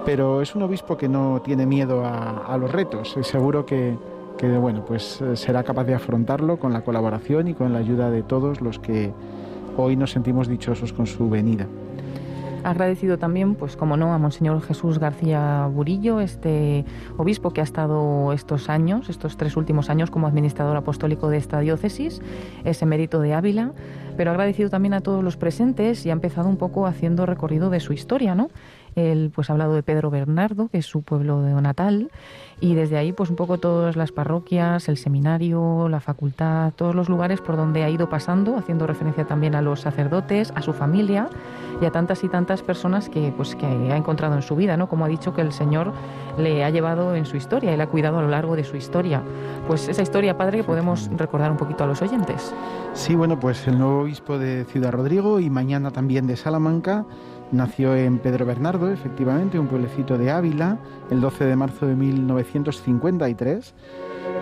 [0.07, 3.17] pero es un obispo que no tiene miedo a, los retos.
[3.23, 3.99] Seguro que,
[4.39, 8.11] que bueno, pues eh, será capaz de afrontarlo con la colaboración y con la ayuda
[8.11, 9.13] de todos los que
[9.77, 11.67] hoy nos sentimos dichosos con su venida.
[12.65, 16.85] Agradecido también, pues como no, a Monseñor Jesús García Burillo, este
[17.17, 21.61] obispo que ha estado estos años, estos tres últimos años como administrador apostólico de esta
[21.61, 22.21] diócesis,
[22.65, 23.73] es emérito de Ávila,
[24.17, 27.81] pero agradecido también a todos los presentes y ha empezado un poco haciendo recorrido de
[27.81, 28.51] su historia, ¿no?
[28.99, 32.11] Él pues ha hablado de Pedro Bernardo, que es su pueblo de natal,
[32.61, 37.09] y desde ahí pues un poco todas las parroquias, el seminario, la facultad, todos los
[37.09, 41.29] lugares por donde ha ido pasando, haciendo referencia también a los sacerdotes, a su familia
[41.81, 44.89] y a tantas y tantas personas que pues que ha encontrado en su vida, ¿no?
[44.89, 45.93] Como ha dicho que el Señor
[46.37, 49.23] le ha llevado en su historia le ha cuidado a lo largo de su historia.
[49.67, 52.53] Pues esa historia, padre, que podemos recordar un poquito a los oyentes.
[52.93, 57.07] Sí, bueno, pues el nuevo obispo de Ciudad Rodrigo y mañana también de Salamanca
[57.51, 60.79] Nació en Pedro Bernardo, efectivamente, un pueblecito de Ávila,
[61.11, 63.75] el 12 de marzo de 1953.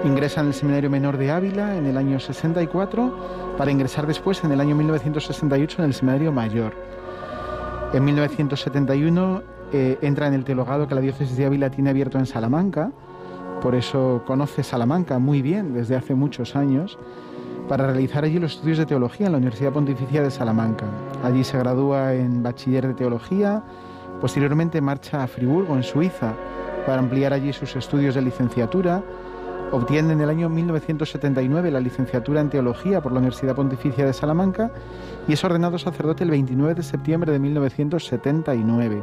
[0.04, 4.50] Ingresa en el Seminario Menor de Ávila en el año 64 para ingresar después en
[4.50, 6.74] el año 1968 en el Seminario Mayor.
[7.92, 9.42] En 1971
[9.72, 12.90] eh, entra en el teologado que la diócesis de Ávila tiene abierto en Salamanca,
[13.62, 16.98] por eso conoce Salamanca muy bien desde hace muchos años
[17.68, 20.86] para realizar allí los estudios de teología en la Universidad Pontificia de Salamanca.
[21.24, 23.62] Allí se gradúa en bachiller de teología,
[24.20, 26.34] posteriormente marcha a Friburgo, en Suiza,
[26.86, 29.02] para ampliar allí sus estudios de licenciatura.
[29.72, 34.70] Obtiene en el año 1979 la licenciatura en teología por la Universidad Pontificia de Salamanca
[35.26, 39.02] y es ordenado sacerdote el 29 de septiembre de 1979.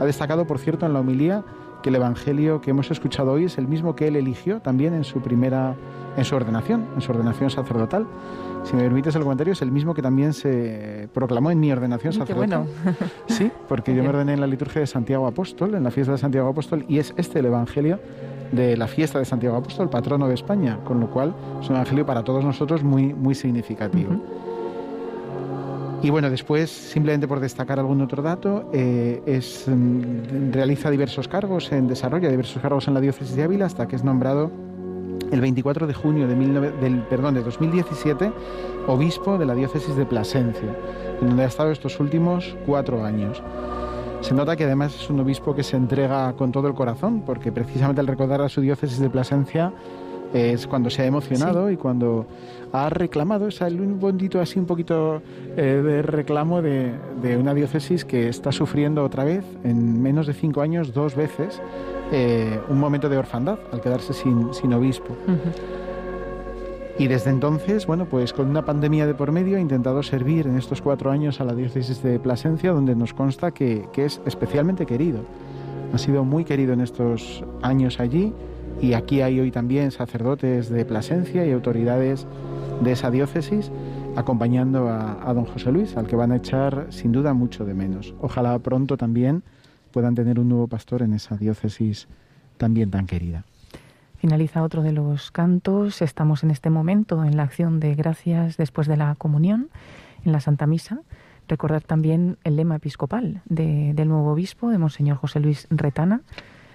[0.00, 1.42] Ha destacado, por cierto, en la homilía
[1.82, 5.04] que el Evangelio que hemos escuchado hoy es el mismo que él eligió también en
[5.04, 5.74] su primera
[6.16, 8.06] en su ordenación, en su ordenación sacerdotal.
[8.64, 12.12] Si me permites el comentario, es el mismo que también se proclamó en mi ordenación
[12.12, 12.66] sacerdotal.
[12.84, 12.96] bueno.
[13.26, 16.18] Sí, porque yo me ordené en la liturgia de Santiago Apóstol, en la fiesta de
[16.18, 18.00] Santiago Apóstol, y es este el Evangelio
[18.50, 22.04] de la fiesta de Santiago Apóstol, patrono de España, con lo cual es un evangelio
[22.04, 24.20] para todos nosotros muy, muy significativo.
[26.00, 31.88] Y bueno, después, simplemente por destacar algún otro dato, eh, mm, realiza diversos cargos en
[31.88, 34.52] desarrollo, diversos cargos en la diócesis de Ávila, hasta que es nombrado
[35.32, 38.32] el 24 de junio de, del, de 2017
[38.86, 40.74] obispo de la diócesis de Plasencia,
[41.20, 43.42] en donde ha estado estos últimos cuatro años.
[44.20, 47.52] Se nota que además es un obispo que se entrega con todo el corazón, porque
[47.52, 49.72] precisamente al recordar a su diócesis de Plasencia
[50.32, 52.26] es cuando se ha emocionado y cuando
[52.72, 55.22] ha reclamado, es un bondito así un poquito
[55.56, 56.92] eh, de reclamo de,
[57.38, 61.60] una diócesis que está sufriendo otra vez en menos de cinco años dos veces
[62.12, 65.16] eh, un momento de orfandad al quedarse sin, sin obispo.
[66.98, 70.56] Y desde entonces, bueno, pues con una pandemia de por medio ha intentado servir en
[70.56, 74.84] estos cuatro años a la diócesis de Plasencia, donde nos consta que, que es especialmente
[74.84, 75.20] querido.
[75.92, 78.34] Ha sido muy querido en estos años allí
[78.80, 82.26] y aquí hay hoy también sacerdotes de Plasencia y autoridades
[82.82, 83.72] de esa diócesis
[84.16, 88.14] acompañando a, don José Luis, al que van a echar sin duda mucho de menos.
[88.20, 89.42] Ojalá pronto también
[89.92, 92.08] puedan tener un nuevo pastor en esa diócesis
[92.56, 93.44] también tan querida.
[94.16, 96.02] Finaliza otro de los cantos.
[96.02, 99.68] Estamos en este momento en la acción de gracias después de la comunión,
[100.24, 101.00] en la Santa Misa.
[101.46, 106.22] Recordar también el lema episcopal del nuevo obispo, de Monseñor José Luis Retana,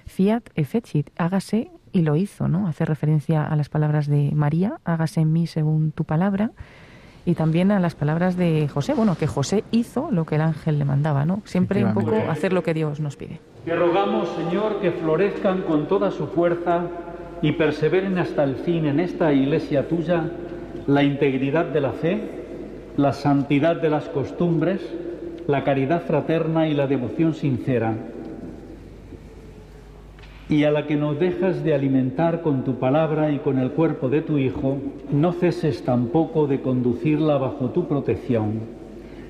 [0.06, 2.68] Fiat efecit, hágase y lo hizo, ¿no?
[2.68, 6.52] Hace referencia a las palabras de María, hágase en mí según tu palabra,
[7.26, 10.80] y también a las palabras de José, bueno, que José hizo lo que el ángel
[10.80, 11.42] le mandaba, ¿no?
[11.46, 13.40] Siempre un poco hacer lo que Dios nos pide.
[13.64, 16.88] Te rogamos, Señor, que florezcan con toda su fuerza
[17.42, 20.32] y perseveren hasta el fin en esta iglesia tuya
[20.88, 22.20] la integridad de la fe,
[22.98, 24.82] la santidad de las costumbres,
[25.48, 27.94] la caridad fraterna y la devoción sincera
[30.50, 34.10] y a la que nos dejas de alimentar con tu palabra y con el cuerpo
[34.10, 34.78] de tu Hijo,
[35.12, 38.60] no ceses tampoco de conducirla bajo tu protección.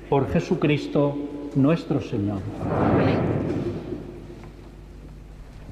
[0.08, 1.16] Por Jesucristo
[1.54, 2.40] nuestro Señor.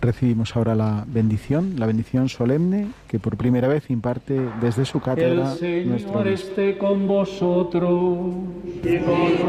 [0.00, 5.52] Recibimos ahora la bendición, la bendición solemne que por primera vez imparte desde su cátedra.
[5.52, 8.34] El Señor esté con vosotros.
[8.82, 9.42] Y con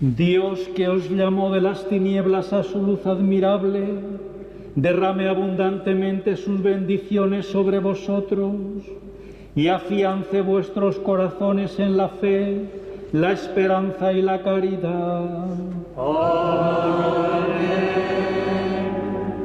[0.00, 3.86] Dios que os llamó de las tinieblas a su luz admirable,
[4.74, 8.54] derrame abundantemente sus bendiciones sobre vosotros
[9.54, 12.64] y afiance vuestros corazones en la fe,
[13.12, 15.48] la esperanza y la caridad.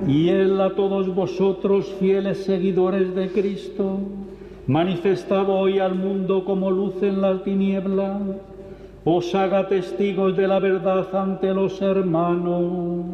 [0.07, 3.99] Y Él a todos vosotros, fieles seguidores de Cristo,
[4.67, 8.21] manifestado hoy al mundo como luz en la tiniebla,
[9.07, 13.05] os haga testigos de la verdad ante los hermanos.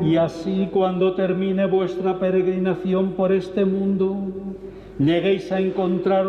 [0.00, 4.16] Y así cuando termine vuestra peregrinación por este mundo,
[4.96, 6.26] lleguéis a encontrar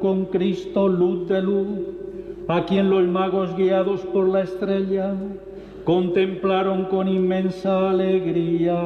[0.00, 1.68] con Cristo luz de luz,
[2.48, 5.14] a quien los magos guiados por la estrella
[5.84, 8.76] contemplaron con inmensa alegría.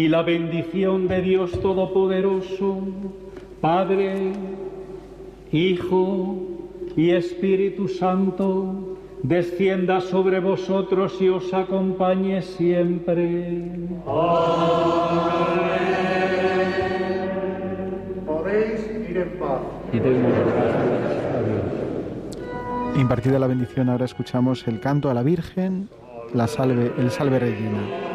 [0.00, 2.88] Y la bendición de Dios Todopoderoso,
[3.60, 4.32] Padre,
[5.52, 6.38] Hijo
[6.96, 13.60] y Espíritu Santo, descienda sobre vosotros y os acompañe siempre.
[18.24, 19.60] Podéis ir en paz.
[22.96, 25.90] Impartida la bendición, ahora escuchamos el canto a la Virgen,
[26.32, 28.10] la salve, el salve Regina.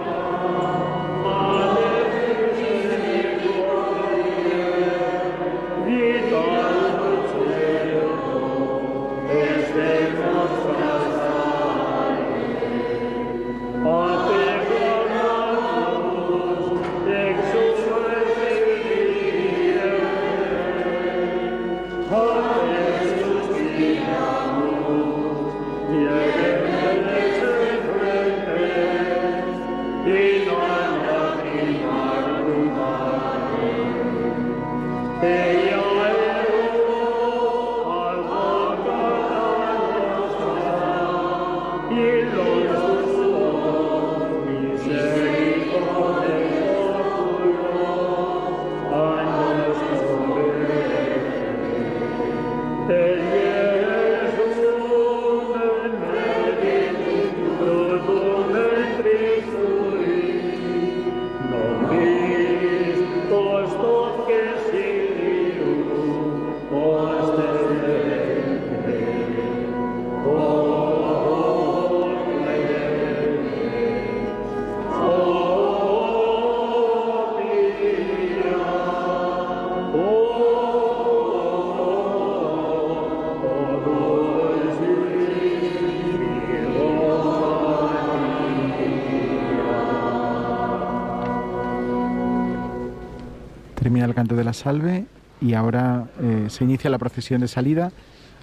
[94.55, 95.05] Salve
[95.41, 97.91] y ahora eh, se inicia la procesión de salida.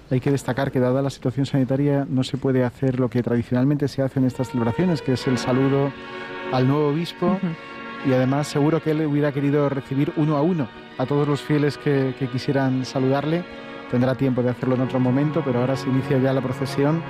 [0.09, 3.87] Hay que destacar que dada la situación sanitaria no se puede hacer lo que tradicionalmente
[3.87, 5.91] se hace en estas celebraciones, que es el saludo
[6.51, 7.37] al nuevo obispo.
[8.05, 10.67] Y además seguro que él hubiera querido recibir uno a uno
[10.97, 13.43] a todos los fieles que, que quisieran saludarle.
[13.89, 17.01] Tendrá tiempo de hacerlo en otro momento, pero ahora se inicia ya la procesión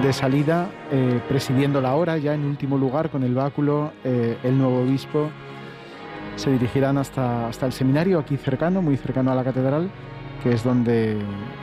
[0.00, 4.56] de salida, eh, presidiendo la hora ya en último lugar con el báculo, eh, el
[4.56, 5.30] nuevo obispo.
[6.36, 9.90] Se dirigirán hasta, hasta el seminario aquí cercano, muy cercano a la catedral,
[10.42, 11.12] que es donde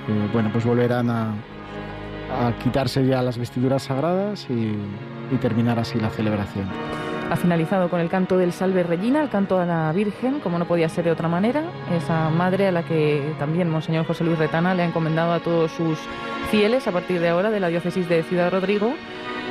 [0.10, 1.34] eh, bueno, pues volverán a,
[2.64, 4.76] quitarse ya las vestiduras sagradas y,
[5.32, 6.68] y terminar así la celebración.
[7.32, 10.66] Ha finalizado con el canto del Salve Regina, el canto a la Virgen, como no
[10.66, 14.74] podía ser de otra manera, esa madre a la que también Monseñor José Luis Retana
[14.74, 16.00] le ha encomendado a todos sus
[16.50, 18.94] fieles a partir de ahora de la diócesis de Ciudad Rodrigo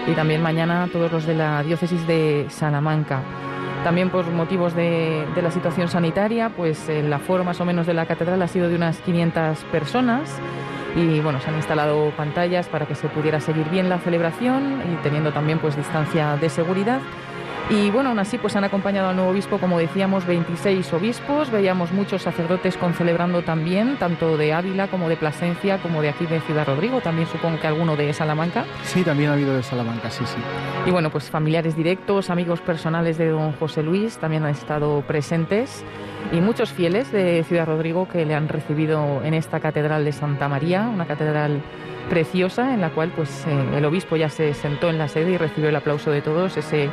[0.08, 3.22] y también mañana a todos los de la diócesis de Salamanca.
[3.88, 8.04] También por motivos de, la situación sanitaria, pues el aforo más o menos de la
[8.04, 10.28] catedral ha sido de unas 500 personas
[10.94, 15.02] y bueno, se han instalado pantallas para que se pudiera seguir bien la celebración y
[15.02, 17.00] teniendo también pues distancia de seguridad.
[17.70, 21.92] Y bueno, aún así pues han acompañado al nuevo obispo, como decíamos, 26 obispos, veíamos
[21.92, 26.66] muchos sacerdotes concelebrando también, tanto de Ávila como de Plasencia, como de aquí de Ciudad
[26.66, 28.64] Rodrigo, también supongo que alguno de Salamanca.
[28.84, 30.38] Sí, también ha habido de Salamanca, sí, sí.
[30.86, 35.84] Y bueno, pues familiares directos, amigos personales de don José Luis también han estado presentes
[36.32, 40.48] y muchos fieles de Ciudad Rodrigo que le han recibido en esta catedral de Santa
[40.48, 41.62] María, una catedral
[42.08, 45.36] preciosa en la cual pues eh, el obispo ya se sentó en la sede y
[45.36, 46.90] recibió el aplauso de todos, ese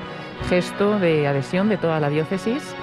[0.50, 2.76] gesto de adhesión de toda la diócesis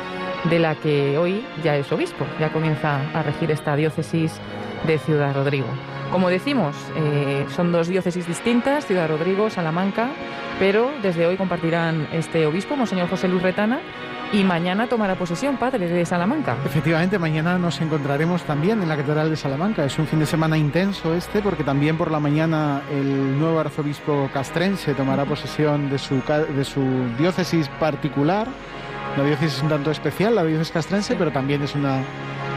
[0.44, 4.40] de la que hoy ya es obispo, ya comienza a regir esta diócesis
[4.86, 5.68] de Ciudad Rodrigo.
[6.10, 10.10] Como decimos, eh, son dos diócesis distintas, Ciudad Rodrigo, Salamanca,
[10.58, 13.80] pero desde hoy compartirán este obispo, Monseñor José Luis Retana,
[14.32, 16.56] y mañana tomará posesión, padre, de Salamanca.
[16.64, 19.84] Efectivamente, mañana nos encontraremos también en la Catedral de Salamanca.
[19.84, 24.30] Es un fin de semana intenso este, porque también por la mañana el nuevo arzobispo
[24.32, 26.22] castrense tomará posesión de su,
[26.56, 26.82] de su
[27.18, 28.48] diócesis particular.
[29.18, 32.02] La diócesis es un tanto especial, la diócesis castrense, pero también es una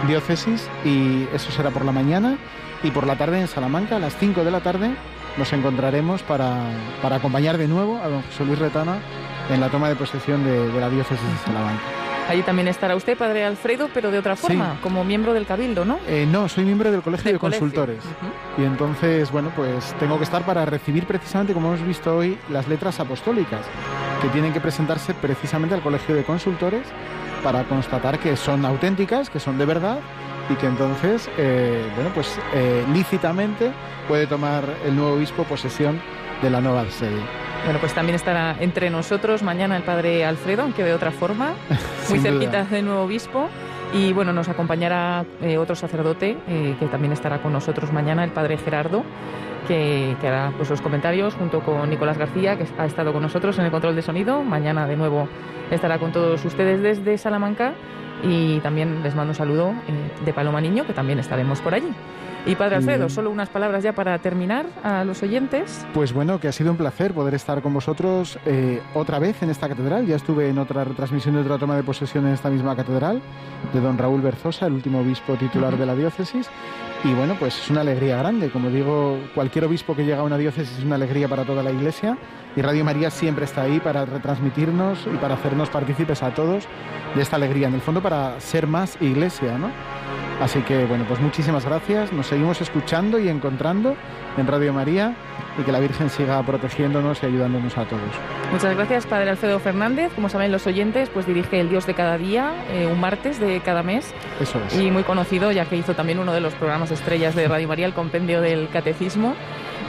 [0.07, 2.37] diócesis y eso será por la mañana.
[2.83, 4.91] Y por la tarde en Salamanca, a las 5 de la tarde,
[5.37, 6.55] nos encontraremos para,
[7.01, 8.99] para acompañar de nuevo a don José Luis Retana
[9.49, 11.83] en la toma de posesión de, de la diócesis de Salamanca.
[12.27, 14.79] Allí también estará usted, padre Alfredo, pero de otra forma, sí.
[14.81, 15.99] como miembro del Cabildo, ¿no?
[16.07, 17.59] Eh, no, soy miembro del Colegio de colegio.
[17.59, 18.03] Consultores.
[18.03, 18.63] Uh -huh.
[18.63, 22.67] Y entonces, bueno, pues tengo que estar para recibir precisamente, como hemos visto hoy, las
[22.67, 23.61] letras apostólicas.
[24.21, 26.87] que tienen que presentarse precisamente al Colegio de Consultores
[27.43, 29.99] para constatar que son auténticas, que son de verdad
[30.49, 33.71] y que entonces, eh, bueno, pues eh, lícitamente
[34.07, 36.01] puede tomar el nuevo obispo posesión
[36.41, 37.19] de la nueva sede.
[37.63, 41.53] Bueno, pues también estará entre nosotros mañana el padre Alfredo, aunque de otra forma,
[42.09, 43.49] muy cerquita del nuevo obispo.
[43.93, 48.57] Y bueno, nos acompañará eh, otro sacerdote que también estará con nosotros mañana, el padre
[48.57, 49.03] Gerardo,
[49.65, 53.65] que, hará pues, los comentarios junto con Nicolás García, que ha estado con nosotros en
[53.65, 54.43] el control de sonido.
[54.43, 55.27] Mañana de nuevo
[55.71, 57.73] estará con todos ustedes desde Salamanca
[58.23, 61.89] y también les mando un saludo eh, de Paloma Niño, que también estaremos por allí.
[62.47, 65.83] Y Padre Alfredo, solo unas palabras ya para terminar a los oyentes.
[65.95, 69.49] Pues bueno, que ha sido un placer poder estar con vosotros eh, otra vez en
[69.49, 70.05] esta catedral.
[70.05, 73.19] Ya estuve en otra retransmisión de otra toma de posesión en esta misma catedral,
[73.73, 76.47] de don Raúl Berzosa, el último obispo titular de la diócesis.
[77.03, 78.51] Y bueno, pues es una alegría grande.
[78.51, 81.71] Como digo, cualquier obispo que llega a una diócesis es una alegría para toda la
[81.71, 82.15] iglesia.
[82.55, 86.67] Y Radio María siempre está ahí para retransmitirnos y para hacernos partícipes a todos
[87.15, 87.67] de esta alegría.
[87.67, 89.71] En el fondo, para ser más iglesia, ¿no?
[90.41, 92.11] Así que bueno, pues muchísimas gracias.
[92.11, 93.95] Nos seguimos escuchando y encontrando
[94.37, 95.15] en Radio María
[95.57, 98.03] y que la Virgen siga protegiéndonos y ayudándonos a todos.
[98.51, 100.11] Muchas gracias, Padre Alfredo Fernández.
[100.13, 103.61] Como saben los oyentes, pues dirige El Dios de cada día, eh, un martes de
[103.61, 104.13] cada mes.
[104.39, 104.77] Eso es.
[104.77, 107.85] Y muy conocido, ya que hizo también uno de los programas estrellas de Radio María,
[107.85, 109.35] el Compendio del Catecismo.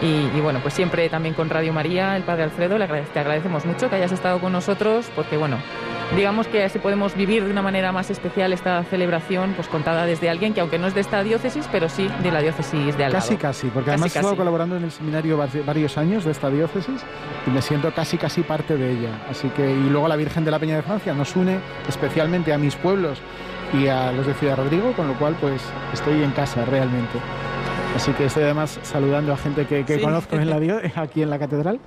[0.02, 3.88] Y, bueno, pues siempre también con Radio María, el Padre Alfredo, le te agradecemos mucho
[3.88, 5.56] que hayas estado con nosotros, porque bueno,
[6.14, 10.28] digamos que así podemos vivir de una manera más especial esta celebración, pues contada desde
[10.28, 13.12] alguien que aunque no es de esta diócesis, pero sí de la diócesis de Al
[13.12, 17.02] Casi, casi, porque además he estado colaborando en el seminario varios años de esta diócesis
[17.46, 19.24] y me siento casi, casi parte de ella.
[19.30, 21.58] Así que, y luego la Virgen de la Peña de Francia nos une
[21.88, 23.18] especialmente a mis pueblos
[23.72, 25.62] y a los de Ciudad Rodrigo, con lo cual pues
[25.92, 27.18] estoy en casa realmente.
[27.96, 30.56] Así que estoy además saludando a gente que, conozco en la,
[30.96, 31.80] aquí en la catedral.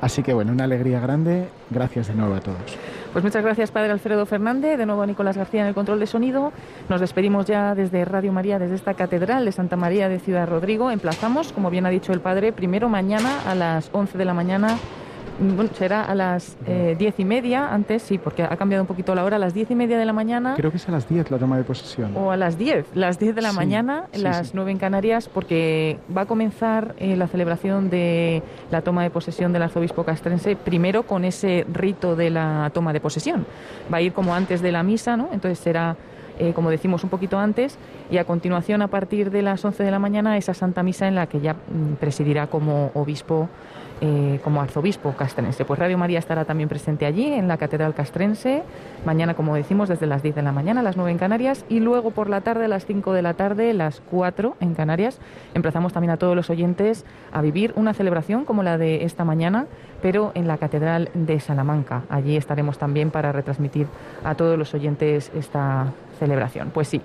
[0.00, 1.46] Así que bueno, una alegría grande.
[1.70, 2.76] Gracias de nuevo a todos.
[3.12, 4.76] Pues muchas gracias, Padre Alfredo Fernández.
[4.76, 6.52] De nuevo a Nicolás García en el control de sonido.
[6.88, 10.90] Nos despedimos ya desde Radio María, desde esta catedral de Santa María de Ciudad Rodrigo.
[10.90, 14.76] Emplazamos, como bien ha dicho el Padre, primero mañana a las 11 de la mañana
[15.38, 19.14] bueno, será a las eh, diez y media, antes sí, porque ha cambiado un poquito
[19.14, 20.54] la hora, a las diez y media de la mañana.
[20.56, 22.16] Creo que es a las diez la toma de posesión.
[22.16, 26.22] O a las diez, las diez de la mañana, las nueve en Canarias, porque va
[26.22, 31.24] a comenzar eh, la celebración de la toma de posesión del arzobispo castrense, primero con
[31.24, 33.46] ese rito de la toma de posesión.
[33.92, 35.28] Va a ir como antes de la misa, ¿no?
[35.32, 35.96] Entonces será.
[36.38, 37.78] Eh, como decimos, un poquito antes,
[38.10, 41.14] y a continuación, a partir de las once de la mañana, esa Santa Misa en
[41.14, 43.48] la que ya mm, presidirá como obispo
[44.00, 45.64] eh, como arzobispo castrense.
[45.64, 48.62] Pues Radio María estará también presente allí, en la Catedral Castrense,
[49.04, 51.80] mañana, como decimos, desde las 10 de la mañana, a las 9 en Canarias, y
[51.80, 55.18] luego por la tarde, a las 5 de la tarde, las 4 en Canarias.
[55.54, 59.66] Emplazamos también a todos los oyentes a vivir una celebración como la de esta mañana,
[60.02, 62.02] pero en la Catedral de Salamanca.
[62.10, 63.86] Allí estaremos también para retransmitir
[64.24, 66.70] a todos los oyentes esta celebración.
[66.72, 67.00] Pues sí.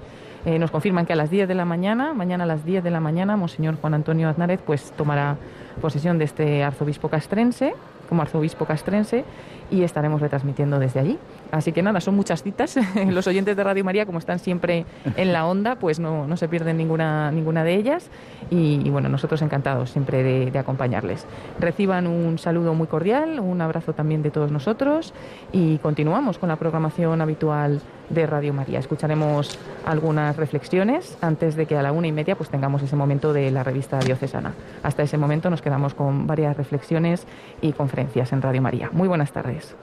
[0.45, 2.89] Eh, nos confirman que a las 10 de la mañana, mañana a las 10 de
[2.89, 5.37] la mañana, Monseñor Juan Antonio Aznárez pues tomará
[5.81, 7.75] posesión de este arzobispo castrense,
[8.09, 9.23] como arzobispo castrense,
[9.69, 11.19] y estaremos retransmitiendo desde allí.
[11.51, 12.79] Así que nada, son muchas citas.
[13.07, 14.85] Los oyentes de Radio María, como están siempre
[15.17, 18.09] en la onda, pues no, no se pierden ninguna, ninguna de ellas.
[18.49, 21.25] Y, bueno, nosotros encantados siempre de, de, acompañarles.
[21.59, 25.13] Reciban un saludo muy cordial, un abrazo también de todos nosotros
[25.51, 28.79] y continuamos con la programación habitual de Radio María.
[28.79, 33.33] Escucharemos algunas reflexiones antes de que a la una y media pues tengamos ese momento
[33.33, 34.53] de la revista diocesana.
[34.83, 37.25] Hasta ese momento nos quedamos con varias reflexiones
[37.61, 38.89] y conferencias en Radio María.
[38.91, 39.75] Muy buenas tardes.